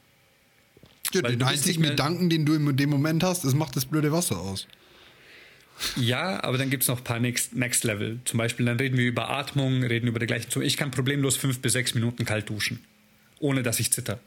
Ja, 1.13 1.23
weil 1.23 1.33
den 1.33 1.43
einzigen 1.43 1.83
Gedanken, 1.83 2.29
den 2.29 2.45
du 2.45 2.55
in 2.55 2.75
dem 2.75 2.89
Moment 2.89 3.23
hast, 3.23 3.45
das 3.45 3.53
macht 3.53 3.75
das 3.75 3.85
blöde 3.85 4.11
Wasser 4.11 4.39
aus. 4.39 4.67
Ja, 5.95 6.43
aber 6.43 6.57
dann 6.57 6.71
gibt 6.71 6.83
es 6.83 6.89
noch 6.89 6.97
ein 6.97 7.03
paar 7.03 7.19
Next, 7.19 7.55
Next 7.55 7.83
Level. 7.83 8.19
Zum 8.25 8.39
Beispiel, 8.39 8.65
dann 8.65 8.77
reden 8.77 8.97
wir 8.97 9.05
über 9.05 9.29
Atmung, 9.29 9.83
reden 9.83 10.07
über 10.07 10.19
die 10.19 10.25
gleichen. 10.25 10.61
Ich 10.63 10.75
kann 10.75 10.89
problemlos 10.89 11.37
fünf 11.37 11.59
bis 11.59 11.73
sechs 11.73 11.93
Minuten 11.93 12.25
kalt 12.25 12.49
duschen 12.49 12.83
ohne 13.39 13.63
dass 13.63 13.79
ich 13.79 13.91
zitter. 13.91 14.19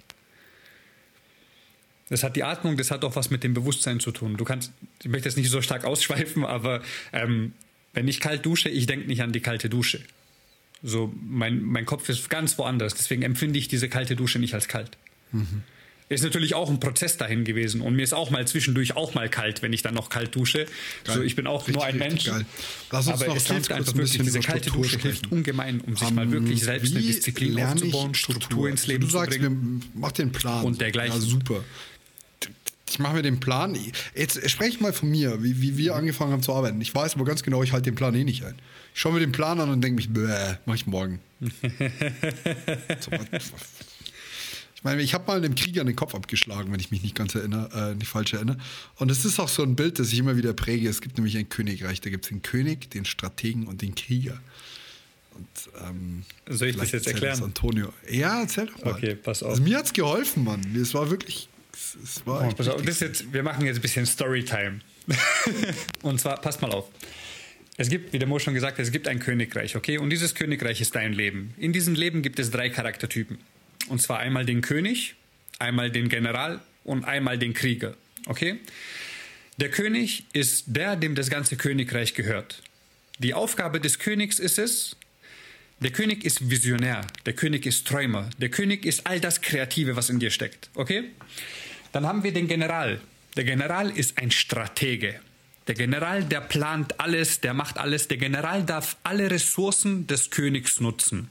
Das 2.08 2.24
hat 2.24 2.34
die 2.34 2.42
Atmung, 2.42 2.76
das 2.76 2.90
hat 2.90 3.04
auch 3.04 3.14
was 3.14 3.30
mit 3.30 3.44
dem 3.44 3.54
Bewusstsein 3.54 4.00
zu 4.00 4.10
tun. 4.10 4.36
Du 4.36 4.44
kannst, 4.44 4.72
ich 5.00 5.08
möchte 5.08 5.28
jetzt 5.28 5.36
nicht 5.36 5.48
so 5.48 5.62
stark 5.62 5.84
ausschweifen, 5.84 6.44
aber 6.44 6.82
ähm, 7.12 7.52
wenn 7.92 8.08
ich 8.08 8.20
kalt 8.20 8.44
dusche, 8.44 8.68
ich 8.68 8.86
denke 8.86 9.06
nicht 9.06 9.22
an 9.22 9.32
die 9.32 9.40
kalte 9.40 9.68
Dusche. 9.68 10.00
So, 10.82 11.12
mein, 11.22 11.62
mein 11.62 11.86
Kopf 11.86 12.08
ist 12.08 12.28
ganz 12.30 12.58
woanders. 12.58 12.94
Deswegen 12.94 13.22
empfinde 13.22 13.58
ich 13.58 13.68
diese 13.68 13.88
kalte 13.88 14.16
Dusche 14.16 14.38
nicht 14.38 14.54
als 14.54 14.66
kalt. 14.66 14.96
Mhm. 15.30 15.62
Ist 16.10 16.24
natürlich 16.24 16.54
auch 16.56 16.68
ein 16.68 16.80
Prozess 16.80 17.18
dahin 17.18 17.44
gewesen. 17.44 17.80
Und 17.80 17.94
mir 17.94 18.02
ist 18.02 18.12
auch 18.12 18.30
mal 18.30 18.44
zwischendurch 18.44 18.96
auch 18.96 19.14
mal 19.14 19.28
kalt, 19.28 19.62
wenn 19.62 19.72
ich 19.72 19.82
dann 19.82 19.94
noch 19.94 20.08
kalt 20.08 20.34
dusche. 20.34 20.66
Geil. 21.04 21.16
So, 21.16 21.22
ich 21.22 21.36
bin 21.36 21.46
auch 21.46 21.60
richtig, 21.60 21.76
nur 21.76 21.84
ein 21.84 21.98
Mensch. 21.98 22.24
Geil. 22.24 22.44
Lass 22.90 23.06
uns 23.06 23.22
aber 23.22 23.28
noch 23.28 23.36
es 23.36 23.46
hilft 23.46 23.70
einfach 23.70 23.94
wirklich, 23.94 24.18
diese 24.18 24.40
kalte 24.40 24.70
Dusche 24.70 24.98
sprechen. 24.98 25.08
hilft 25.08 25.30
ungemein, 25.30 25.80
um 25.80 25.96
sich 25.96 26.08
um, 26.08 26.16
mal 26.16 26.32
wirklich 26.32 26.64
selbst 26.64 26.96
eine 26.96 27.04
Disziplin 27.04 27.62
aufzubauen, 27.62 28.14
Struktur, 28.14 28.42
Struktur 28.42 28.68
ins 28.68 28.88
Leben 28.88 29.04
du 29.04 29.10
sagst, 29.10 29.34
zu 29.34 29.38
bringen. 29.38 29.82
Wir, 29.82 30.00
mach 30.00 30.10
den 30.10 30.32
Plan. 30.32 30.64
Und 30.64 30.80
dergleichen. 30.80 31.14
Ja, 31.14 31.24
super. 31.24 31.62
Ich 32.88 32.98
mache 32.98 33.14
mir 33.14 33.22
den 33.22 33.38
Plan. 33.38 33.78
Jetzt 34.16 34.50
spreche 34.50 34.82
mal 34.82 34.92
von 34.92 35.10
mir, 35.10 35.44
wie, 35.44 35.62
wie 35.62 35.78
wir 35.78 35.94
angefangen 35.94 36.32
haben 36.32 36.42
zu 36.42 36.52
arbeiten. 36.52 36.80
Ich 36.80 36.92
weiß 36.92 37.14
aber 37.14 37.24
ganz 37.24 37.44
genau, 37.44 37.62
ich 37.62 37.70
halte 37.70 37.88
den 37.88 37.94
Plan 37.94 38.16
eh 38.16 38.24
nicht 38.24 38.44
ein. 38.44 38.56
Ich 38.92 39.00
schaue 39.00 39.12
mir 39.12 39.20
den 39.20 39.30
Plan 39.30 39.60
an 39.60 39.70
und 39.70 39.80
denke 39.80 39.94
mich, 39.94 40.12
bäh, 40.12 40.56
mach 40.66 40.74
ich 40.74 40.88
morgen. 40.88 41.20
so, 42.98 43.12
ich 44.80 44.84
meine, 44.84 45.02
ich 45.02 45.12
habe 45.12 45.26
mal 45.26 45.36
einem 45.36 45.54
Krieger 45.54 45.84
den 45.84 45.94
Kopf 45.94 46.14
abgeschlagen, 46.14 46.72
wenn 46.72 46.80
ich 46.80 46.90
mich 46.90 47.02
nicht 47.02 47.14
ganz 47.14 47.34
erinnere, 47.34 47.90
äh, 47.90 47.94
nicht 47.96 48.08
falsch 48.08 48.32
erinnere. 48.32 48.56
Und 48.96 49.10
es 49.10 49.26
ist 49.26 49.38
auch 49.38 49.50
so 49.50 49.62
ein 49.62 49.76
Bild, 49.76 49.98
das 49.98 50.10
ich 50.10 50.18
immer 50.18 50.38
wieder 50.38 50.54
präge. 50.54 50.88
Es 50.88 51.02
gibt 51.02 51.18
nämlich 51.18 51.36
ein 51.36 51.50
Königreich. 51.50 52.00
Da 52.00 52.08
gibt 52.08 52.24
es 52.24 52.30
den 52.30 52.40
König, 52.40 52.90
den 52.90 53.04
Strategen 53.04 53.66
und 53.66 53.82
den 53.82 53.94
Krieger. 53.94 54.40
Und, 55.34 55.46
ähm, 55.86 56.22
Soll 56.48 56.68
ich 56.68 56.76
das 56.76 56.92
jetzt 56.92 57.06
erklären? 57.06 57.34
Das 57.38 57.42
Antonio. 57.42 57.92
Ja, 58.10 58.40
erzähl 58.40 58.66
doch 58.68 58.82
mal. 58.82 58.94
Okay, 58.94 59.16
pass 59.16 59.42
auf. 59.42 59.50
Also 59.50 59.62
mir 59.62 59.76
hat 59.76 59.84
es 59.84 59.92
geholfen, 59.92 60.44
Mann. 60.44 60.62
Es 60.74 60.94
war 60.94 61.10
wirklich. 61.10 61.50
Es 62.02 62.26
war 62.26 62.48
oh, 62.48 62.54
pass 62.54 62.68
auf. 62.68 62.80
Das 62.80 63.00
jetzt, 63.00 63.34
wir 63.34 63.42
machen 63.42 63.66
jetzt 63.66 63.76
ein 63.76 63.82
bisschen 63.82 64.06
Storytime. 64.06 64.80
und 66.00 66.18
zwar, 66.22 66.40
passt 66.40 66.62
mal 66.62 66.70
auf. 66.70 66.88
Es 67.76 67.90
gibt, 67.90 68.14
wie 68.14 68.18
der 68.18 68.28
Mo 68.28 68.38
schon 68.38 68.54
gesagt 68.54 68.78
hat, 68.78 68.86
es 68.86 68.92
gibt 68.92 69.08
ein 69.08 69.18
Königreich, 69.18 69.76
okay? 69.76 69.98
Und 69.98 70.08
dieses 70.08 70.34
Königreich 70.34 70.80
ist 70.80 70.94
dein 70.94 71.12
Leben. 71.12 71.52
In 71.58 71.74
diesem 71.74 71.94
Leben 71.94 72.22
gibt 72.22 72.38
es 72.38 72.50
drei 72.50 72.70
Charaktertypen. 72.70 73.36
Und 73.88 74.00
zwar 74.00 74.18
einmal 74.18 74.44
den 74.46 74.60
König, 74.60 75.14
einmal 75.58 75.90
den 75.90 76.08
General 76.08 76.60
und 76.84 77.04
einmal 77.04 77.38
den 77.38 77.54
Krieger. 77.54 77.96
Okay? 78.26 78.58
Der 79.56 79.70
König 79.70 80.24
ist 80.32 80.64
der, 80.68 80.96
dem 80.96 81.14
das 81.14 81.30
ganze 81.30 81.56
Königreich 81.56 82.14
gehört. 82.14 82.62
Die 83.18 83.34
Aufgabe 83.34 83.80
des 83.80 83.98
Königs 83.98 84.38
ist 84.38 84.58
es, 84.58 84.96
der 85.80 85.90
König 85.92 86.24
ist 86.24 86.50
Visionär, 86.50 87.06
der 87.26 87.32
König 87.34 87.66
ist 87.66 87.86
Träumer, 87.86 88.28
der 88.38 88.50
König 88.50 88.84
ist 88.84 89.06
all 89.06 89.20
das 89.20 89.40
Kreative, 89.40 89.96
was 89.96 90.10
in 90.10 90.18
dir 90.18 90.30
steckt. 90.30 90.70
Okay? 90.74 91.04
Dann 91.92 92.06
haben 92.06 92.22
wir 92.22 92.32
den 92.32 92.48
General. 92.48 93.00
Der 93.36 93.44
General 93.44 93.90
ist 93.90 94.18
ein 94.18 94.30
Stratege. 94.30 95.20
Der 95.66 95.74
General, 95.74 96.24
der 96.24 96.40
plant 96.40 96.98
alles, 97.00 97.40
der 97.40 97.54
macht 97.54 97.78
alles. 97.78 98.08
Der 98.08 98.16
General 98.16 98.64
darf 98.64 98.96
alle 99.02 99.30
Ressourcen 99.30 100.06
des 100.06 100.30
Königs 100.30 100.80
nutzen. 100.80 101.28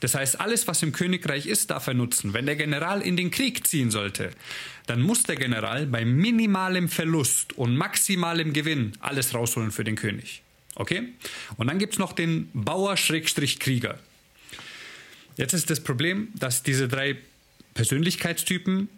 Das 0.00 0.14
heißt, 0.14 0.40
alles, 0.40 0.66
was 0.66 0.82
im 0.82 0.92
Königreich 0.92 1.46
ist, 1.46 1.70
darf 1.70 1.86
er 1.86 1.94
nutzen. 1.94 2.32
Wenn 2.32 2.46
der 2.46 2.56
General 2.56 3.02
in 3.02 3.16
den 3.16 3.30
Krieg 3.30 3.66
ziehen 3.66 3.90
sollte, 3.90 4.30
dann 4.86 5.02
muss 5.02 5.22
der 5.22 5.36
General 5.36 5.86
bei 5.86 6.04
minimalem 6.04 6.88
Verlust 6.88 7.52
und 7.56 7.76
maximalem 7.76 8.52
Gewinn 8.52 8.92
alles 9.00 9.34
rausholen 9.34 9.70
für 9.70 9.84
den 9.84 9.96
König. 9.96 10.42
Okay? 10.74 11.08
Und 11.56 11.66
dann 11.68 11.78
gibt 11.78 11.94
es 11.94 11.98
noch 11.98 12.12
den 12.12 12.50
Bauer-Krieger. 12.54 13.98
Jetzt 15.36 15.52
ist 15.52 15.70
das 15.70 15.80
Problem, 15.80 16.28
dass 16.34 16.62
diese 16.62 16.88
drei 16.88 17.16
Persönlichkeitstypen 17.74 18.88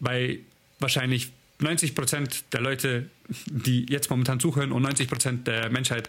bei 0.00 0.38
wahrscheinlich 0.78 1.32
90 1.58 1.94
Prozent 1.94 2.44
der 2.52 2.60
Leute, 2.60 3.08
die 3.46 3.86
jetzt 3.88 4.10
momentan 4.10 4.40
zuhören 4.40 4.72
und 4.72 4.82
90 4.82 5.08
Prozent 5.08 5.46
der 5.46 5.70
Menschheit, 5.70 6.08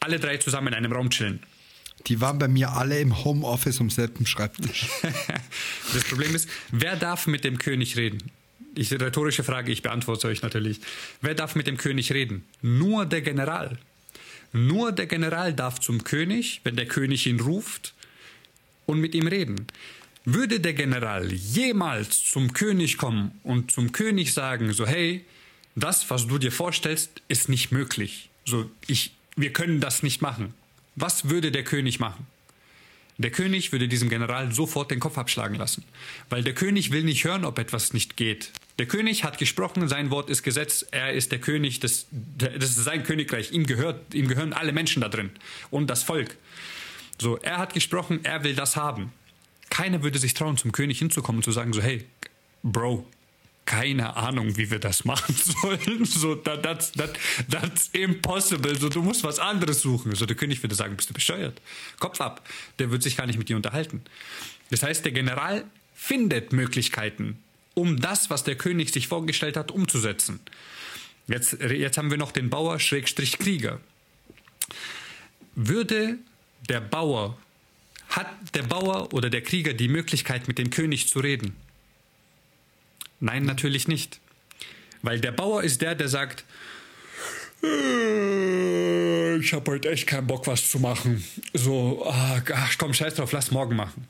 alle 0.00 0.18
drei 0.18 0.36
zusammen 0.38 0.68
in 0.68 0.74
einem 0.74 0.92
Raum 0.92 1.10
chillen. 1.10 1.40
Die 2.06 2.20
waren 2.20 2.38
bei 2.38 2.48
mir 2.48 2.72
alle 2.72 3.00
im 3.00 3.24
Homeoffice 3.24 3.80
am 3.80 3.90
selben 3.90 4.26
Schreibtisch. 4.26 4.88
das 5.94 6.04
Problem 6.04 6.34
ist, 6.34 6.48
wer 6.70 6.96
darf 6.96 7.26
mit 7.26 7.44
dem 7.44 7.58
König 7.58 7.96
reden? 7.96 8.30
Ich 8.74 8.92
rhetorische 8.92 9.44
Frage, 9.44 9.72
ich 9.72 9.82
beantworte 9.82 10.26
euch 10.28 10.42
natürlich. 10.42 10.80
Wer 11.20 11.34
darf 11.34 11.54
mit 11.54 11.66
dem 11.66 11.76
König 11.76 12.12
reden? 12.12 12.44
Nur 12.60 13.06
der 13.06 13.22
General. 13.22 13.78
Nur 14.52 14.92
der 14.92 15.06
General 15.06 15.52
darf 15.52 15.80
zum 15.80 16.04
König, 16.04 16.60
wenn 16.64 16.76
der 16.76 16.86
König 16.86 17.26
ihn 17.26 17.40
ruft, 17.40 17.94
und 18.86 19.00
mit 19.00 19.14
ihm 19.14 19.26
reden. 19.26 19.66
Würde 20.24 20.60
der 20.60 20.74
General 20.74 21.32
jemals 21.32 22.24
zum 22.24 22.52
König 22.52 22.98
kommen 22.98 23.38
und 23.42 23.70
zum 23.70 23.92
König 23.92 24.32
sagen, 24.32 24.72
so 24.72 24.86
hey, 24.86 25.24
das, 25.74 26.08
was 26.10 26.26
du 26.26 26.38
dir 26.38 26.52
vorstellst, 26.52 27.22
ist 27.28 27.48
nicht 27.48 27.72
möglich. 27.72 28.30
So, 28.44 28.70
ich, 28.86 29.14
wir 29.36 29.52
können 29.52 29.80
das 29.80 30.02
nicht 30.02 30.22
machen. 30.22 30.54
Was 30.96 31.28
würde 31.28 31.50
der 31.50 31.64
König 31.64 32.00
machen? 32.00 32.26
Der 33.16 33.30
König 33.30 33.70
würde 33.70 33.86
diesem 33.86 34.08
General 34.08 34.52
sofort 34.52 34.90
den 34.90 34.98
Kopf 34.98 35.18
abschlagen 35.18 35.56
lassen, 35.56 35.84
weil 36.30 36.42
der 36.42 36.54
König 36.54 36.90
will 36.90 37.04
nicht 37.04 37.24
hören, 37.24 37.44
ob 37.44 37.58
etwas 37.58 37.92
nicht 37.92 38.16
geht. 38.16 38.50
Der 38.80 38.86
König 38.86 39.22
hat 39.22 39.38
gesprochen, 39.38 39.86
sein 39.88 40.10
Wort 40.10 40.28
ist 40.30 40.42
Gesetz, 40.42 40.84
er 40.90 41.12
ist 41.12 41.30
der 41.30 41.38
König, 41.38 41.78
das, 41.78 42.06
das 42.10 42.70
ist 42.70 42.82
sein 42.82 43.04
Königreich, 43.04 43.52
ihm, 43.52 43.66
gehört, 43.66 44.14
ihm 44.14 44.26
gehören 44.26 44.52
alle 44.52 44.72
Menschen 44.72 45.00
da 45.00 45.08
drin 45.08 45.30
und 45.70 45.90
das 45.90 46.02
Volk. 46.02 46.36
So, 47.20 47.36
er 47.38 47.58
hat 47.58 47.72
gesprochen, 47.72 48.24
er 48.24 48.42
will 48.42 48.56
das 48.56 48.74
haben. 48.74 49.12
Keiner 49.70 50.02
würde 50.02 50.18
sich 50.18 50.34
trauen, 50.34 50.56
zum 50.56 50.72
König 50.72 50.98
hinzukommen 50.98 51.38
und 51.38 51.44
zu 51.44 51.52
sagen, 51.52 51.72
so, 51.72 51.80
hey, 51.80 52.04
Bro, 52.64 53.06
keine 53.66 54.16
Ahnung, 54.16 54.56
wie 54.56 54.70
wir 54.70 54.78
das 54.78 55.04
machen 55.04 55.34
sollen. 55.62 56.04
So, 56.04 56.34
that, 56.34 56.62
that's, 56.62 56.92
that, 56.92 57.18
that's 57.50 57.88
impossible. 57.92 58.76
So, 58.76 58.88
du 58.88 59.02
musst 59.02 59.24
was 59.24 59.38
anderes 59.38 59.80
suchen. 59.80 60.14
So, 60.14 60.26
der 60.26 60.36
König 60.36 60.62
würde 60.62 60.74
sagen, 60.74 60.96
bist 60.96 61.10
du 61.10 61.14
bescheuert? 61.14 61.60
Kopf 61.98 62.20
ab. 62.20 62.46
Der 62.78 62.90
wird 62.90 63.02
sich 63.02 63.16
gar 63.16 63.26
nicht 63.26 63.38
mit 63.38 63.48
dir 63.48 63.56
unterhalten. 63.56 64.02
Das 64.70 64.82
heißt, 64.82 65.04
der 65.04 65.12
General 65.12 65.64
findet 65.94 66.52
Möglichkeiten, 66.52 67.38
um 67.74 68.00
das, 68.00 68.30
was 68.30 68.44
der 68.44 68.56
König 68.56 68.92
sich 68.92 69.08
vorgestellt 69.08 69.56
hat, 69.56 69.70
umzusetzen. 69.70 70.40
Jetzt, 71.26 71.54
jetzt 71.60 71.96
haben 71.96 72.10
wir 72.10 72.18
noch 72.18 72.32
den 72.32 72.50
Bauer 72.50 72.78
Schrägstrich 72.78 73.38
Krieger. 73.38 73.80
Würde 75.54 76.18
der 76.68 76.80
Bauer, 76.80 77.38
hat 78.08 78.26
der 78.54 78.62
Bauer 78.62 79.12
oder 79.14 79.30
der 79.30 79.42
Krieger 79.42 79.72
die 79.72 79.88
Möglichkeit, 79.88 80.48
mit 80.48 80.58
dem 80.58 80.70
König 80.70 81.08
zu 81.08 81.20
reden? 81.20 81.56
Nein, 83.24 83.44
natürlich 83.44 83.88
nicht. 83.88 84.20
Weil 85.00 85.18
der 85.18 85.32
Bauer 85.32 85.62
ist 85.62 85.80
der, 85.80 85.94
der 85.94 86.08
sagt, 86.08 86.44
äh, 87.62 89.36
ich 89.36 89.54
habe 89.54 89.70
heute 89.70 89.90
echt 89.90 90.06
keinen 90.06 90.26
Bock, 90.26 90.46
was 90.46 90.68
zu 90.70 90.78
machen. 90.78 91.24
So, 91.54 92.04
ach, 92.06 92.74
komm, 92.76 92.92
scheiß 92.92 93.14
drauf, 93.14 93.32
lass 93.32 93.50
morgen 93.50 93.76
machen. 93.76 94.06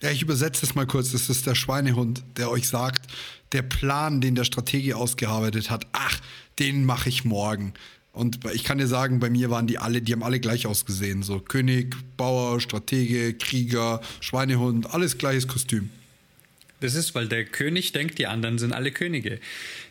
Ja, 0.00 0.12
ich 0.12 0.22
übersetze 0.22 0.64
es 0.64 0.76
mal 0.76 0.86
kurz. 0.86 1.10
Das 1.10 1.28
ist 1.28 1.44
der 1.48 1.56
Schweinehund, 1.56 2.22
der 2.36 2.50
euch 2.50 2.68
sagt, 2.68 3.10
der 3.50 3.62
Plan, 3.62 4.20
den 4.20 4.36
der 4.36 4.44
Stratege 4.44 4.96
ausgearbeitet 4.96 5.68
hat, 5.68 5.88
ach, 5.90 6.20
den 6.60 6.84
mache 6.84 7.08
ich 7.08 7.24
morgen. 7.24 7.74
Und 8.12 8.44
ich 8.54 8.62
kann 8.62 8.78
dir 8.78 8.86
sagen, 8.86 9.18
bei 9.18 9.28
mir 9.28 9.50
waren 9.50 9.66
die 9.66 9.78
alle, 9.78 10.02
die 10.02 10.12
haben 10.12 10.22
alle 10.22 10.38
gleich 10.38 10.68
ausgesehen. 10.68 11.24
So 11.24 11.40
König, 11.40 11.96
Bauer, 12.16 12.60
Stratege, 12.60 13.34
Krieger, 13.34 14.00
Schweinehund, 14.20 14.94
alles 14.94 15.18
gleiches 15.18 15.48
Kostüm. 15.48 15.90
Das 16.80 16.94
ist, 16.94 17.14
weil 17.14 17.28
der 17.28 17.44
König 17.44 17.92
denkt, 17.92 18.18
die 18.18 18.26
anderen 18.26 18.58
sind 18.58 18.72
alle 18.72 18.92
Könige. 18.92 19.40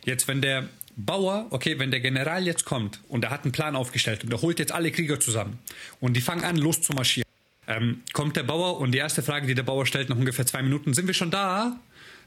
Jetzt, 0.04 0.28
wenn 0.28 0.40
der 0.40 0.68
Bauer, 0.96 1.46
okay, 1.50 1.78
wenn 1.78 1.90
der 1.90 2.00
General 2.00 2.44
jetzt 2.44 2.64
kommt 2.64 3.00
und 3.08 3.24
er 3.24 3.30
hat 3.30 3.44
einen 3.44 3.52
Plan 3.52 3.76
aufgestellt 3.76 4.24
und 4.24 4.32
er 4.32 4.42
holt 4.42 4.58
jetzt 4.58 4.72
alle 4.72 4.90
Krieger 4.90 5.20
zusammen 5.20 5.58
und 6.00 6.14
die 6.14 6.20
fangen 6.20 6.44
an, 6.44 6.56
loszumarschieren, 6.56 7.28
ähm, 7.68 8.02
kommt 8.12 8.36
der 8.36 8.42
Bauer 8.42 8.80
und 8.80 8.92
die 8.92 8.98
erste 8.98 9.22
Frage, 9.22 9.46
die 9.46 9.54
der 9.54 9.62
Bauer 9.62 9.86
stellt, 9.86 10.08
nach 10.08 10.16
ungefähr 10.16 10.44
zwei 10.44 10.62
Minuten, 10.62 10.94
sind 10.94 11.06
wir 11.06 11.14
schon 11.14 11.30
da? 11.30 11.78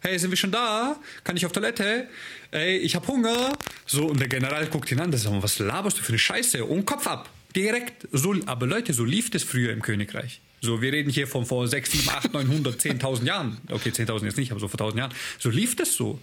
Hey, 0.01 0.17
sind 0.17 0.29
wir 0.29 0.37
schon 0.37 0.51
da? 0.51 0.95
Kann 1.23 1.35
ich 1.35 1.45
auf 1.45 1.51
Toilette? 1.51 2.07
Ey, 2.51 2.77
ich 2.77 2.95
hab 2.95 3.07
Hunger. 3.07 3.57
So, 3.85 4.05
und 4.05 4.19
der 4.19 4.27
General 4.27 4.65
guckt 4.67 4.91
ihn 4.91 4.99
an, 4.99 5.11
das 5.11 5.25
ist, 5.25 5.31
was 5.31 5.59
laberst 5.59 5.99
du 5.99 6.03
für 6.03 6.09
eine 6.09 6.19
Scheiße? 6.19 6.63
Und 6.63 6.85
Kopf 6.85 7.07
ab. 7.07 7.29
Direkt. 7.55 8.07
So, 8.11 8.35
aber 8.45 8.67
Leute, 8.67 8.93
so 8.93 9.03
lief 9.03 9.29
das 9.29 9.43
früher 9.43 9.73
im 9.73 9.81
Königreich. 9.81 10.39
So, 10.63 10.79
wir 10.79 10.93
reden 10.93 11.09
hier 11.09 11.27
von 11.27 11.47
vor 11.47 11.67
6, 11.67 11.91
7, 11.91 12.09
8, 12.09 12.33
900, 12.33 12.79
10.000 12.79 13.25
Jahren. 13.25 13.57
Okay, 13.67 13.89
10.000 13.89 14.25
jetzt 14.25 14.37
nicht, 14.37 14.51
aber 14.51 14.59
so 14.59 14.67
vor 14.67 14.79
1.000 14.79 14.97
Jahren. 14.97 15.13
So 15.39 15.49
lief 15.49 15.75
das 15.75 15.95
so. 15.95 16.19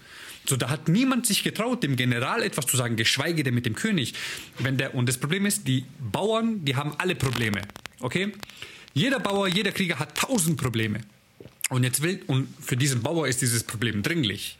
So, 0.49 0.57
da 0.57 0.71
hat 0.71 0.89
niemand 0.89 1.27
sich 1.27 1.43
getraut, 1.43 1.83
dem 1.83 1.97
General 1.97 2.45
etwas 2.45 2.67
zu 2.67 2.77
sagen, 2.77 2.95
geschweige 2.95 3.43
denn 3.43 3.55
mit 3.55 3.67
dem 3.67 3.75
König. 3.75 4.15
Wenn 4.61 4.79
der, 4.79 4.95
und 4.95 5.09
das 5.09 5.19
Problem 5.19 5.45
ist, 5.45 5.67
die 5.67 5.85
Bauern, 5.99 6.65
die 6.65 6.77
haben 6.77 6.95
alle 6.99 7.17
Probleme. 7.17 7.63
Okay? 7.99 8.33
Jeder 8.95 9.19
Bauer, 9.19 9.49
jeder 9.49 9.73
Krieger 9.73 9.99
hat 9.99 10.17
tausend 10.17 10.57
Probleme. 10.57 11.01
Und 11.69 11.83
jetzt 11.83 12.03
will, 12.03 12.23
und 12.29 12.49
für 12.61 12.77
diesen 12.77 13.03
Bauer 13.03 13.27
ist 13.27 13.43
dieses 13.43 13.65
Problem 13.65 14.05
dringlich. 14.05 14.57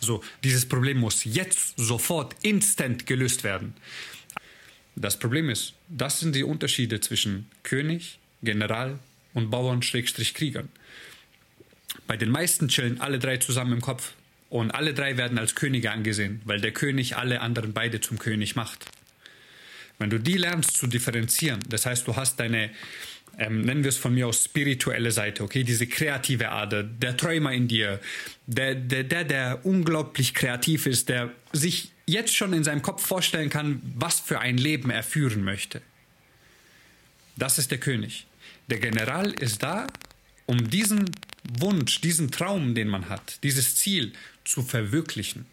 So, 0.00 0.24
dieses 0.42 0.66
Problem 0.66 0.98
muss 0.98 1.24
jetzt 1.24 1.74
sofort 1.76 2.34
instant 2.40 3.04
gelöst 3.04 3.44
werden. 3.44 3.74
Das 4.96 5.18
Problem 5.18 5.50
ist, 5.50 5.74
das 5.88 6.18
sind 6.18 6.34
die 6.34 6.44
Unterschiede 6.44 7.00
zwischen 7.00 7.46
König, 7.62 8.18
General 8.42 8.98
und 9.38 9.50
Bauern-Kriegern. 9.50 10.68
Bei 12.06 12.16
den 12.16 12.30
meisten 12.30 12.68
chillen 12.68 13.00
alle 13.00 13.18
drei 13.18 13.38
zusammen 13.38 13.72
im 13.72 13.80
Kopf 13.80 14.12
und 14.50 14.70
alle 14.70 14.94
drei 14.94 15.16
werden 15.16 15.38
als 15.38 15.54
Könige 15.54 15.90
angesehen, 15.90 16.40
weil 16.44 16.60
der 16.60 16.72
König 16.72 17.16
alle 17.16 17.40
anderen 17.40 17.72
beide 17.72 18.00
zum 18.00 18.18
König 18.18 18.56
macht. 18.56 18.86
Wenn 19.98 20.10
du 20.10 20.18
die 20.18 20.36
lernst 20.36 20.76
zu 20.76 20.86
differenzieren, 20.86 21.60
das 21.68 21.86
heißt, 21.86 22.06
du 22.06 22.16
hast 22.16 22.38
deine, 22.38 22.70
ähm, 23.36 23.62
nennen 23.62 23.82
wir 23.82 23.88
es 23.88 23.96
von 23.96 24.14
mir 24.14 24.28
aus 24.28 24.44
spirituelle 24.44 25.10
Seite, 25.10 25.42
okay, 25.42 25.64
diese 25.64 25.86
kreative 25.86 26.50
Ader, 26.50 26.82
der 26.82 27.16
Träumer 27.16 27.52
in 27.52 27.68
dir, 27.68 28.00
der, 28.46 28.74
der, 28.74 29.04
der, 29.04 29.24
der 29.24 29.66
unglaublich 29.66 30.34
kreativ 30.34 30.86
ist, 30.86 31.08
der 31.08 31.32
sich 31.52 31.90
jetzt 32.06 32.34
schon 32.34 32.52
in 32.52 32.64
seinem 32.64 32.82
Kopf 32.82 33.04
vorstellen 33.04 33.50
kann, 33.50 33.82
was 33.96 34.20
für 34.20 34.40
ein 34.40 34.56
Leben 34.56 34.90
er 34.90 35.02
führen 35.02 35.42
möchte. 35.44 35.82
Das 37.36 37.58
ist 37.58 37.70
der 37.70 37.78
König. 37.78 38.26
Der 38.68 38.78
General 38.78 39.32
ist 39.32 39.62
da, 39.62 39.86
um 40.46 40.70
diesen 40.70 41.10
Wunsch, 41.58 42.00
diesen 42.00 42.30
Traum, 42.30 42.74
den 42.74 42.88
man 42.88 43.08
hat, 43.08 43.42
dieses 43.42 43.76
Ziel 43.76 44.12
zu 44.44 44.62
verwirklichen. 44.62 45.46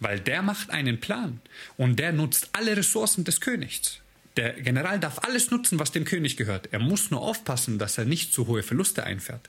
Weil 0.00 0.20
der 0.20 0.42
macht 0.42 0.70
einen 0.70 1.00
Plan 1.00 1.40
und 1.76 1.98
der 1.98 2.12
nutzt 2.12 2.50
alle 2.52 2.76
Ressourcen 2.76 3.24
des 3.24 3.40
Königs. 3.40 4.00
Der 4.36 4.52
General 4.52 5.00
darf 5.00 5.18
alles 5.24 5.50
nutzen, 5.50 5.78
was 5.78 5.92
dem 5.92 6.04
König 6.04 6.36
gehört. 6.36 6.68
Er 6.72 6.78
muss 6.78 7.10
nur 7.10 7.22
aufpassen, 7.22 7.78
dass 7.78 7.98
er 7.98 8.04
nicht 8.04 8.32
zu 8.32 8.46
hohe 8.46 8.62
Verluste 8.62 9.04
einfährt. 9.04 9.48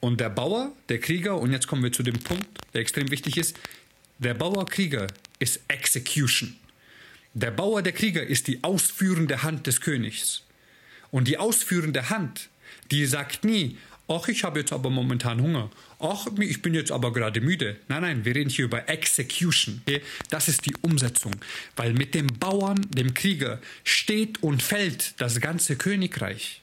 Und 0.00 0.20
der 0.20 0.30
Bauer, 0.30 0.72
der 0.88 1.00
Krieger, 1.00 1.38
und 1.38 1.52
jetzt 1.52 1.66
kommen 1.66 1.82
wir 1.82 1.92
zu 1.92 2.02
dem 2.02 2.18
Punkt, 2.18 2.46
der 2.72 2.80
extrem 2.80 3.10
wichtig 3.10 3.36
ist, 3.36 3.58
der 4.18 4.34
Bauer-Krieger 4.34 5.08
ist 5.38 5.60
Execution. 5.68 6.56
Der 7.34 7.50
Bauer, 7.50 7.82
der 7.82 7.92
Krieger 7.92 8.22
ist 8.22 8.46
die 8.46 8.64
ausführende 8.64 9.42
Hand 9.42 9.66
des 9.66 9.80
Königs. 9.80 10.42
Und 11.16 11.28
die 11.28 11.38
ausführende 11.38 12.10
Hand, 12.10 12.50
die 12.90 13.06
sagt 13.06 13.42
nie, 13.42 13.78
ach, 14.06 14.28
ich 14.28 14.44
habe 14.44 14.58
jetzt 14.58 14.70
aber 14.70 14.90
momentan 14.90 15.40
Hunger. 15.40 15.70
Ach, 15.98 16.26
ich 16.38 16.60
bin 16.60 16.74
jetzt 16.74 16.92
aber 16.92 17.10
gerade 17.10 17.40
müde. 17.40 17.76
Nein, 17.88 18.02
nein, 18.02 18.24
wir 18.26 18.34
reden 18.34 18.50
hier 18.50 18.66
über 18.66 18.86
Execution. 18.90 19.80
Das 20.28 20.46
ist 20.46 20.66
die 20.66 20.74
Umsetzung. 20.82 21.32
Weil 21.74 21.94
mit 21.94 22.14
dem 22.14 22.26
Bauern, 22.26 22.82
dem 22.90 23.14
Krieger, 23.14 23.62
steht 23.82 24.42
und 24.42 24.62
fällt 24.62 25.14
das 25.16 25.40
ganze 25.40 25.76
Königreich. 25.76 26.60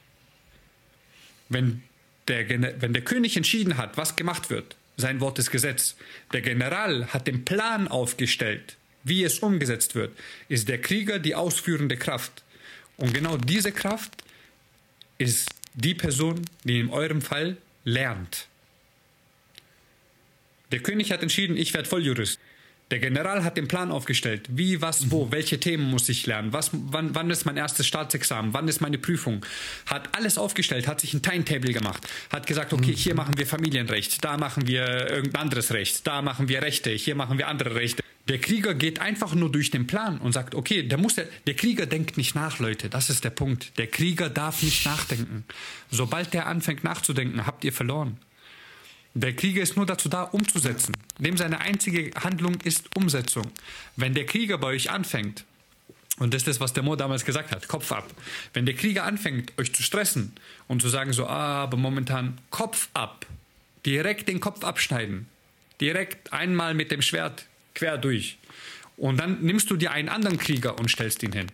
Wenn 1.48 1.82
der, 2.28 2.48
wenn 2.80 2.92
der 2.92 3.02
König 3.02 3.36
entschieden 3.36 3.76
hat, 3.76 3.96
was 3.96 4.14
gemacht 4.14 4.50
wird, 4.50 4.76
sein 4.96 5.18
Wort 5.18 5.40
ist 5.40 5.50
Gesetz. 5.50 5.96
Der 6.32 6.42
General 6.42 7.08
hat 7.08 7.26
den 7.26 7.44
Plan 7.44 7.88
aufgestellt, 7.88 8.76
wie 9.02 9.24
es 9.24 9.40
umgesetzt 9.40 9.96
wird, 9.96 10.16
ist 10.48 10.68
der 10.68 10.80
Krieger 10.80 11.18
die 11.18 11.34
ausführende 11.34 11.96
Kraft. 11.96 12.44
Und 12.96 13.12
genau 13.12 13.36
diese 13.36 13.72
Kraft 13.72 14.22
ist 15.18 15.50
die 15.74 15.94
Person, 15.94 16.42
die 16.64 16.80
in 16.80 16.90
eurem 16.90 17.22
Fall 17.22 17.56
lernt. 17.84 18.46
Der 20.72 20.80
König 20.80 21.12
hat 21.12 21.22
entschieden, 21.22 21.56
ich 21.56 21.74
werde 21.74 21.88
Volljurist. 21.88 22.40
Der 22.90 22.98
General 22.98 23.42
hat 23.44 23.56
den 23.56 23.66
Plan 23.66 23.90
aufgestellt. 23.90 24.46
Wie, 24.50 24.82
was, 24.82 25.10
wo, 25.10 25.24
mhm. 25.24 25.32
welche 25.32 25.58
Themen 25.58 25.90
muss 25.90 26.08
ich 26.08 26.26
lernen? 26.26 26.52
Was, 26.52 26.70
wann, 26.72 27.14
wann 27.14 27.30
ist 27.30 27.44
mein 27.46 27.56
erstes 27.56 27.86
Staatsexamen? 27.86 28.52
Wann 28.52 28.68
ist 28.68 28.80
meine 28.80 28.98
Prüfung? 28.98 29.44
Hat 29.86 30.14
alles 30.16 30.36
aufgestellt, 30.36 30.86
hat 30.86 31.00
sich 31.00 31.14
ein 31.14 31.22
Timetable 31.22 31.72
gemacht, 31.72 32.06
hat 32.30 32.46
gesagt, 32.46 32.72
okay, 32.72 32.92
mhm. 32.92 32.96
hier 32.96 33.14
machen 33.14 33.38
wir 33.38 33.46
Familienrecht, 33.46 34.22
da 34.22 34.36
machen 34.36 34.66
wir 34.68 35.10
irgendein 35.10 35.42
anderes 35.42 35.72
Recht, 35.72 36.06
da 36.06 36.22
machen 36.22 36.48
wir 36.48 36.60
Rechte, 36.60 36.90
hier 36.90 37.14
machen 37.14 37.38
wir 37.38 37.48
andere 37.48 37.74
Rechte. 37.74 38.04
Der 38.28 38.38
Krieger 38.38 38.74
geht 38.74 39.00
einfach 39.00 39.34
nur 39.34 39.52
durch 39.52 39.70
den 39.70 39.86
Plan 39.86 40.18
und 40.18 40.32
sagt, 40.32 40.54
okay, 40.54 40.82
der 40.82 40.96
muss 40.96 41.14
der, 41.14 41.26
der 41.46 41.54
Krieger 41.54 41.84
denkt 41.84 42.16
nicht 42.16 42.34
nach, 42.34 42.58
Leute. 42.58 42.88
Das 42.88 43.10
ist 43.10 43.22
der 43.22 43.30
Punkt. 43.30 43.76
Der 43.78 43.86
Krieger 43.86 44.30
darf 44.30 44.62
nicht 44.62 44.86
nachdenken. 44.86 45.44
Sobald 45.90 46.32
der 46.32 46.46
anfängt 46.46 46.84
nachzudenken, 46.84 47.46
habt 47.46 47.64
ihr 47.64 47.72
verloren. 47.72 48.18
Der 49.12 49.36
Krieger 49.36 49.62
ist 49.62 49.76
nur 49.76 49.86
dazu 49.86 50.08
da, 50.08 50.22
umzusetzen. 50.22 50.96
Dem 51.18 51.36
seine 51.36 51.60
einzige 51.60 52.10
Handlung 52.18 52.56
ist 52.64 52.96
Umsetzung. 52.96 53.50
Wenn 53.94 54.14
der 54.14 54.26
Krieger 54.26 54.58
bei 54.58 54.68
euch 54.68 54.90
anfängt, 54.90 55.44
und 56.18 56.32
das 56.32 56.42
ist 56.42 56.48
das, 56.48 56.60
was 56.60 56.72
der 56.72 56.82
Mo 56.82 56.96
damals 56.96 57.24
gesagt 57.24 57.52
hat, 57.52 57.68
Kopf 57.68 57.92
ab. 57.92 58.08
Wenn 58.54 58.66
der 58.66 58.74
Krieger 58.74 59.04
anfängt, 59.04 59.52
euch 59.58 59.72
zu 59.74 59.82
stressen 59.82 60.32
und 60.66 60.80
zu 60.80 60.88
sagen 60.88 61.12
so, 61.12 61.26
ah, 61.26 61.62
aber 61.62 61.76
momentan 61.76 62.38
Kopf 62.50 62.88
ab, 62.94 63.26
direkt 63.84 64.28
den 64.28 64.40
Kopf 64.40 64.64
abschneiden, 64.64 65.28
direkt 65.80 66.32
einmal 66.32 66.74
mit 66.74 66.90
dem 66.90 67.02
Schwert 67.02 67.46
quer 67.74 67.98
durch. 67.98 68.38
Und 68.96 69.18
dann 69.18 69.42
nimmst 69.42 69.70
du 69.70 69.76
dir 69.76 69.90
einen 69.90 70.08
anderen 70.08 70.38
Krieger 70.38 70.78
und 70.78 70.90
stellst 70.90 71.22
ihn 71.22 71.32
hin. 71.32 71.46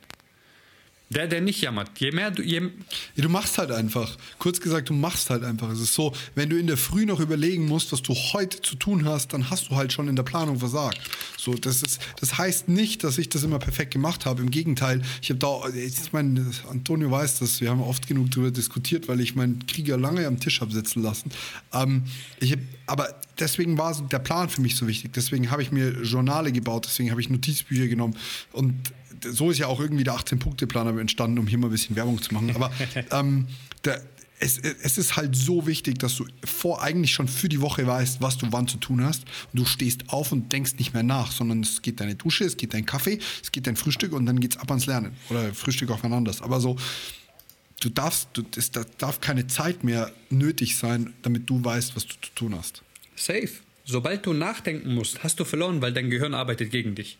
Der, 1.13 1.27
der 1.27 1.41
nicht 1.41 1.61
jammert. 1.61 1.91
Je 1.99 2.13
mehr 2.13 2.31
du. 2.31 2.41
Je 2.41 2.71
du 3.17 3.29
machst 3.29 3.59
halt 3.59 3.73
einfach. 3.73 4.17
Kurz 4.39 4.61
gesagt, 4.61 4.91
du 4.91 4.95
machst 4.95 5.29
halt 5.29 5.43
einfach. 5.43 5.69
Es 5.71 5.81
ist 5.81 5.93
so, 5.93 6.15
wenn 6.37 6.49
du 6.49 6.57
in 6.57 6.69
der 6.69 6.77
Früh 6.77 7.05
noch 7.05 7.19
überlegen 7.19 7.67
musst, 7.67 7.91
was 7.91 8.01
du 8.01 8.15
heute 8.15 8.63
zu 8.63 8.77
tun 8.77 9.05
hast, 9.05 9.33
dann 9.33 9.51
hast 9.51 9.69
du 9.69 9.75
halt 9.75 9.93
schon 9.93 10.07
in 10.07 10.15
der 10.15 10.23
Planung 10.23 10.61
versagt. 10.61 11.01
So, 11.37 11.55
das, 11.55 11.83
ist, 11.83 12.01
das 12.21 12.39
heißt 12.39 12.69
nicht, 12.69 13.03
dass 13.03 13.19
ich 13.19 13.29
das 13.29 13.43
immer 13.43 13.59
perfekt 13.59 13.93
gemacht 13.93 14.25
habe. 14.25 14.41
Im 14.41 14.53
Gegenteil, 14.53 15.03
ich 15.21 15.31
habe 15.31 15.41
da, 15.41 15.69
ich 15.75 16.13
meine, 16.13 16.49
Antonio 16.71 17.11
weiß 17.11 17.41
das, 17.41 17.61
wir 17.61 17.71
haben 17.71 17.81
oft 17.81 18.07
genug 18.07 18.31
darüber 18.31 18.53
diskutiert, 18.53 19.09
weil 19.09 19.19
ich 19.19 19.35
meinen 19.35 19.67
Krieger 19.67 19.99
lange 19.99 20.25
am 20.29 20.39
Tisch 20.39 20.61
habe 20.61 20.73
sitzen 20.73 21.03
lassen. 21.03 21.33
Ähm, 21.73 22.05
ich 22.39 22.53
hab, 22.53 22.61
aber 22.87 23.21
deswegen 23.41 23.79
war 23.79 24.01
der 24.01 24.21
Plan 24.21 24.49
für 24.49 24.61
mich 24.61 24.77
so 24.77 24.87
wichtig. 24.87 25.13
Deswegen 25.13 25.51
habe 25.51 25.63
ich 25.63 25.73
mir 25.73 25.91
Journale 26.03 26.53
gebaut, 26.53 26.87
deswegen 26.87 27.11
habe 27.11 27.21
ich 27.21 27.31
Notizbücher 27.31 27.89
genommen 27.89 28.17
und 28.53 28.75
so 29.25 29.51
ist 29.51 29.59
ja 29.59 29.67
auch 29.67 29.81
irgendwie 29.81 30.05
der 30.05 30.15
18-Punkte-Plan 30.15 30.99
entstanden, 30.99 31.39
um 31.39 31.47
hier 31.47 31.59
mal 31.59 31.69
ein 31.69 31.73
bisschen 31.73 31.97
Werbung 31.97 32.21
zu 32.21 32.35
machen. 32.35 32.55
Aber 32.55 32.71
ähm, 33.11 33.47
der, 33.85 34.03
es, 34.41 34.59
es, 34.59 34.99
ist 34.99 35.17
halt 35.17 35.37
so 35.37 35.67
wichtig, 35.67 35.99
dass 35.99 36.17
du 36.17 36.27
vor 36.45 36.83
eigentlich 36.83 37.13
schon 37.13 37.29
für 37.29 37.49
die 37.49 37.61
Woche 37.61 37.87
weißt, 37.87 38.23
was 38.23 38.39
du 38.39 38.47
wann 38.51 38.67
zu 38.67 38.79
tun 38.79 39.05
hast. 39.05 39.25
Und 39.53 39.61
du 39.61 39.65
stehst 39.67 40.09
auf 40.09 40.33
und 40.33 40.51
denkst 40.53 40.75
nicht 40.79 40.95
mehr 40.95 41.03
nach, 41.03 41.31
sondern 41.31 41.61
es 41.61 41.83
geht 41.83 42.01
deine 42.01 42.15
Dusche, 42.15 42.45
es 42.45 42.57
geht 42.57 42.73
dein 42.73 42.87
Kaffee, 42.87 43.19
es 43.43 43.53
geht 43.53 43.67
dein 43.67 43.77
Frühstück 43.77 44.13
und 44.13 44.27
dann 44.27 44.41
geht 44.41 44.55
es 44.55 44.61
ab 44.61 44.71
ans 44.71 44.87
Lernen. 44.87 45.13
Oder 45.29 45.53
Frühstück 45.53 45.91
auch 45.91 46.03
anders. 46.03 46.41
Aber 46.41 46.61
so, 46.61 46.77
du 47.81 47.91
darfst, 47.91 48.29
du, 48.33 48.43
es 48.57 48.71
darf 48.71 49.21
keine 49.21 49.47
Zeit 49.47 49.85
mehr 49.85 50.11
nötig 50.31 50.77
sein, 50.77 51.13
damit 51.23 51.49
du 51.51 51.63
weißt, 51.63 51.95
was 51.95 52.07
du 52.07 52.15
zu 52.15 52.31
tun 52.35 52.55
hast. 52.57 52.83
Safe. 53.17 53.51
Sobald 53.85 54.25
du 54.25 54.33
nachdenken 54.33 54.95
musst, 54.95 55.23
hast 55.23 55.39
du 55.41 55.45
verloren, 55.45 55.83
weil 55.83 55.93
dein 55.93 56.11
Gehirn 56.11 56.33
arbeitet 56.33 56.71
gegen 56.71 56.95
dich. 56.95 57.19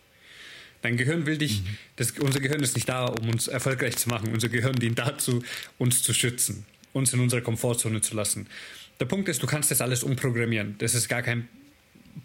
Dein 0.81 0.97
Gehirn 0.97 1.25
will 1.25 1.37
dich, 1.37 1.61
mhm. 1.61 1.77
das, 1.97 2.11
unser 2.11 2.39
Gehirn 2.39 2.61
ist 2.61 2.75
nicht 2.75 2.89
da, 2.89 3.05
um 3.05 3.29
uns 3.29 3.47
erfolgreich 3.47 3.97
zu 3.97 4.09
machen. 4.09 4.33
Unser 4.33 4.49
Gehirn 4.49 4.75
dient 4.75 4.99
dazu, 4.99 5.43
uns 5.77 6.01
zu 6.01 6.13
schützen, 6.13 6.65
uns 6.93 7.13
in 7.13 7.19
unserer 7.19 7.41
Komfortzone 7.41 8.01
zu 8.01 8.15
lassen. 8.15 8.47
Der 8.99 9.05
Punkt 9.05 9.29
ist, 9.29 9.41
du 9.41 9.47
kannst 9.47 9.71
das 9.71 9.81
alles 9.81 10.03
umprogrammieren. 10.03 10.75
Das 10.79 10.95
ist 10.95 11.07
gar 11.07 11.21
kein, 11.21 11.47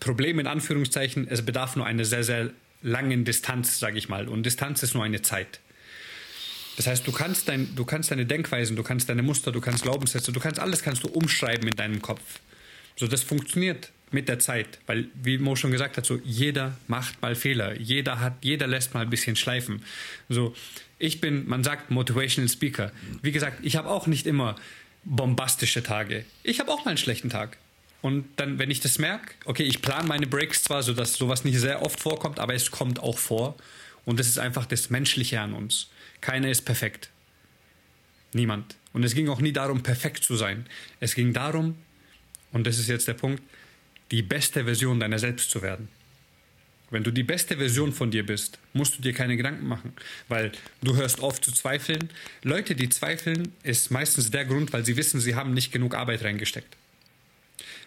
Problem 0.01 0.39
in 0.39 0.47
Anführungszeichen, 0.47 1.29
es 1.29 1.45
bedarf 1.45 1.77
nur 1.77 1.87
einer 1.87 2.05
sehr, 2.05 2.25
sehr 2.25 2.51
langen 2.83 3.25
Distanz, 3.25 3.79
sage 3.79 3.99
ich 3.99 4.09
mal. 4.09 4.29
Und 4.29 4.45
Distanz 4.45 4.83
ist 4.83 4.95
nur 4.95 5.05
eine 5.05 5.23
Zeit. 5.23 5.61
Das 6.77 6.87
heißt, 6.87 7.07
du 7.07 7.13
kannst, 7.13 7.49
dein, 7.49 7.75
du 7.75 7.85
kannst 7.85 8.11
deine 8.11 8.27
Denkweisen, 8.27 8.77
du 8.77 8.83
kannst 8.83 9.09
deine 9.09 9.23
Muster, 9.23 9.51
du 9.51 9.61
kannst 9.61 9.83
Glaubenssätze, 9.83 10.33
du 10.33 10.41
kannst 10.41 10.61
alles 10.61 10.83
kannst 10.83 11.05
du 11.05 11.09
umschreiben 11.09 11.67
in 11.69 11.75
deinem 11.75 12.03
Kopf. 12.03 12.41
So, 12.97 13.07
das 13.07 13.23
funktioniert 13.23 13.93
mit 14.17 14.31
der 14.31 14.39
Zeit, 14.39 14.79
weil, 14.87 15.09
wie 15.15 15.37
Mo 15.37 15.57
schon 15.57 15.71
gesagt 15.71 15.99
hat, 15.99 16.07
so 16.07 16.19
jeder 16.25 16.79
macht 16.89 17.21
mal 17.21 17.35
Fehler, 17.35 17.79
jeder 17.79 18.19
hat, 18.19 18.43
jeder 18.43 18.67
lässt 18.67 18.95
mal 18.95 19.03
ein 19.03 19.11
bisschen 19.11 19.37
schleifen. 19.37 19.83
So, 20.31 20.57
ich 20.99 21.21
bin, 21.21 21.47
man 21.47 21.63
sagt 21.63 21.91
Motivational 21.91 22.49
Speaker. 22.49 22.93
Wie 23.21 23.31
gesagt, 23.31 23.59
ich 23.63 23.77
habe 23.77 23.91
auch 23.91 24.07
nicht 24.07 24.27
immer 24.27 24.57
bombastische 25.05 25.83
Tage. 25.83 26.25
Ich 26.43 26.61
habe 26.61 26.73
auch 26.73 26.87
mal 26.87 26.93
einen 26.93 26.99
schlechten 26.99 27.29
Tag. 27.29 27.59
Und 28.01 28.25
dann, 28.37 28.59
wenn 28.59 28.71
ich 28.71 28.81
das 28.81 28.99
merke, 28.99 29.35
okay, 29.45 29.65
ich 29.65 29.83
plane 29.83 30.09
meine 30.09 30.27
Breaks 30.27 30.63
zwar, 30.63 30.83
so 30.83 30.95
dass 30.95 31.13
sowas 31.13 31.45
nicht 31.45 31.59
sehr 31.59 31.83
oft 31.83 32.01
vorkommt, 32.01 32.39
aber 32.39 32.55
es 32.55 32.71
kommt 32.71 33.01
auch 33.01 33.19
vor. 33.19 33.55
Und 34.07 34.19
das 34.19 34.29
ist 34.29 34.39
einfach 34.39 34.65
das 34.65 34.89
Menschliche 34.89 35.43
an 35.43 35.53
uns. 35.53 35.91
Keiner 36.23 36.49
ist 36.49 36.63
perfekt. 36.63 37.11
Niemand. 38.33 38.77
Und 38.95 39.05
es 39.05 39.15
ging 39.15 39.29
auch 39.29 39.43
nie 39.43 39.53
darum, 39.53 39.83
perfekt 39.83 40.25
zu 40.25 40.37
sein. 40.37 40.65
Es 41.01 41.15
ging 41.15 41.35
darum, 41.35 41.77
und 42.53 42.67
das 42.67 42.79
ist 42.79 42.89
jetzt 42.89 43.09
der 43.09 43.15
Punkt, 43.15 43.43
die 44.11 44.23
beste 44.23 44.65
Version 44.65 45.01
deiner 45.01 45.19
selbst 45.19 45.51
zu 45.51 45.63
werden. 45.63 45.89
Wenn 46.91 47.03
du 47.03 47.11
die 47.11 47.25
beste 47.25 47.57
Version 47.57 47.93
von 47.93 48.13
dir 48.13 48.25
bist, 48.25 48.59
musst 48.73 48.97
du 48.97 49.03
dir 49.03 49.13
keine 49.13 49.37
Gedanken 49.37 49.67
machen, 49.67 49.93
weil 50.29 50.53
du 50.83 50.95
hörst 50.95 51.21
auf 51.21 51.41
zu 51.41 51.51
zweifeln. 51.51 52.11
Leute, 52.43 52.77
die 52.77 52.89
zweifeln, 52.89 53.53
ist 53.65 53.91
meistens 53.91 54.31
der 54.31 54.45
Grund, 54.45 54.73
weil 54.73 54.85
sie 54.85 54.97
wissen, 54.97 55.21
sie 55.21 55.35
haben 55.35 55.53
nicht 55.53 55.73
genug 55.73 55.97
Arbeit 55.97 56.23
reingesteckt. 56.23 56.77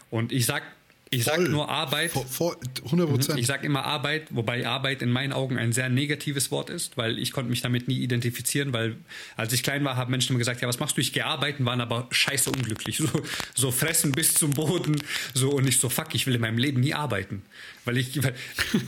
Und 0.09 0.33
ich 0.33 0.45
sag 0.45 0.63
ich 1.11 1.23
sage 1.23 1.43
nur 1.43 1.69
Arbeit. 1.69 2.11
Voll, 2.11 2.25
voll, 2.25 2.57
100 2.85 3.09
Prozent. 3.09 3.35
Mhm. 3.35 3.41
Ich 3.41 3.47
sage 3.47 3.65
immer 3.65 3.83
Arbeit, 3.83 4.27
wobei 4.29 4.67
Arbeit 4.67 5.01
in 5.01 5.09
meinen 5.09 5.33
Augen 5.33 5.57
ein 5.57 5.73
sehr 5.73 5.89
negatives 5.89 6.51
Wort 6.51 6.69
ist, 6.69 6.97
weil 6.97 7.17
ich 7.17 7.31
konnte 7.31 7.49
mich 7.49 7.61
damit 7.61 7.87
nie 7.87 7.99
identifizieren, 7.99 8.73
weil 8.73 8.95
als 9.35 9.51
ich 9.51 9.63
klein 9.63 9.83
war, 9.83 9.95
haben 9.95 10.11
Menschen 10.11 10.33
immer 10.33 10.39
gesagt, 10.39 10.61
ja, 10.61 10.67
was 10.67 10.79
machst 10.79 10.97
du? 10.97 11.01
Ich 11.01 11.11
gehe 11.11 11.25
arbeiten, 11.25 11.65
waren 11.65 11.81
aber 11.81 12.07
scheiße 12.11 12.51
unglücklich. 12.51 12.99
So, 13.09 13.23
so 13.55 13.71
fressen 13.71 14.11
bis 14.11 14.33
zum 14.33 14.51
Boden. 14.51 15.01
So 15.33 15.51
und 15.51 15.65
ich 15.67 15.79
so, 15.79 15.87
fuck, 15.87 16.13
ich 16.13 16.27
will 16.27 16.35
in 16.35 16.41
meinem 16.41 16.57
Leben 16.57 16.81
nie 16.81 16.93
arbeiten. 16.93 17.43
Weil 17.85 17.97
ich, 17.97 18.21
weil, 18.21 18.35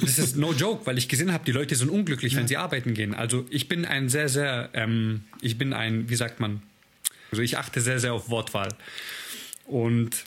das 0.02 0.20
ist 0.20 0.36
no 0.36 0.52
joke, 0.52 0.86
weil 0.86 0.98
ich 0.98 1.08
gesehen 1.08 1.32
habe, 1.32 1.46
die 1.46 1.54
Leute 1.54 1.76
sind 1.76 1.90
unglücklich, 1.90 2.34
ja. 2.34 2.40
wenn 2.40 2.48
sie 2.48 2.58
arbeiten 2.58 2.94
gehen. 2.94 3.14
Also 3.14 3.46
ich 3.50 3.70
bin 3.70 3.86
ein 3.86 4.10
sehr, 4.10 4.28
sehr, 4.28 4.70
ähm, 4.74 5.24
ich 5.42 5.58
bin 5.58 5.74
ein, 5.74 6.10
wie 6.10 6.16
sagt 6.16 6.40
man, 6.40 6.62
also 7.32 7.42
ich 7.42 7.58
achte 7.58 7.80
sehr, 7.80 8.00
sehr 8.00 8.14
auf 8.14 8.30
Wortwahl. 8.30 8.70
Und 9.66 10.24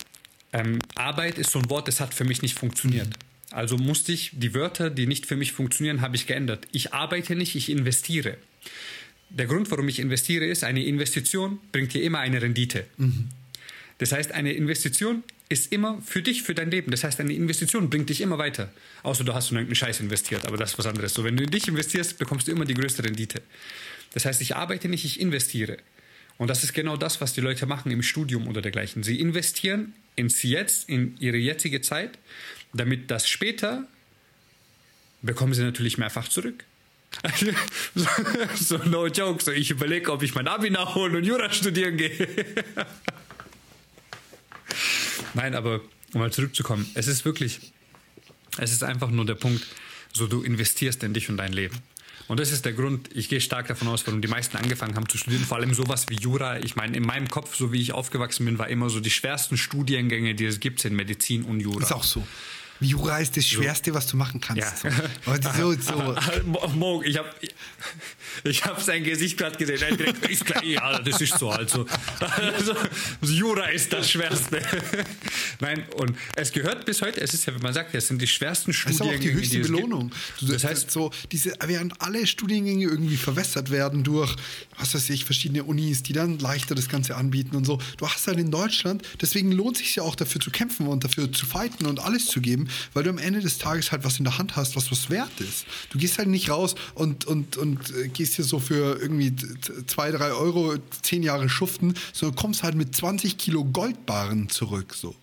ähm, 0.54 0.78
Arbeit 0.94 1.36
ist 1.36 1.50
so 1.50 1.58
ein 1.58 1.68
Wort, 1.68 1.88
das 1.88 2.00
hat 2.00 2.14
für 2.14 2.24
mich 2.24 2.40
nicht 2.40 2.56
funktioniert. 2.58 3.08
Also 3.50 3.76
musste 3.76 4.12
ich 4.12 4.30
die 4.32 4.54
Wörter, 4.54 4.88
die 4.88 5.06
nicht 5.06 5.26
für 5.26 5.36
mich 5.36 5.52
funktionieren, 5.52 6.00
habe 6.00 6.16
ich 6.16 6.26
geändert. 6.26 6.66
Ich 6.72 6.94
arbeite 6.94 7.34
nicht, 7.34 7.54
ich 7.56 7.68
investiere. 7.68 8.36
Der 9.30 9.46
Grund, 9.46 9.70
warum 9.70 9.88
ich 9.88 9.98
investiere, 9.98 10.46
ist, 10.46 10.62
eine 10.64 10.84
Investition 10.84 11.58
bringt 11.72 11.92
dir 11.92 12.02
immer 12.02 12.20
eine 12.20 12.40
Rendite. 12.40 12.86
Mhm. 12.96 13.28
Das 13.98 14.12
heißt, 14.12 14.32
eine 14.32 14.52
Investition 14.52 15.24
ist 15.48 15.72
immer 15.72 16.00
für 16.02 16.22
dich, 16.22 16.42
für 16.42 16.54
dein 16.54 16.70
Leben. 16.70 16.90
Das 16.90 17.04
heißt, 17.04 17.20
eine 17.20 17.32
Investition 17.32 17.90
bringt 17.90 18.08
dich 18.08 18.20
immer 18.20 18.38
weiter. 18.38 18.72
Außer 19.02 19.24
du 19.24 19.34
hast 19.34 19.50
in 19.50 19.56
irgendeinen 19.56 19.76
Scheiß 19.76 20.00
investiert, 20.00 20.46
aber 20.46 20.56
das 20.56 20.72
ist 20.72 20.78
was 20.78 20.86
anderes. 20.86 21.14
So, 21.14 21.24
wenn 21.24 21.36
du 21.36 21.42
in 21.42 21.50
dich 21.50 21.68
investierst, 21.68 22.18
bekommst 22.18 22.46
du 22.46 22.52
immer 22.52 22.64
die 22.64 22.74
größte 22.74 23.04
Rendite. 23.04 23.42
Das 24.12 24.24
heißt, 24.24 24.40
ich 24.40 24.54
arbeite 24.54 24.88
nicht, 24.88 25.04
ich 25.04 25.20
investiere. 25.20 25.78
Und 26.38 26.48
das 26.48 26.64
ist 26.64 26.72
genau 26.72 26.96
das, 26.96 27.20
was 27.20 27.32
die 27.32 27.40
Leute 27.40 27.66
machen 27.66 27.90
im 27.90 28.02
Studium 28.02 28.48
oder 28.48 28.60
dergleichen. 28.60 29.02
Sie 29.02 29.20
investieren 29.20 29.94
ins 30.16 30.42
Jetzt, 30.42 30.88
in 30.88 31.16
ihre 31.18 31.36
jetzige 31.36 31.80
Zeit, 31.80 32.18
damit 32.72 33.10
das 33.10 33.28
später 33.28 33.86
bekommen 35.22 35.54
sie 35.54 35.62
natürlich 35.62 35.96
mehrfach 35.98 36.28
zurück. 36.28 36.64
so, 37.94 38.06
so, 38.54 38.76
no 38.84 39.06
joke, 39.06 39.42
so 39.42 39.52
ich 39.52 39.70
überlege, 39.70 40.10
ob 40.12 40.22
ich 40.22 40.34
mein 40.34 40.48
Abi 40.48 40.70
nachholen 40.70 41.14
und 41.14 41.24
Jura 41.24 41.52
studieren 41.52 41.96
gehe. 41.96 42.10
Nein, 45.34 45.54
aber 45.54 45.80
um 46.12 46.20
mal 46.20 46.32
zurückzukommen, 46.32 46.90
es 46.94 47.06
ist 47.06 47.24
wirklich, 47.24 47.72
es 48.58 48.72
ist 48.72 48.82
einfach 48.82 49.10
nur 49.10 49.24
der 49.24 49.36
Punkt, 49.36 49.64
so 50.12 50.26
du 50.26 50.42
investierst 50.42 51.02
in 51.04 51.14
dich 51.14 51.28
und 51.28 51.36
dein 51.36 51.52
Leben. 51.52 51.78
Und 52.26 52.40
das 52.40 52.52
ist 52.52 52.64
der 52.64 52.72
Grund, 52.72 53.10
ich 53.14 53.28
gehe 53.28 53.40
stark 53.40 53.68
davon 53.68 53.88
aus, 53.88 54.06
warum 54.06 54.22
die 54.22 54.28
meisten 54.28 54.56
angefangen 54.56 54.96
haben 54.96 55.08
zu 55.08 55.18
studieren, 55.18 55.44
vor 55.44 55.58
allem 55.58 55.74
sowas 55.74 56.08
wie 56.08 56.16
Jura. 56.16 56.58
Ich 56.60 56.74
meine, 56.74 56.96
in 56.96 57.02
meinem 57.02 57.28
Kopf, 57.28 57.54
so 57.54 57.72
wie 57.72 57.80
ich 57.80 57.92
aufgewachsen 57.92 58.46
bin, 58.46 58.58
war 58.58 58.68
immer 58.68 58.88
so 58.88 59.00
die 59.00 59.10
schwersten 59.10 59.56
Studiengänge, 59.56 60.34
die 60.34 60.46
es 60.46 60.60
gibt, 60.60 60.80
sind 60.80 60.94
Medizin 60.94 61.44
und 61.44 61.60
Jura. 61.60 61.82
Ist 61.82 61.92
auch 61.92 62.04
so. 62.04 62.26
Jura 62.80 63.18
ist 63.18 63.36
das 63.36 63.46
Schwerste, 63.46 63.90
so. 63.90 63.96
was 63.96 64.06
du 64.06 64.16
machen 64.16 64.40
kannst. 64.40 64.84
Ja. 64.84 64.92
So, 65.56 65.72
so. 65.74 66.16
Mo, 66.74 67.02
ich 67.02 67.16
habe 67.18 67.30
ich 68.42 68.64
hab 68.64 68.80
sein 68.82 69.04
Gesicht 69.04 69.38
gerade 69.38 69.56
gesehen. 69.56 69.80
Er 69.80 69.96
direkt, 69.96 70.28
ist 70.28 70.44
klar, 70.44 70.62
ja, 70.64 70.98
das 70.98 71.20
ist 71.20 71.38
so. 71.38 71.50
Also, 71.50 71.86
also, 72.20 72.74
Jura 73.22 73.66
ist 73.66 73.92
das 73.92 74.10
Schwerste. 74.10 74.60
Nein, 75.60 75.84
und 75.96 76.16
es 76.34 76.52
gehört 76.52 76.84
bis 76.84 77.00
heute, 77.00 77.20
es 77.20 77.32
ist 77.32 77.46
ja, 77.46 77.54
wie 77.54 77.62
man 77.62 77.72
sagt, 77.72 77.94
es 77.94 78.08
sind 78.08 78.20
die 78.20 78.26
schwersten 78.26 78.72
Studiengänge. 78.72 79.10
Das 79.10 79.18
ist 79.18 79.20
auch 79.20 79.30
die 79.30 79.34
höchste 79.34 79.56
die 79.56 79.62
Belohnung. 79.62 80.12
Du, 80.40 80.46
das 80.46 80.64
heißt, 80.64 80.90
so, 80.90 81.10
diese, 81.30 81.52
während 81.64 82.00
alle 82.02 82.26
Studiengänge 82.26 82.84
irgendwie 82.84 83.16
verwässert 83.16 83.70
werden 83.70 84.02
durch, 84.02 84.34
was 84.78 84.94
weiß 84.94 85.10
ich, 85.10 85.24
verschiedene 85.24 85.64
Unis, 85.64 86.02
die 86.02 86.12
dann 86.12 86.38
leichter 86.38 86.74
das 86.74 86.88
Ganze 86.88 87.16
anbieten 87.16 87.56
und 87.56 87.64
so. 87.64 87.78
Du 87.96 88.08
hast 88.08 88.26
halt 88.26 88.38
in 88.38 88.50
Deutschland, 88.50 89.02
deswegen 89.20 89.52
lohnt 89.52 89.76
es 89.76 89.82
sich 89.82 89.96
ja 89.96 90.02
auch 90.02 90.16
dafür 90.16 90.40
zu 90.40 90.50
kämpfen 90.50 90.86
und 90.86 91.04
dafür 91.04 91.32
zu 91.32 91.46
fighten 91.46 91.86
und 91.86 92.00
alles 92.00 92.26
zu 92.26 92.40
geben, 92.40 92.63
weil 92.92 93.02
du 93.02 93.10
am 93.10 93.18
Ende 93.18 93.40
des 93.40 93.58
Tages 93.58 93.92
halt 93.92 94.04
was 94.04 94.18
in 94.18 94.24
der 94.24 94.38
Hand 94.38 94.56
hast, 94.56 94.76
was 94.76 94.90
was 94.90 95.10
wert 95.10 95.40
ist. 95.40 95.66
Du 95.90 95.98
gehst 95.98 96.18
halt 96.18 96.28
nicht 96.28 96.50
raus 96.50 96.74
und, 96.94 97.24
und, 97.24 97.56
und 97.56 97.90
äh, 97.96 98.08
gehst 98.08 98.34
hier 98.34 98.44
so 98.44 98.58
für 98.58 99.00
irgendwie 99.00 99.34
zwei, 99.86 100.10
drei 100.10 100.32
Euro 100.32 100.76
zehn 101.02 101.22
Jahre 101.22 101.48
schuften, 101.48 101.94
sondern 102.12 102.36
kommst 102.36 102.62
halt 102.62 102.74
mit 102.74 102.94
20 102.94 103.38
Kilo 103.38 103.64
Goldbarren 103.64 104.48
zurück. 104.48 104.94
So. 104.94 105.14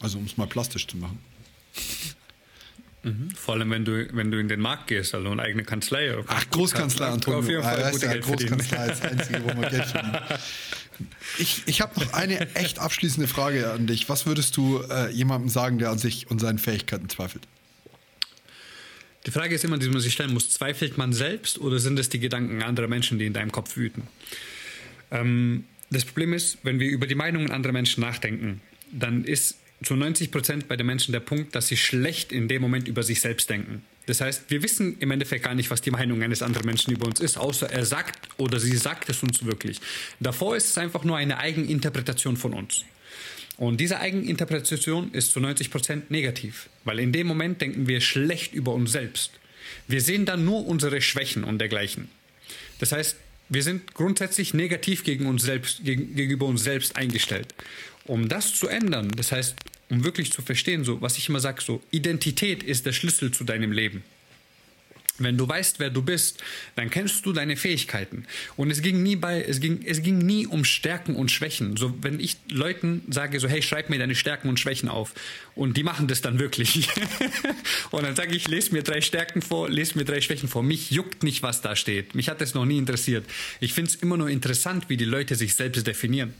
Also 0.00 0.18
um 0.18 0.24
es 0.24 0.36
mal 0.36 0.46
plastisch 0.46 0.86
zu 0.86 0.96
machen. 0.96 1.18
Mhm. 3.02 3.30
Vor 3.30 3.54
allem, 3.54 3.70
wenn 3.70 3.84
du, 3.84 4.08
wenn 4.12 4.30
du 4.30 4.38
in 4.38 4.48
den 4.48 4.60
Markt 4.60 4.88
gehst, 4.88 5.14
also 5.14 5.30
eine 5.30 5.42
eigene 5.42 5.64
Kanzlei. 5.64 6.14
Ach, 6.26 6.50
Großkanzlei, 6.50 7.06
Antonio. 7.06 7.38
Auf 7.38 7.48
jeden 7.48 7.62
Fall 7.62 7.82
ah, 7.84 7.90
gute 7.90 8.06
ja, 8.06 8.12
Geld 8.12 8.24
Großkanzlei 8.24 8.86
ist 8.86 9.04
das 9.04 9.12
Einzige, 9.12 9.44
wo 9.44 9.48
man 9.48 9.70
Geld 9.70 9.84
verdient. 9.86 10.18
Ich, 11.38 11.62
ich 11.66 11.80
habe 11.80 11.98
noch 12.00 12.12
eine 12.12 12.54
echt 12.54 12.78
abschließende 12.78 13.28
Frage 13.28 13.70
an 13.72 13.86
dich. 13.86 14.08
Was 14.08 14.26
würdest 14.26 14.56
du 14.56 14.82
äh, 14.82 15.10
jemandem 15.10 15.48
sagen, 15.48 15.78
der 15.78 15.90
an 15.90 15.98
sich 15.98 16.30
und 16.30 16.40
seinen 16.40 16.58
Fähigkeiten 16.58 17.08
zweifelt? 17.08 17.46
Die 19.26 19.30
Frage 19.30 19.54
ist 19.54 19.64
immer, 19.64 19.78
die 19.78 19.88
man 19.88 20.00
sich 20.00 20.12
stellen 20.12 20.32
muss, 20.32 20.50
zweifelt 20.50 20.96
man 20.96 21.12
selbst 21.12 21.58
oder 21.58 21.78
sind 21.78 21.98
es 21.98 22.08
die 22.08 22.18
Gedanken 22.18 22.62
anderer 22.62 22.88
Menschen, 22.88 23.18
die 23.18 23.26
in 23.26 23.32
deinem 23.32 23.52
Kopf 23.52 23.76
wüten? 23.76 24.02
Ähm, 25.10 25.64
das 25.90 26.04
Problem 26.04 26.32
ist, 26.32 26.58
wenn 26.62 26.80
wir 26.80 26.88
über 26.88 27.06
die 27.06 27.14
Meinungen 27.14 27.50
anderer 27.50 27.72
Menschen 27.72 28.00
nachdenken, 28.02 28.60
dann 28.92 29.24
ist 29.24 29.58
zu 29.82 29.94
90 29.94 30.30
Prozent 30.30 30.68
bei 30.68 30.76
den 30.76 30.86
Menschen 30.86 31.12
der 31.12 31.20
Punkt, 31.20 31.54
dass 31.54 31.68
sie 31.68 31.76
schlecht 31.76 32.32
in 32.32 32.48
dem 32.48 32.62
Moment 32.62 32.88
über 32.88 33.02
sich 33.02 33.20
selbst 33.20 33.48
denken. 33.48 33.82
Das 34.08 34.20
heißt, 34.20 34.44
wir 34.48 34.62
wissen 34.62 34.96
im 35.00 35.10
Endeffekt 35.10 35.44
gar 35.44 35.54
nicht, 35.54 35.70
was 35.70 35.80
die 35.80 35.90
Meinung 35.90 36.22
eines 36.22 36.42
anderen 36.42 36.66
Menschen 36.66 36.92
über 36.92 37.06
uns 37.06 37.20
ist, 37.20 37.36
außer 37.36 37.70
er 37.70 37.84
sagt 37.84 38.28
oder 38.38 38.58
sie 38.58 38.76
sagt 38.76 39.08
es 39.08 39.22
uns 39.22 39.44
wirklich. 39.44 39.80
Davor 40.18 40.56
ist 40.56 40.70
es 40.70 40.78
einfach 40.78 41.04
nur 41.04 41.16
eine 41.16 41.38
Eigeninterpretation 41.38 42.36
von 42.36 42.54
uns. 42.54 42.84
Und 43.56 43.80
diese 43.80 44.00
Eigeninterpretation 44.00 45.12
ist 45.12 45.32
zu 45.32 45.40
90 45.40 45.70
Prozent 45.70 46.10
negativ, 46.10 46.68
weil 46.84 47.00
in 47.00 47.12
dem 47.12 47.26
Moment 47.26 47.60
denken 47.60 47.86
wir 47.86 48.00
schlecht 48.00 48.54
über 48.54 48.72
uns 48.72 48.92
selbst. 48.92 49.32
Wir 49.88 50.00
sehen 50.00 50.24
dann 50.24 50.44
nur 50.44 50.66
unsere 50.66 51.00
Schwächen 51.00 51.44
und 51.44 51.58
dergleichen. 51.58 52.08
Das 52.78 52.92
heißt, 52.92 53.16
wir 53.50 53.62
sind 53.62 53.94
grundsätzlich 53.94 54.54
negativ 54.54 55.04
gegen 55.04 55.26
uns 55.26 55.42
selbst, 55.42 55.84
gegen, 55.84 56.14
gegenüber 56.14 56.46
uns 56.46 56.62
selbst 56.62 56.96
eingestellt 56.96 57.54
um 58.08 58.28
das 58.28 58.54
zu 58.54 58.68
ändern, 58.68 59.10
das 59.16 59.32
heißt, 59.32 59.54
um 59.90 60.04
wirklich 60.04 60.32
zu 60.32 60.42
verstehen, 60.42 60.84
so 60.84 61.00
was 61.00 61.18
ich 61.18 61.28
immer 61.28 61.40
sage, 61.40 61.62
so 61.62 61.82
Identität 61.90 62.62
ist 62.62 62.86
der 62.86 62.92
Schlüssel 62.92 63.32
zu 63.32 63.44
deinem 63.44 63.72
Leben. 63.72 64.02
Wenn 65.18 65.36
du 65.36 65.48
weißt, 65.48 65.80
wer 65.80 65.90
du 65.90 66.00
bist, 66.00 66.42
dann 66.76 66.90
kennst 66.90 67.26
du 67.26 67.32
deine 67.32 67.56
Fähigkeiten. 67.56 68.24
Und 68.56 68.70
es 68.70 68.82
ging 68.82 69.02
nie 69.02 69.16
bei, 69.16 69.42
es 69.42 69.58
ging, 69.58 69.80
es 69.84 70.02
ging 70.02 70.18
nie 70.18 70.46
um 70.46 70.64
Stärken 70.64 71.16
und 71.16 71.32
Schwächen. 71.32 71.76
So, 71.76 71.92
wenn 72.02 72.20
ich 72.20 72.36
Leuten 72.48 73.02
sage, 73.08 73.40
so, 73.40 73.48
hey, 73.48 73.60
schreib 73.60 73.90
mir 73.90 73.98
deine 73.98 74.14
Stärken 74.14 74.48
und 74.48 74.60
Schwächen 74.60 74.88
auf. 74.88 75.14
Und 75.56 75.76
die 75.76 75.82
machen 75.82 76.06
das 76.06 76.20
dann 76.20 76.38
wirklich. 76.38 76.88
und 77.90 78.04
dann 78.04 78.14
sage 78.14 78.36
ich, 78.36 78.46
lese 78.46 78.72
mir 78.72 78.84
drei 78.84 79.00
Stärken 79.00 79.42
vor, 79.42 79.68
lese 79.68 79.98
mir 79.98 80.04
drei 80.04 80.20
Schwächen 80.20 80.48
vor. 80.48 80.62
Mich 80.62 80.92
juckt 80.92 81.24
nicht, 81.24 81.42
was 81.42 81.62
da 81.62 81.74
steht. 81.74 82.14
Mich 82.14 82.28
hat 82.28 82.40
das 82.40 82.54
noch 82.54 82.64
nie 82.64 82.78
interessiert. 82.78 83.24
Ich 83.58 83.72
finde 83.72 83.90
es 83.90 83.96
immer 83.96 84.16
nur 84.16 84.30
interessant, 84.30 84.88
wie 84.88 84.96
die 84.96 85.04
Leute 85.04 85.34
sich 85.34 85.56
selbst 85.56 85.84
definieren. 85.84 86.32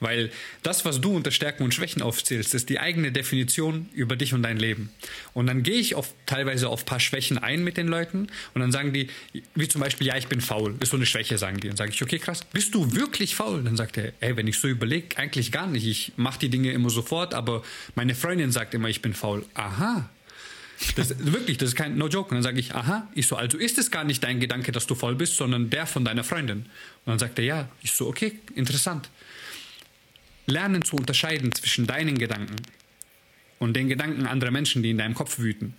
Weil 0.00 0.30
das, 0.62 0.84
was 0.84 1.00
du 1.00 1.14
unter 1.14 1.30
Stärken 1.30 1.62
und 1.62 1.74
Schwächen 1.74 2.02
aufzählst, 2.02 2.54
ist 2.54 2.68
die 2.68 2.78
eigene 2.78 3.12
Definition 3.12 3.88
über 3.92 4.16
dich 4.16 4.34
und 4.34 4.42
dein 4.42 4.58
Leben. 4.58 4.90
Und 5.32 5.46
dann 5.46 5.62
gehe 5.62 5.78
ich 5.78 5.94
auf, 5.94 6.14
teilweise 6.26 6.68
auf 6.68 6.82
ein 6.82 6.86
paar 6.86 7.00
Schwächen 7.00 7.38
ein 7.38 7.64
mit 7.64 7.76
den 7.76 7.88
Leuten 7.88 8.28
und 8.54 8.60
dann 8.60 8.72
sagen 8.72 8.92
die, 8.92 9.08
wie 9.54 9.68
zum 9.68 9.80
Beispiel, 9.80 10.06
ja, 10.06 10.16
ich 10.16 10.28
bin 10.28 10.40
faul. 10.40 10.74
Ist 10.80 10.90
so 10.90 10.96
eine 10.96 11.06
Schwäche, 11.06 11.38
sagen 11.38 11.60
die. 11.60 11.68
Dann 11.68 11.76
sage 11.76 11.90
ich, 11.92 12.02
okay, 12.02 12.18
krass, 12.18 12.44
bist 12.44 12.74
du 12.74 12.94
wirklich 12.94 13.34
faul? 13.34 13.62
Dann 13.62 13.76
sagt 13.76 13.96
er, 13.96 14.12
ey, 14.20 14.36
wenn 14.36 14.46
ich 14.46 14.58
so 14.58 14.68
überlege, 14.68 15.16
eigentlich 15.16 15.52
gar 15.52 15.66
nicht. 15.66 15.86
Ich 15.86 16.12
mache 16.16 16.38
die 16.38 16.48
Dinge 16.48 16.72
immer 16.72 16.90
sofort, 16.90 17.34
aber 17.34 17.62
meine 17.94 18.14
Freundin 18.14 18.52
sagt 18.52 18.74
immer, 18.74 18.88
ich 18.88 19.02
bin 19.02 19.14
faul. 19.14 19.44
Aha, 19.54 20.08
das, 20.94 21.14
wirklich, 21.18 21.58
das 21.58 21.70
ist 21.70 21.76
kein 21.76 21.96
No 21.96 22.08
Joke. 22.08 22.30
Und 22.30 22.36
dann 22.36 22.42
sage 22.42 22.60
ich, 22.60 22.74
aha, 22.74 23.08
ich 23.14 23.26
so, 23.26 23.36
also 23.36 23.56
ist 23.58 23.78
es 23.78 23.90
gar 23.90 24.04
nicht 24.04 24.22
dein 24.22 24.40
Gedanke, 24.40 24.72
dass 24.72 24.86
du 24.86 24.94
voll 24.94 25.14
bist, 25.14 25.36
sondern 25.36 25.70
der 25.70 25.86
von 25.86 26.04
deiner 26.04 26.24
Freundin. 26.24 26.58
Und 26.58 26.66
dann 27.06 27.18
sagt 27.18 27.38
er, 27.38 27.44
ja. 27.44 27.68
Ich 27.82 27.92
so, 27.92 28.06
okay, 28.06 28.38
interessant. 28.54 29.08
Lernen 30.46 30.82
zu 30.82 30.96
unterscheiden 30.96 31.52
zwischen 31.52 31.86
deinen 31.86 32.18
Gedanken 32.18 32.56
und 33.58 33.74
den 33.74 33.88
Gedanken 33.88 34.26
anderer 34.26 34.50
Menschen, 34.50 34.82
die 34.82 34.90
in 34.90 34.98
deinem 34.98 35.14
Kopf 35.14 35.38
wüten, 35.38 35.74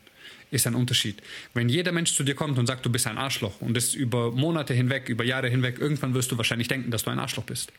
ist 0.51 0.67
ein 0.67 0.75
Unterschied. 0.75 1.21
Wenn 1.53 1.69
jeder 1.69 1.91
Mensch 1.91 2.13
zu 2.13 2.23
dir 2.23 2.35
kommt 2.35 2.57
und 2.57 2.67
sagt, 2.67 2.85
du 2.85 2.89
bist 2.89 3.07
ein 3.07 3.17
Arschloch 3.17 3.61
und 3.61 3.75
das 3.75 3.93
über 3.93 4.31
Monate 4.31 4.73
hinweg, 4.73 5.09
über 5.09 5.23
Jahre 5.23 5.49
hinweg, 5.49 5.79
irgendwann 5.79 6.13
wirst 6.13 6.31
du 6.31 6.37
wahrscheinlich 6.37 6.67
denken, 6.67 6.91
dass 6.91 7.03
du 7.03 7.09
ein 7.09 7.19
Arschloch 7.19 7.43
bist. 7.43 7.71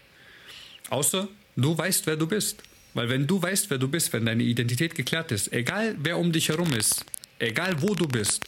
Außer 0.90 1.28
du 1.56 1.76
weißt, 1.76 2.06
wer 2.06 2.16
du 2.16 2.26
bist. 2.26 2.62
Weil 2.94 3.10
wenn 3.10 3.26
du 3.26 3.40
weißt, 3.40 3.70
wer 3.70 3.78
du 3.78 3.88
bist, 3.88 4.12
wenn 4.12 4.26
deine 4.26 4.42
Identität 4.42 4.94
geklärt 4.94 5.30
ist, 5.30 5.52
egal 5.52 5.96
wer 5.98 6.18
um 6.18 6.32
dich 6.32 6.48
herum 6.48 6.72
ist, 6.72 7.04
egal 7.38 7.80
wo 7.82 7.94
du 7.94 8.08
bist, 8.08 8.44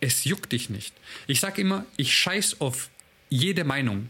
es 0.00 0.24
juckt 0.24 0.52
dich 0.52 0.68
nicht. 0.68 0.94
Ich 1.26 1.40
sage 1.40 1.60
immer, 1.60 1.86
ich 1.96 2.14
scheiß 2.14 2.60
auf 2.60 2.88
jede 3.28 3.64
Meinung 3.64 4.08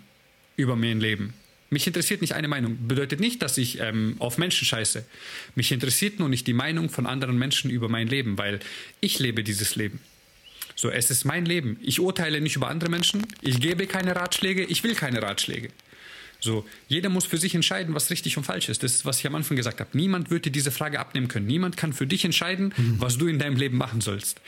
über 0.57 0.76
mein 0.76 1.01
Leben. 1.01 1.34
Mich 1.73 1.87
interessiert 1.87 2.20
nicht 2.20 2.35
eine 2.35 2.49
Meinung. 2.49 2.77
Bedeutet 2.87 3.18
nicht, 3.18 3.41
dass 3.41 3.57
ich 3.57 3.81
ähm, 3.81 4.16
auf 4.18 4.37
Menschen 4.37 4.66
scheiße. 4.66 5.07
Mich 5.55 5.73
interessiert 5.73 6.18
nur 6.18 6.29
nicht 6.29 6.47
die 6.47 6.53
Meinung 6.53 6.91
von 6.91 7.07
anderen 7.07 7.39
Menschen 7.39 7.70
über 7.70 7.89
mein 7.89 8.09
Leben, 8.09 8.37
weil 8.37 8.61
ich 9.01 9.18
lebe 9.18 9.43
dieses 9.43 9.75
Leben. 9.75 9.99
So, 10.77 10.91
es 10.91 11.11
ist 11.11 11.25
mein 11.25 11.47
Leben. 11.47 11.79
Ich 11.81 11.99
urteile 11.99 12.43
nicht 12.43 12.57
über 12.57 12.68
andere 12.68 12.91
Menschen. 12.91 13.27
Ich 13.41 13.59
gebe 13.59 13.87
keine 13.87 14.14
Ratschläge. 14.14 14.64
Ich 14.64 14.85
will 14.85 14.95
keine 14.95 15.23
Ratschläge. 15.23 15.70
So, 16.41 16.66
jeder 16.89 17.09
muss 17.09 17.25
für 17.25 17.39
sich 17.39 17.55
entscheiden, 17.55 17.95
was 17.95 18.11
richtig 18.11 18.37
und 18.37 18.45
falsch 18.45 18.68
ist. 18.68 18.83
Das 18.83 18.97
ist, 18.97 19.07
was 19.07 19.20
ich 19.20 19.27
am 19.27 19.35
Anfang 19.35 19.57
gesagt 19.57 19.81
habe. 19.81 19.91
Niemand 19.95 20.31
wird 20.31 20.45
dir 20.45 20.51
diese 20.51 20.73
Frage 20.73 21.01
abnehmen 21.01 21.29
können. 21.29 21.47
Niemand 21.47 21.79
kann 21.79 21.95
für 21.95 22.07
dich 22.07 22.25
entscheiden, 22.27 22.75
mhm. 22.77 22.97
was 22.99 23.16
du 23.16 23.29
in 23.29 23.39
deinem 23.39 23.57
Leben 23.57 23.79
machen 23.79 24.03
sollst. 24.03 24.43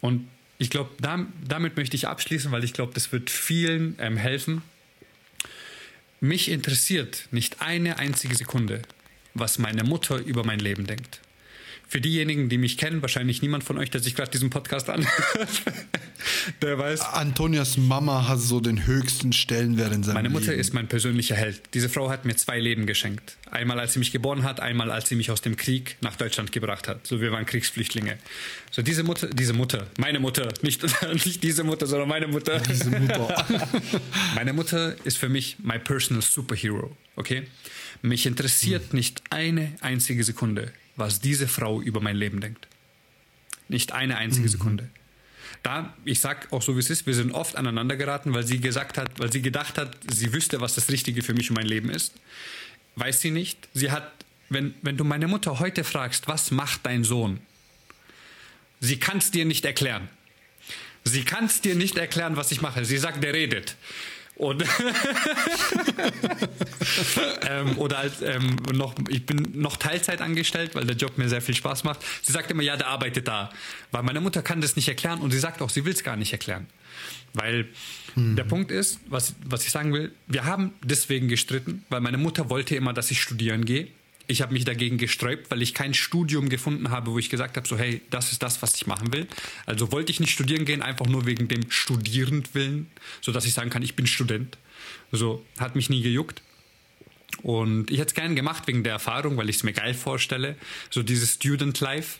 Und 0.00 0.28
ich 0.58 0.70
glaube, 0.70 0.90
da, 1.00 1.26
damit 1.44 1.76
möchte 1.76 1.96
ich 1.96 2.06
abschließen, 2.06 2.52
weil 2.52 2.62
ich 2.62 2.72
glaube, 2.72 2.92
das 2.94 3.10
wird 3.10 3.30
vielen 3.30 3.96
ähm, 3.98 4.16
helfen. 4.16 4.62
Mich 6.20 6.50
interessiert 6.50 7.28
nicht 7.30 7.62
eine 7.62 8.00
einzige 8.00 8.34
Sekunde, 8.34 8.82
was 9.34 9.58
meine 9.58 9.84
Mutter 9.84 10.16
über 10.16 10.44
mein 10.44 10.58
Leben 10.58 10.84
denkt. 10.84 11.20
Für 11.90 12.02
diejenigen, 12.02 12.50
die 12.50 12.58
mich 12.58 12.76
kennen, 12.76 13.00
wahrscheinlich 13.00 13.40
niemand 13.40 13.64
von 13.64 13.78
euch, 13.78 13.88
der 13.88 14.02
sich 14.02 14.14
gerade 14.14 14.30
diesen 14.30 14.50
Podcast 14.50 14.90
anhört, 14.90 15.08
der 16.62 16.78
weiß. 16.78 17.00
Antonias 17.00 17.78
Mama 17.78 18.28
hat 18.28 18.40
so 18.40 18.60
den 18.60 18.86
höchsten 18.86 19.32
Stellenwert 19.32 19.94
in 19.94 20.02
seinem 20.02 20.16
Meine 20.16 20.28
Mutter 20.28 20.50
Leben. 20.50 20.60
ist 20.60 20.74
mein 20.74 20.86
persönlicher 20.86 21.34
Held. 21.34 21.62
Diese 21.72 21.88
Frau 21.88 22.10
hat 22.10 22.26
mir 22.26 22.36
zwei 22.36 22.60
Leben 22.60 22.84
geschenkt. 22.84 23.38
Einmal, 23.50 23.80
als 23.80 23.94
sie 23.94 24.00
mich 24.00 24.12
geboren 24.12 24.42
hat, 24.42 24.60
einmal, 24.60 24.90
als 24.90 25.08
sie 25.08 25.14
mich 25.14 25.30
aus 25.30 25.40
dem 25.40 25.56
Krieg 25.56 25.96
nach 26.02 26.16
Deutschland 26.16 26.52
gebracht 26.52 26.88
hat. 26.88 27.06
So, 27.06 27.22
wir 27.22 27.32
waren 27.32 27.46
Kriegsflüchtlinge. 27.46 28.18
So, 28.70 28.82
diese 28.82 29.02
Mutter, 29.02 29.28
diese 29.28 29.54
Mutter, 29.54 29.86
meine 29.96 30.20
Mutter, 30.20 30.52
nicht, 30.62 30.82
nicht 31.24 31.42
diese 31.42 31.64
Mutter, 31.64 31.86
sondern 31.86 32.10
meine 32.10 32.26
Mutter. 32.26 32.60
Diese 32.60 32.90
Mutter. 32.90 33.46
meine 34.34 34.52
Mutter 34.52 34.94
ist 35.06 35.16
für 35.16 35.30
mich 35.30 35.56
my 35.62 35.78
personal 35.78 36.22
superhero, 36.22 36.94
okay? 37.16 37.44
Mich 38.02 38.26
interessiert 38.26 38.90
hm. 38.90 38.96
nicht 38.98 39.22
eine 39.30 39.72
einzige 39.80 40.22
Sekunde, 40.22 40.70
was 40.98 41.20
diese 41.20 41.48
Frau 41.48 41.80
über 41.80 42.00
mein 42.00 42.16
Leben 42.16 42.40
denkt. 42.40 42.66
Nicht 43.68 43.92
eine 43.92 44.16
einzige 44.16 44.46
mhm. 44.46 44.52
Sekunde. 44.52 44.88
Da, 45.62 45.94
ich 46.04 46.20
sag 46.20 46.52
auch 46.52 46.62
so 46.62 46.76
wie 46.76 46.80
es 46.80 46.90
ist, 46.90 47.06
wir 47.06 47.14
sind 47.14 47.32
oft 47.32 47.56
aneinander 47.56 47.96
geraten, 47.96 48.32
weil 48.32 48.44
sie 48.44 48.60
gesagt 48.60 48.98
hat, 48.98 49.18
weil 49.18 49.32
sie 49.32 49.42
gedacht 49.42 49.78
hat, 49.78 49.96
sie 50.08 50.32
wüsste, 50.32 50.60
was 50.60 50.74
das 50.74 50.90
Richtige 50.90 51.22
für 51.22 51.34
mich 51.34 51.50
und 51.50 51.56
mein 51.56 51.66
Leben 51.66 51.90
ist. 51.90 52.14
Weiß 52.96 53.20
sie 53.20 53.30
nicht. 53.30 53.68
Sie 53.74 53.90
hat, 53.90 54.12
wenn, 54.48 54.74
wenn 54.82 54.96
du 54.96 55.04
meine 55.04 55.28
Mutter 55.28 55.58
heute 55.58 55.84
fragst, 55.84 56.28
was 56.28 56.50
macht 56.50 56.86
dein 56.86 57.04
Sohn? 57.04 57.40
Sie 58.80 58.98
kann 58.98 59.18
es 59.18 59.30
dir 59.30 59.44
nicht 59.44 59.64
erklären. 59.64 60.08
Sie 61.04 61.24
kann 61.24 61.46
es 61.46 61.60
dir 61.60 61.74
nicht 61.74 61.96
erklären, 61.96 62.36
was 62.36 62.52
ich 62.52 62.60
mache. 62.60 62.84
Sie 62.84 62.98
sagt, 62.98 63.22
der 63.22 63.32
redet. 63.32 63.76
Und 64.38 64.62
ähm, 67.48 67.76
oder 67.76 67.98
als, 67.98 68.22
ähm, 68.22 68.56
noch, 68.72 68.94
ich 69.08 69.26
bin 69.26 69.48
noch 69.54 69.76
Teilzeit 69.76 70.20
angestellt, 70.20 70.76
weil 70.76 70.84
der 70.84 70.94
Job 70.94 71.18
mir 71.18 71.28
sehr 71.28 71.42
viel 71.42 71.56
Spaß 71.56 71.82
macht. 71.82 71.98
Sie 72.22 72.30
sagt 72.30 72.48
immer, 72.52 72.62
ja, 72.62 72.76
der 72.76 72.86
arbeitet 72.86 73.26
da. 73.26 73.50
Weil 73.90 74.04
meine 74.04 74.20
Mutter 74.20 74.40
kann 74.42 74.60
das 74.60 74.76
nicht 74.76 74.86
erklären 74.86 75.20
und 75.20 75.32
sie 75.32 75.40
sagt 75.40 75.60
auch, 75.60 75.70
sie 75.70 75.84
will 75.84 75.92
es 75.92 76.04
gar 76.04 76.14
nicht 76.14 76.32
erklären. 76.32 76.68
Weil 77.34 77.68
hm. 78.14 78.36
der 78.36 78.44
Punkt 78.44 78.70
ist, 78.70 79.00
was, 79.08 79.34
was 79.44 79.64
ich 79.64 79.72
sagen 79.72 79.92
will, 79.92 80.12
wir 80.28 80.44
haben 80.44 80.72
deswegen 80.84 81.26
gestritten, 81.26 81.84
weil 81.88 82.00
meine 82.00 82.16
Mutter 82.16 82.48
wollte 82.48 82.76
immer, 82.76 82.92
dass 82.92 83.10
ich 83.10 83.20
studieren 83.20 83.64
gehe. 83.64 83.88
Ich 84.30 84.42
habe 84.42 84.52
mich 84.52 84.64
dagegen 84.64 84.98
gesträubt, 84.98 85.50
weil 85.50 85.62
ich 85.62 85.72
kein 85.72 85.94
Studium 85.94 86.50
gefunden 86.50 86.90
habe, 86.90 87.12
wo 87.12 87.18
ich 87.18 87.30
gesagt 87.30 87.56
habe, 87.56 87.66
so 87.66 87.78
hey, 87.78 88.02
das 88.10 88.30
ist 88.30 88.42
das, 88.42 88.60
was 88.60 88.74
ich 88.74 88.86
machen 88.86 89.12
will. 89.12 89.26
Also 89.64 89.90
wollte 89.90 90.12
ich 90.12 90.20
nicht 90.20 90.32
studieren 90.32 90.66
gehen, 90.66 90.82
einfach 90.82 91.06
nur 91.06 91.24
wegen 91.24 91.48
dem 91.48 91.70
Studierendwillen, 91.70 92.88
sodass 93.22 93.46
ich 93.46 93.54
sagen 93.54 93.70
kann, 93.70 93.82
ich 93.82 93.96
bin 93.96 94.06
Student. 94.06 94.58
So 95.10 95.44
hat 95.58 95.76
mich 95.76 95.88
nie 95.88 96.02
gejuckt. 96.02 96.42
Und 97.42 97.90
ich 97.90 97.98
hätte 97.98 98.08
es 98.08 98.14
gern 98.14 98.36
gemacht 98.36 98.66
wegen 98.66 98.84
der 98.84 98.92
Erfahrung, 98.92 99.36
weil 99.36 99.48
ich 99.48 99.56
es 99.56 99.62
mir 99.62 99.72
geil 99.72 99.94
vorstelle. 99.94 100.56
So 100.90 101.02
dieses 101.02 101.34
Student 101.34 101.80
Life. 101.80 102.18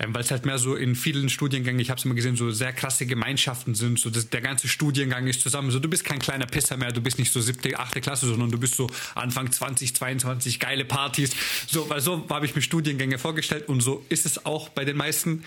Ähm, 0.00 0.14
weil 0.14 0.22
es 0.22 0.30
halt 0.30 0.46
mehr 0.46 0.58
so 0.58 0.76
in 0.76 0.94
vielen 0.94 1.28
Studiengängen, 1.28 1.80
ich 1.80 1.90
habe 1.90 1.98
es 1.98 2.04
immer 2.04 2.14
gesehen, 2.14 2.36
so 2.36 2.50
sehr 2.52 2.72
krasse 2.72 3.04
Gemeinschaften 3.04 3.74
sind. 3.74 3.98
So 3.98 4.10
das, 4.10 4.30
der 4.30 4.40
ganze 4.40 4.68
Studiengang 4.68 5.26
ist 5.26 5.40
zusammen. 5.40 5.72
So 5.72 5.80
du 5.80 5.88
bist 5.88 6.04
kein 6.04 6.20
kleiner 6.20 6.46
Pisser 6.46 6.76
mehr, 6.76 6.92
du 6.92 7.00
bist 7.00 7.18
nicht 7.18 7.32
so 7.32 7.40
siebte, 7.40 7.76
achte 7.78 8.00
Klasse, 8.00 8.26
sondern 8.26 8.50
du 8.50 8.58
bist 8.58 8.76
so 8.76 8.88
Anfang 9.16 9.50
20, 9.50 9.96
22, 9.96 10.60
geile 10.60 10.84
Partys. 10.84 11.30
So, 11.66 11.90
weil 11.90 12.00
so 12.00 12.24
habe 12.30 12.46
ich 12.46 12.54
mir 12.54 12.62
Studiengänge 12.62 13.18
vorgestellt 13.18 13.68
und 13.68 13.80
so 13.80 14.04
ist 14.08 14.24
es 14.24 14.46
auch 14.46 14.68
bei 14.68 14.84
den 14.84 14.96
meisten. 14.96 15.42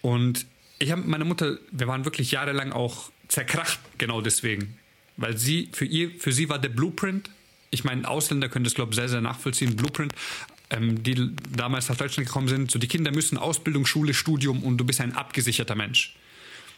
Und 0.00 0.46
ich 0.78 0.92
habe 0.92 1.02
meine 1.02 1.24
Mutter, 1.24 1.58
wir 1.72 1.88
waren 1.88 2.04
wirklich 2.04 2.30
jahrelang 2.30 2.72
auch 2.72 3.10
zerkracht, 3.26 3.80
genau 3.98 4.20
deswegen. 4.20 4.78
Weil 5.16 5.36
sie, 5.36 5.68
für 5.72 5.84
ihr, 5.84 6.10
für 6.18 6.32
sie 6.32 6.48
war 6.48 6.58
der 6.58 6.70
Blueprint, 6.70 7.30
ich 7.70 7.84
meine, 7.84 8.08
Ausländer 8.08 8.48
können 8.48 8.64
das, 8.64 8.74
glaube 8.74 8.92
ich, 8.92 8.96
sehr, 8.96 9.08
sehr 9.08 9.20
nachvollziehen, 9.20 9.76
Blueprint 9.76 10.14
ähm, 10.70 11.02
die 11.02 11.34
damals 11.54 11.88
nach 11.88 11.96
Deutschland 11.96 12.28
gekommen 12.28 12.48
sind, 12.48 12.70
so 12.70 12.78
die 12.78 12.88
Kinder 12.88 13.12
müssen 13.12 13.38
Ausbildung, 13.38 13.86
Schule, 13.86 14.14
Studium 14.14 14.62
und 14.62 14.78
du 14.78 14.84
bist 14.84 15.00
ein 15.00 15.14
abgesicherter 15.14 15.74
Mensch. 15.74 16.14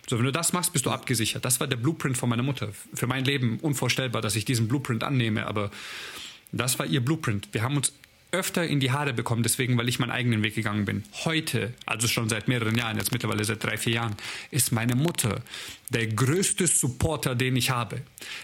So, 0.09 0.19
wenn 0.19 0.25
du 0.25 0.33
das 0.33 0.53
machst, 0.53 0.73
bist 0.73 0.87
du 0.87 0.91
abgesichert. 0.91 1.45
Das 1.45 1.61
war 1.61 1.69
der 1.69 1.77
Blueprint 1.77 2.19
von 2.19 2.29
meiner 2.29 2.43
Mutter. 2.43 2.71
Für 2.93 3.07
mein 3.07 3.25
Leben 3.25 3.61
unvorstellbar, 3.61 4.21
dass 4.21 4.35
ich 4.35 4.45
diesen 4.45 4.67
Blueprint 4.67 5.05
annehme, 5.05 5.47
aber 5.47 5.71
das 6.51 6.79
war 6.79 6.87
ihr 6.87 7.05
Blueprint. 7.05 7.49
Wir 7.53 7.63
haben 7.63 7.77
uns 7.77 7.93
öfter 8.33 8.67
in 8.67 8.81
die 8.81 8.91
Haare 8.91 9.13
bekommen, 9.13 9.43
deswegen, 9.43 9.77
weil 9.77 9.89
ich 9.89 9.99
meinen 9.99 10.11
eigenen 10.11 10.43
Weg 10.43 10.55
gegangen 10.55 10.85
bin. 10.85 11.05
Heute, 11.25 11.75
also 11.87 12.09
schon 12.09 12.29
seit 12.29 12.49
mehreren 12.49 12.77
Jahren, 12.77 12.97
jetzt 12.97 13.13
mittlerweile 13.13 13.45
seit 13.45 13.63
drei, 13.63 13.77
vier 13.77 13.93
Jahren, 13.95 14.17
ist 14.51 14.73
meine 14.73 14.97
Mutter 14.97 15.43
der 15.91 16.07
größte 16.07 16.67
Supporter, 16.67 17.35
den 17.35 17.57
ich 17.57 17.71
habe. 17.71 18.01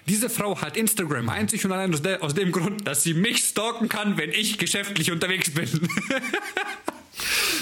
Diese 0.07 0.28
Frau 0.28 0.61
hat 0.61 0.76
Instagram 0.76 1.30
einzig 1.30 1.64
und 1.64 1.72
allein 1.72 1.93
aus, 1.95 2.03
der, 2.03 2.22
aus 2.22 2.34
dem 2.34 2.53
Grund, 2.53 2.86
dass 2.86 3.03
sie 3.03 3.14
mich 3.14 3.39
stalken 3.39 3.89
kann, 3.89 4.18
wenn 4.18 4.30
ich 4.30 4.59
geschäftlich 4.59 5.11
unterwegs 5.11 5.51
bin. 5.51 5.68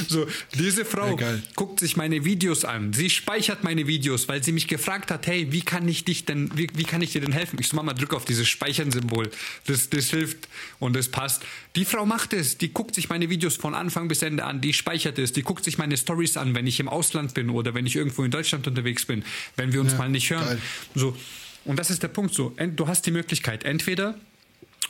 So, 0.08 0.26
diese 0.54 0.84
Frau 0.84 1.18
ja, 1.18 1.38
guckt 1.54 1.80
sich 1.80 1.96
meine 1.96 2.24
Videos 2.24 2.64
an. 2.64 2.92
Sie 2.92 3.10
speichert 3.10 3.64
meine 3.64 3.86
Videos, 3.86 4.28
weil 4.28 4.42
sie 4.42 4.52
mich 4.52 4.68
gefragt 4.68 5.10
hat, 5.10 5.26
hey, 5.26 5.52
wie 5.52 5.62
kann 5.62 5.88
ich 5.88 6.04
dich 6.04 6.24
denn, 6.24 6.50
wie, 6.54 6.68
wie 6.74 6.84
kann 6.84 7.02
ich 7.02 7.12
dir 7.12 7.20
denn 7.20 7.32
helfen? 7.32 7.58
Ich 7.60 7.68
so, 7.68 7.76
Mama, 7.76 7.94
drück 7.94 8.14
auf 8.14 8.24
dieses 8.24 8.48
Speichern-Symbol. 8.48 9.30
Das, 9.66 9.90
das 9.90 10.10
hilft 10.10 10.48
und 10.78 10.94
das 10.94 11.08
passt. 11.08 11.42
Die 11.76 11.84
Frau 11.84 12.06
macht 12.06 12.32
es. 12.32 12.58
Die 12.58 12.72
guckt 12.72 12.94
sich 12.94 13.08
meine 13.08 13.30
Videos 13.30 13.56
von 13.56 13.74
Anfang 13.74 14.08
bis 14.08 14.22
Ende 14.22 14.44
an. 14.44 14.60
Die 14.60 14.72
speichert 14.72 15.18
es. 15.18 15.32
Die 15.32 15.42
guckt 15.42 15.64
sich 15.64 15.78
meine 15.78 15.96
Stories 15.96 16.36
an, 16.36 16.54
wenn 16.54 16.66
ich 16.66 16.80
im 16.80 16.88
Ausland 16.88 17.34
bin 17.34 17.50
oder 17.50 17.74
wenn 17.74 17.86
ich 17.86 17.96
irgendwo 17.96 18.24
in 18.24 18.30
Deutschland 18.30 18.66
unterwegs 18.66 19.06
bin, 19.06 19.24
wenn 19.56 19.72
wir 19.72 19.80
uns 19.80 19.92
ja, 19.92 19.98
mal 19.98 20.08
nicht 20.08 20.30
hören. 20.30 20.46
Geil. 20.46 20.58
So. 20.94 21.16
Und 21.64 21.78
das 21.78 21.90
ist 21.90 22.02
der 22.02 22.08
Punkt 22.08 22.34
so. 22.34 22.54
Du 22.76 22.86
hast 22.86 23.06
die 23.06 23.10
Möglichkeit, 23.10 23.64
entweder 23.64 24.14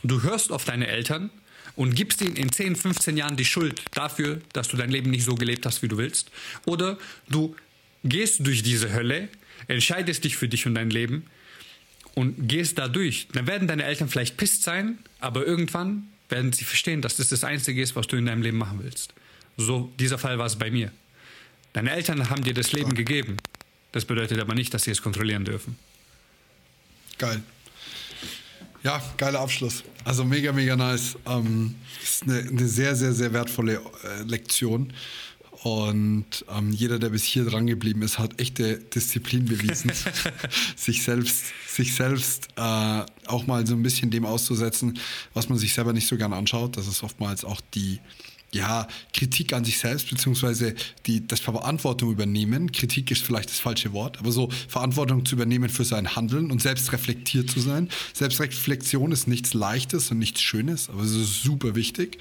du 0.03 0.23
hörst 0.23 0.53
auf 0.53 0.65
deine 0.65 0.87
Eltern 0.89 1.31
und 1.77 1.95
gibst 1.95 2.21
ihnen 2.23 2.37
in 2.37 2.51
10, 2.51 2.75
15 2.75 3.17
Jahren 3.17 3.37
die 3.37 3.45
Schuld 3.45 3.83
dafür, 3.93 4.41
dass 4.53 4.69
du 4.69 4.77
dein 4.77 4.91
Leben 4.91 5.11
nicht 5.11 5.25
so 5.25 5.35
gelebt 5.35 5.67
hast, 5.67 5.83
wie 5.83 5.89
du 5.89 5.99
willst. 5.99 6.31
Oder 6.65 6.99
du 7.29 7.55
gehst 8.03 8.47
durch 8.47 8.63
diese 8.63 8.93
Hölle, 8.93 9.29
entscheidest 9.69 10.25
dich 10.25 10.37
für 10.37 10.49
dich 10.49 10.67
und 10.67 10.75
dein 10.75 10.91
Leben 10.91 11.27
und 12.15 12.49
gehst 12.49 12.79
da 12.79 12.89
durch. 12.89 13.29
Dann 13.33 13.47
werden 13.47 13.69
deine 13.69 13.85
Eltern 13.85 14.09
vielleicht 14.09 14.37
pisst 14.37 14.63
sein, 14.63 14.99
aber 15.21 15.47
irgendwann 15.47 16.09
werden 16.29 16.53
sie 16.53 16.65
verstehen, 16.65 17.03
dass 17.03 17.17
das 17.17 17.29
das 17.29 17.45
Einzige 17.45 17.81
ist, 17.81 17.95
was 17.95 18.07
du 18.07 18.17
in 18.17 18.27
deinem 18.27 18.43
Leben 18.43 18.59
machen 18.59 18.81
willst. 18.83 19.13
So, 19.57 19.93
dieser 19.99 20.19
Fall 20.19 20.39
war 20.39 20.47
es 20.47 20.57
bei 20.57 20.71
mir. 20.71 20.91
Deine 21.73 21.91
Eltern 21.91 22.31
haben 22.31 22.43
dir 22.43 22.55
das 22.55 22.73
Leben 22.73 22.95
gegeben. 22.95 23.37
Das 23.93 24.05
bedeutet 24.05 24.39
aber 24.41 24.55
nicht, 24.55 24.73
dass 24.75 24.85
sie 24.85 24.91
es 24.91 25.03
kontrollieren 25.03 25.45
dürfen. 25.45 25.79
Geil. 27.19 27.43
Ja, 28.87 29.03
geiler 29.17 29.41
Abschluss. 29.41 29.83
Also 30.05 30.25
mega, 30.25 30.53
mega 30.53 30.77
nice. 30.77 31.19
Ähm, 31.27 31.75
ist 32.01 32.23
eine, 32.23 32.39
eine 32.39 32.69
sehr, 32.69 32.95
sehr, 32.95 33.13
sehr 33.13 33.33
wertvolle 33.33 33.81
äh, 34.05 34.23
Lektion. 34.23 34.93
Und 35.65 36.45
ähm, 36.57 36.71
jeder, 36.71 37.01
der 37.01 37.09
bis 37.09 37.25
hier 37.25 37.45
dran 37.45 37.67
geblieben 37.67 38.03
ist, 38.03 38.21
hat 38.21 38.41
echte 38.41 38.79
Disziplin 38.79 39.47
bewiesen, 39.47 39.91
sich 40.77 41.03
selbst, 41.03 41.47
sich 41.67 41.97
selbst 41.97 42.47
äh, 42.55 43.03
auch 43.27 43.49
mal 43.49 43.67
so 43.67 43.75
ein 43.75 43.83
bisschen 43.83 44.13
dem 44.13 44.25
auszusetzen, 44.25 45.01
was 45.35 45.49
man 45.49 45.59
sich 45.59 45.75
selber 45.75 45.93
nicht 45.93 46.07
so 46.07 46.17
gern 46.17 46.33
anschaut. 46.33 46.77
Das 46.77 46.87
ist 46.87 47.03
oftmals 47.03 47.45
auch 47.45 47.61
die 47.75 47.99
ja, 48.57 48.89
Kritik 49.13 49.53
an 49.53 49.65
sich 49.65 49.79
selbst, 49.79 50.11
beziehungsweise 50.11 50.75
die, 51.07 51.27
das 51.27 51.41
Verantwortung 51.41 52.11
übernehmen. 52.11 52.73
Kritik 52.73 53.11
ist 53.11 53.23
vielleicht 53.23 53.51
das 53.51 53.61
falsche 53.61 53.93
Wort, 53.93 54.19
aber 54.19 54.33
so 54.33 54.49
Verantwortung 54.69 55.25
zu 55.25 55.35
übernehmen 55.35 55.69
für 55.69 55.85
sein 55.85 56.17
Handeln 56.17 56.51
und 56.51 56.61
selbst 56.63 56.93
reflektiert 56.93 57.51
zu 57.51 57.61
sein. 57.61 57.89
Selbstreflexion 58.13 59.13
ist 59.13 59.29
nichts 59.29 59.55
Leichtes 59.55 60.11
und 60.11 60.19
nichts 60.19 60.41
Schönes, 60.41 60.89
aber 60.89 61.03
es 61.03 61.13
ist 61.13 61.43
super 61.43 61.75
wichtig. 61.75 62.19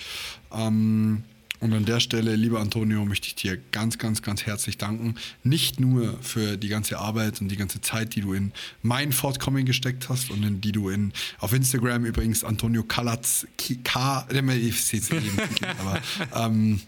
Ähm, 0.51 1.23
und 1.59 1.73
an 1.73 1.85
der 1.85 1.99
Stelle, 1.99 2.35
lieber 2.35 2.59
Antonio, 2.59 3.05
möchte 3.05 3.27
ich 3.27 3.35
dir 3.35 3.57
ganz, 3.71 3.97
ganz, 3.97 4.21
ganz 4.21 4.45
herzlich 4.45 4.77
danken. 4.77 5.15
Nicht 5.43 5.79
nur 5.79 6.17
für 6.21 6.57
die 6.57 6.67
ganze 6.67 6.99
Arbeit 6.99 7.41
und 7.41 7.49
die 7.49 7.57
ganze 7.57 7.81
Zeit, 7.81 8.15
die 8.15 8.21
du 8.21 8.33
in 8.33 8.51
mein 8.81 9.11
Fortkommen 9.11 9.65
gesteckt 9.65 10.09
hast 10.09 10.31
und 10.31 10.43
in 10.43 10.61
die 10.61 10.71
du 10.71 10.89
in 10.89 11.13
auf 11.39 11.53
Instagram 11.53 12.05
übrigens 12.05 12.43
Antonio 12.43 12.83
Kalatz 12.83 13.47
K, 13.83 14.27
sehe 14.29 14.99
es 14.99 15.09
eben, 15.11 15.37
aber 15.79 16.01
ähm, 16.35 16.81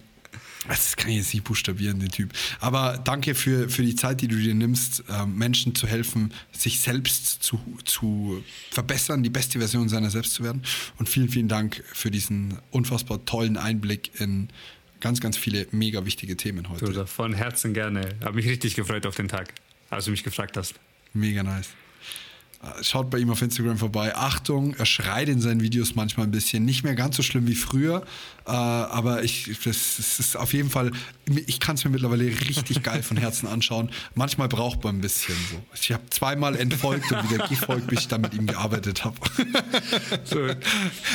das 0.67 0.95
kann 0.95 1.09
ich 1.09 1.17
jetzt 1.17 1.33
nicht 1.33 1.43
buchstabieren, 1.43 1.99
den 1.99 2.09
Typ. 2.09 2.31
Aber 2.59 2.97
danke 3.03 3.35
für, 3.35 3.69
für 3.69 3.83
die 3.83 3.95
Zeit, 3.95 4.21
die 4.21 4.27
du 4.27 4.37
dir 4.37 4.53
nimmst, 4.53 5.03
ähm, 5.09 5.35
Menschen 5.37 5.75
zu 5.75 5.87
helfen, 5.87 6.33
sich 6.51 6.79
selbst 6.81 7.43
zu, 7.43 7.59
zu 7.85 8.43
verbessern, 8.71 9.23
die 9.23 9.29
beste 9.29 9.59
Version 9.59 9.89
seiner 9.89 10.09
selbst 10.09 10.33
zu 10.33 10.43
werden. 10.43 10.63
Und 10.97 11.09
vielen, 11.09 11.29
vielen 11.29 11.47
Dank 11.47 11.83
für 11.93 12.11
diesen 12.11 12.57
unfassbar 12.71 13.25
tollen 13.25 13.57
Einblick 13.57 14.19
in 14.19 14.49
ganz, 14.99 15.21
ganz 15.21 15.37
viele 15.37 15.67
mega 15.71 16.05
wichtige 16.05 16.37
Themen 16.37 16.69
heute. 16.69 16.91
Du, 16.91 17.05
von 17.07 17.33
Herzen 17.33 17.73
gerne. 17.73 18.15
Habe 18.23 18.35
mich 18.35 18.47
richtig 18.47 18.75
gefreut 18.75 19.05
auf 19.05 19.15
den 19.15 19.27
Tag, 19.27 19.53
als 19.89 20.05
du 20.05 20.11
mich 20.11 20.23
gefragt 20.23 20.57
hast. 20.57 20.75
Mega 21.13 21.43
nice. 21.43 21.69
Schaut 22.81 23.09
bei 23.09 23.19
ihm 23.19 23.29
auf 23.29 23.41
Instagram 23.41 23.77
vorbei. 23.77 24.15
Achtung, 24.15 24.73
er 24.75 24.85
schreit 24.85 25.29
in 25.29 25.39
seinen 25.39 25.61
Videos 25.61 25.95
manchmal 25.95 26.25
ein 26.25 26.31
bisschen. 26.31 26.65
Nicht 26.65 26.83
mehr 26.83 26.95
ganz 26.95 27.15
so 27.15 27.23
schlimm 27.23 27.47
wie 27.47 27.55
früher, 27.55 28.03
äh, 28.47 28.51
aber 28.51 29.23
ich, 29.23 29.45
das, 29.63 29.97
das, 29.97 30.19
ist 30.19 30.37
auf 30.37 30.53
jeden 30.53 30.69
Fall, 30.69 30.91
ich 31.45 31.59
kann 31.59 31.75
es 31.75 31.83
mir 31.83 31.91
mittlerweile 31.91 32.23
richtig 32.25 32.81
geil 32.81 33.03
von 33.03 33.17
Herzen 33.17 33.47
anschauen. 33.47 33.91
Manchmal 34.15 34.47
braucht 34.47 34.83
man 34.83 34.97
ein 34.97 35.01
bisschen 35.01 35.35
so. 35.51 35.61
Ich 35.79 35.91
habe 35.91 36.03
zweimal 36.09 36.55
entfolgt 36.55 37.11
und 37.11 37.29
wieder 37.29 37.47
gefolgt, 37.47 37.87
bis 37.87 38.01
ich 38.01 38.07
dann 38.07 38.21
mit 38.21 38.33
ihm 38.33 38.47
gearbeitet 38.47 39.03
habe. 39.03 39.17
So. 40.23 40.47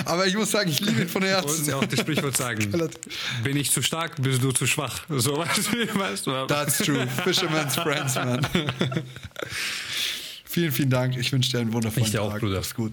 Aber 0.05 0.27
ich 0.27 0.35
muss 0.37 0.51
sagen, 0.51 0.71
ich 0.71 0.81
liebe 0.81 1.03
ihn 1.03 1.09
von 1.09 1.23
Herzen. 1.23 1.65
Du 1.65 1.71
ja 1.71 1.77
auch 1.77 1.85
das 1.85 2.01
Sprichwort 2.01 2.37
sagen. 2.37 2.73
Bin 3.43 3.57
ich 3.57 3.71
zu 3.71 3.83
stark, 3.83 4.21
bist 4.21 4.43
du 4.43 4.53
zu 4.53 4.67
schwach. 4.67 5.03
So 5.09 5.39
weißt 5.39 6.27
du. 6.27 6.47
That's 6.47 6.79
true. 6.79 7.07
Fisherman's 7.25 7.75
Friends, 7.77 8.15
man. 8.15 8.47
Vielen, 10.53 10.71
vielen 10.71 10.91
Dank. 10.91 11.17
Ich 11.17 11.33
wünsche 11.33 11.51
dir 11.51 11.61
einen 11.61 11.73
wundervollen 11.73 12.07
ich 12.07 12.13
Tag. 12.13 12.21
Auch, 12.21 12.39
Bruder. 12.39 12.57
Mach's 12.57 12.75
gut. 12.75 12.93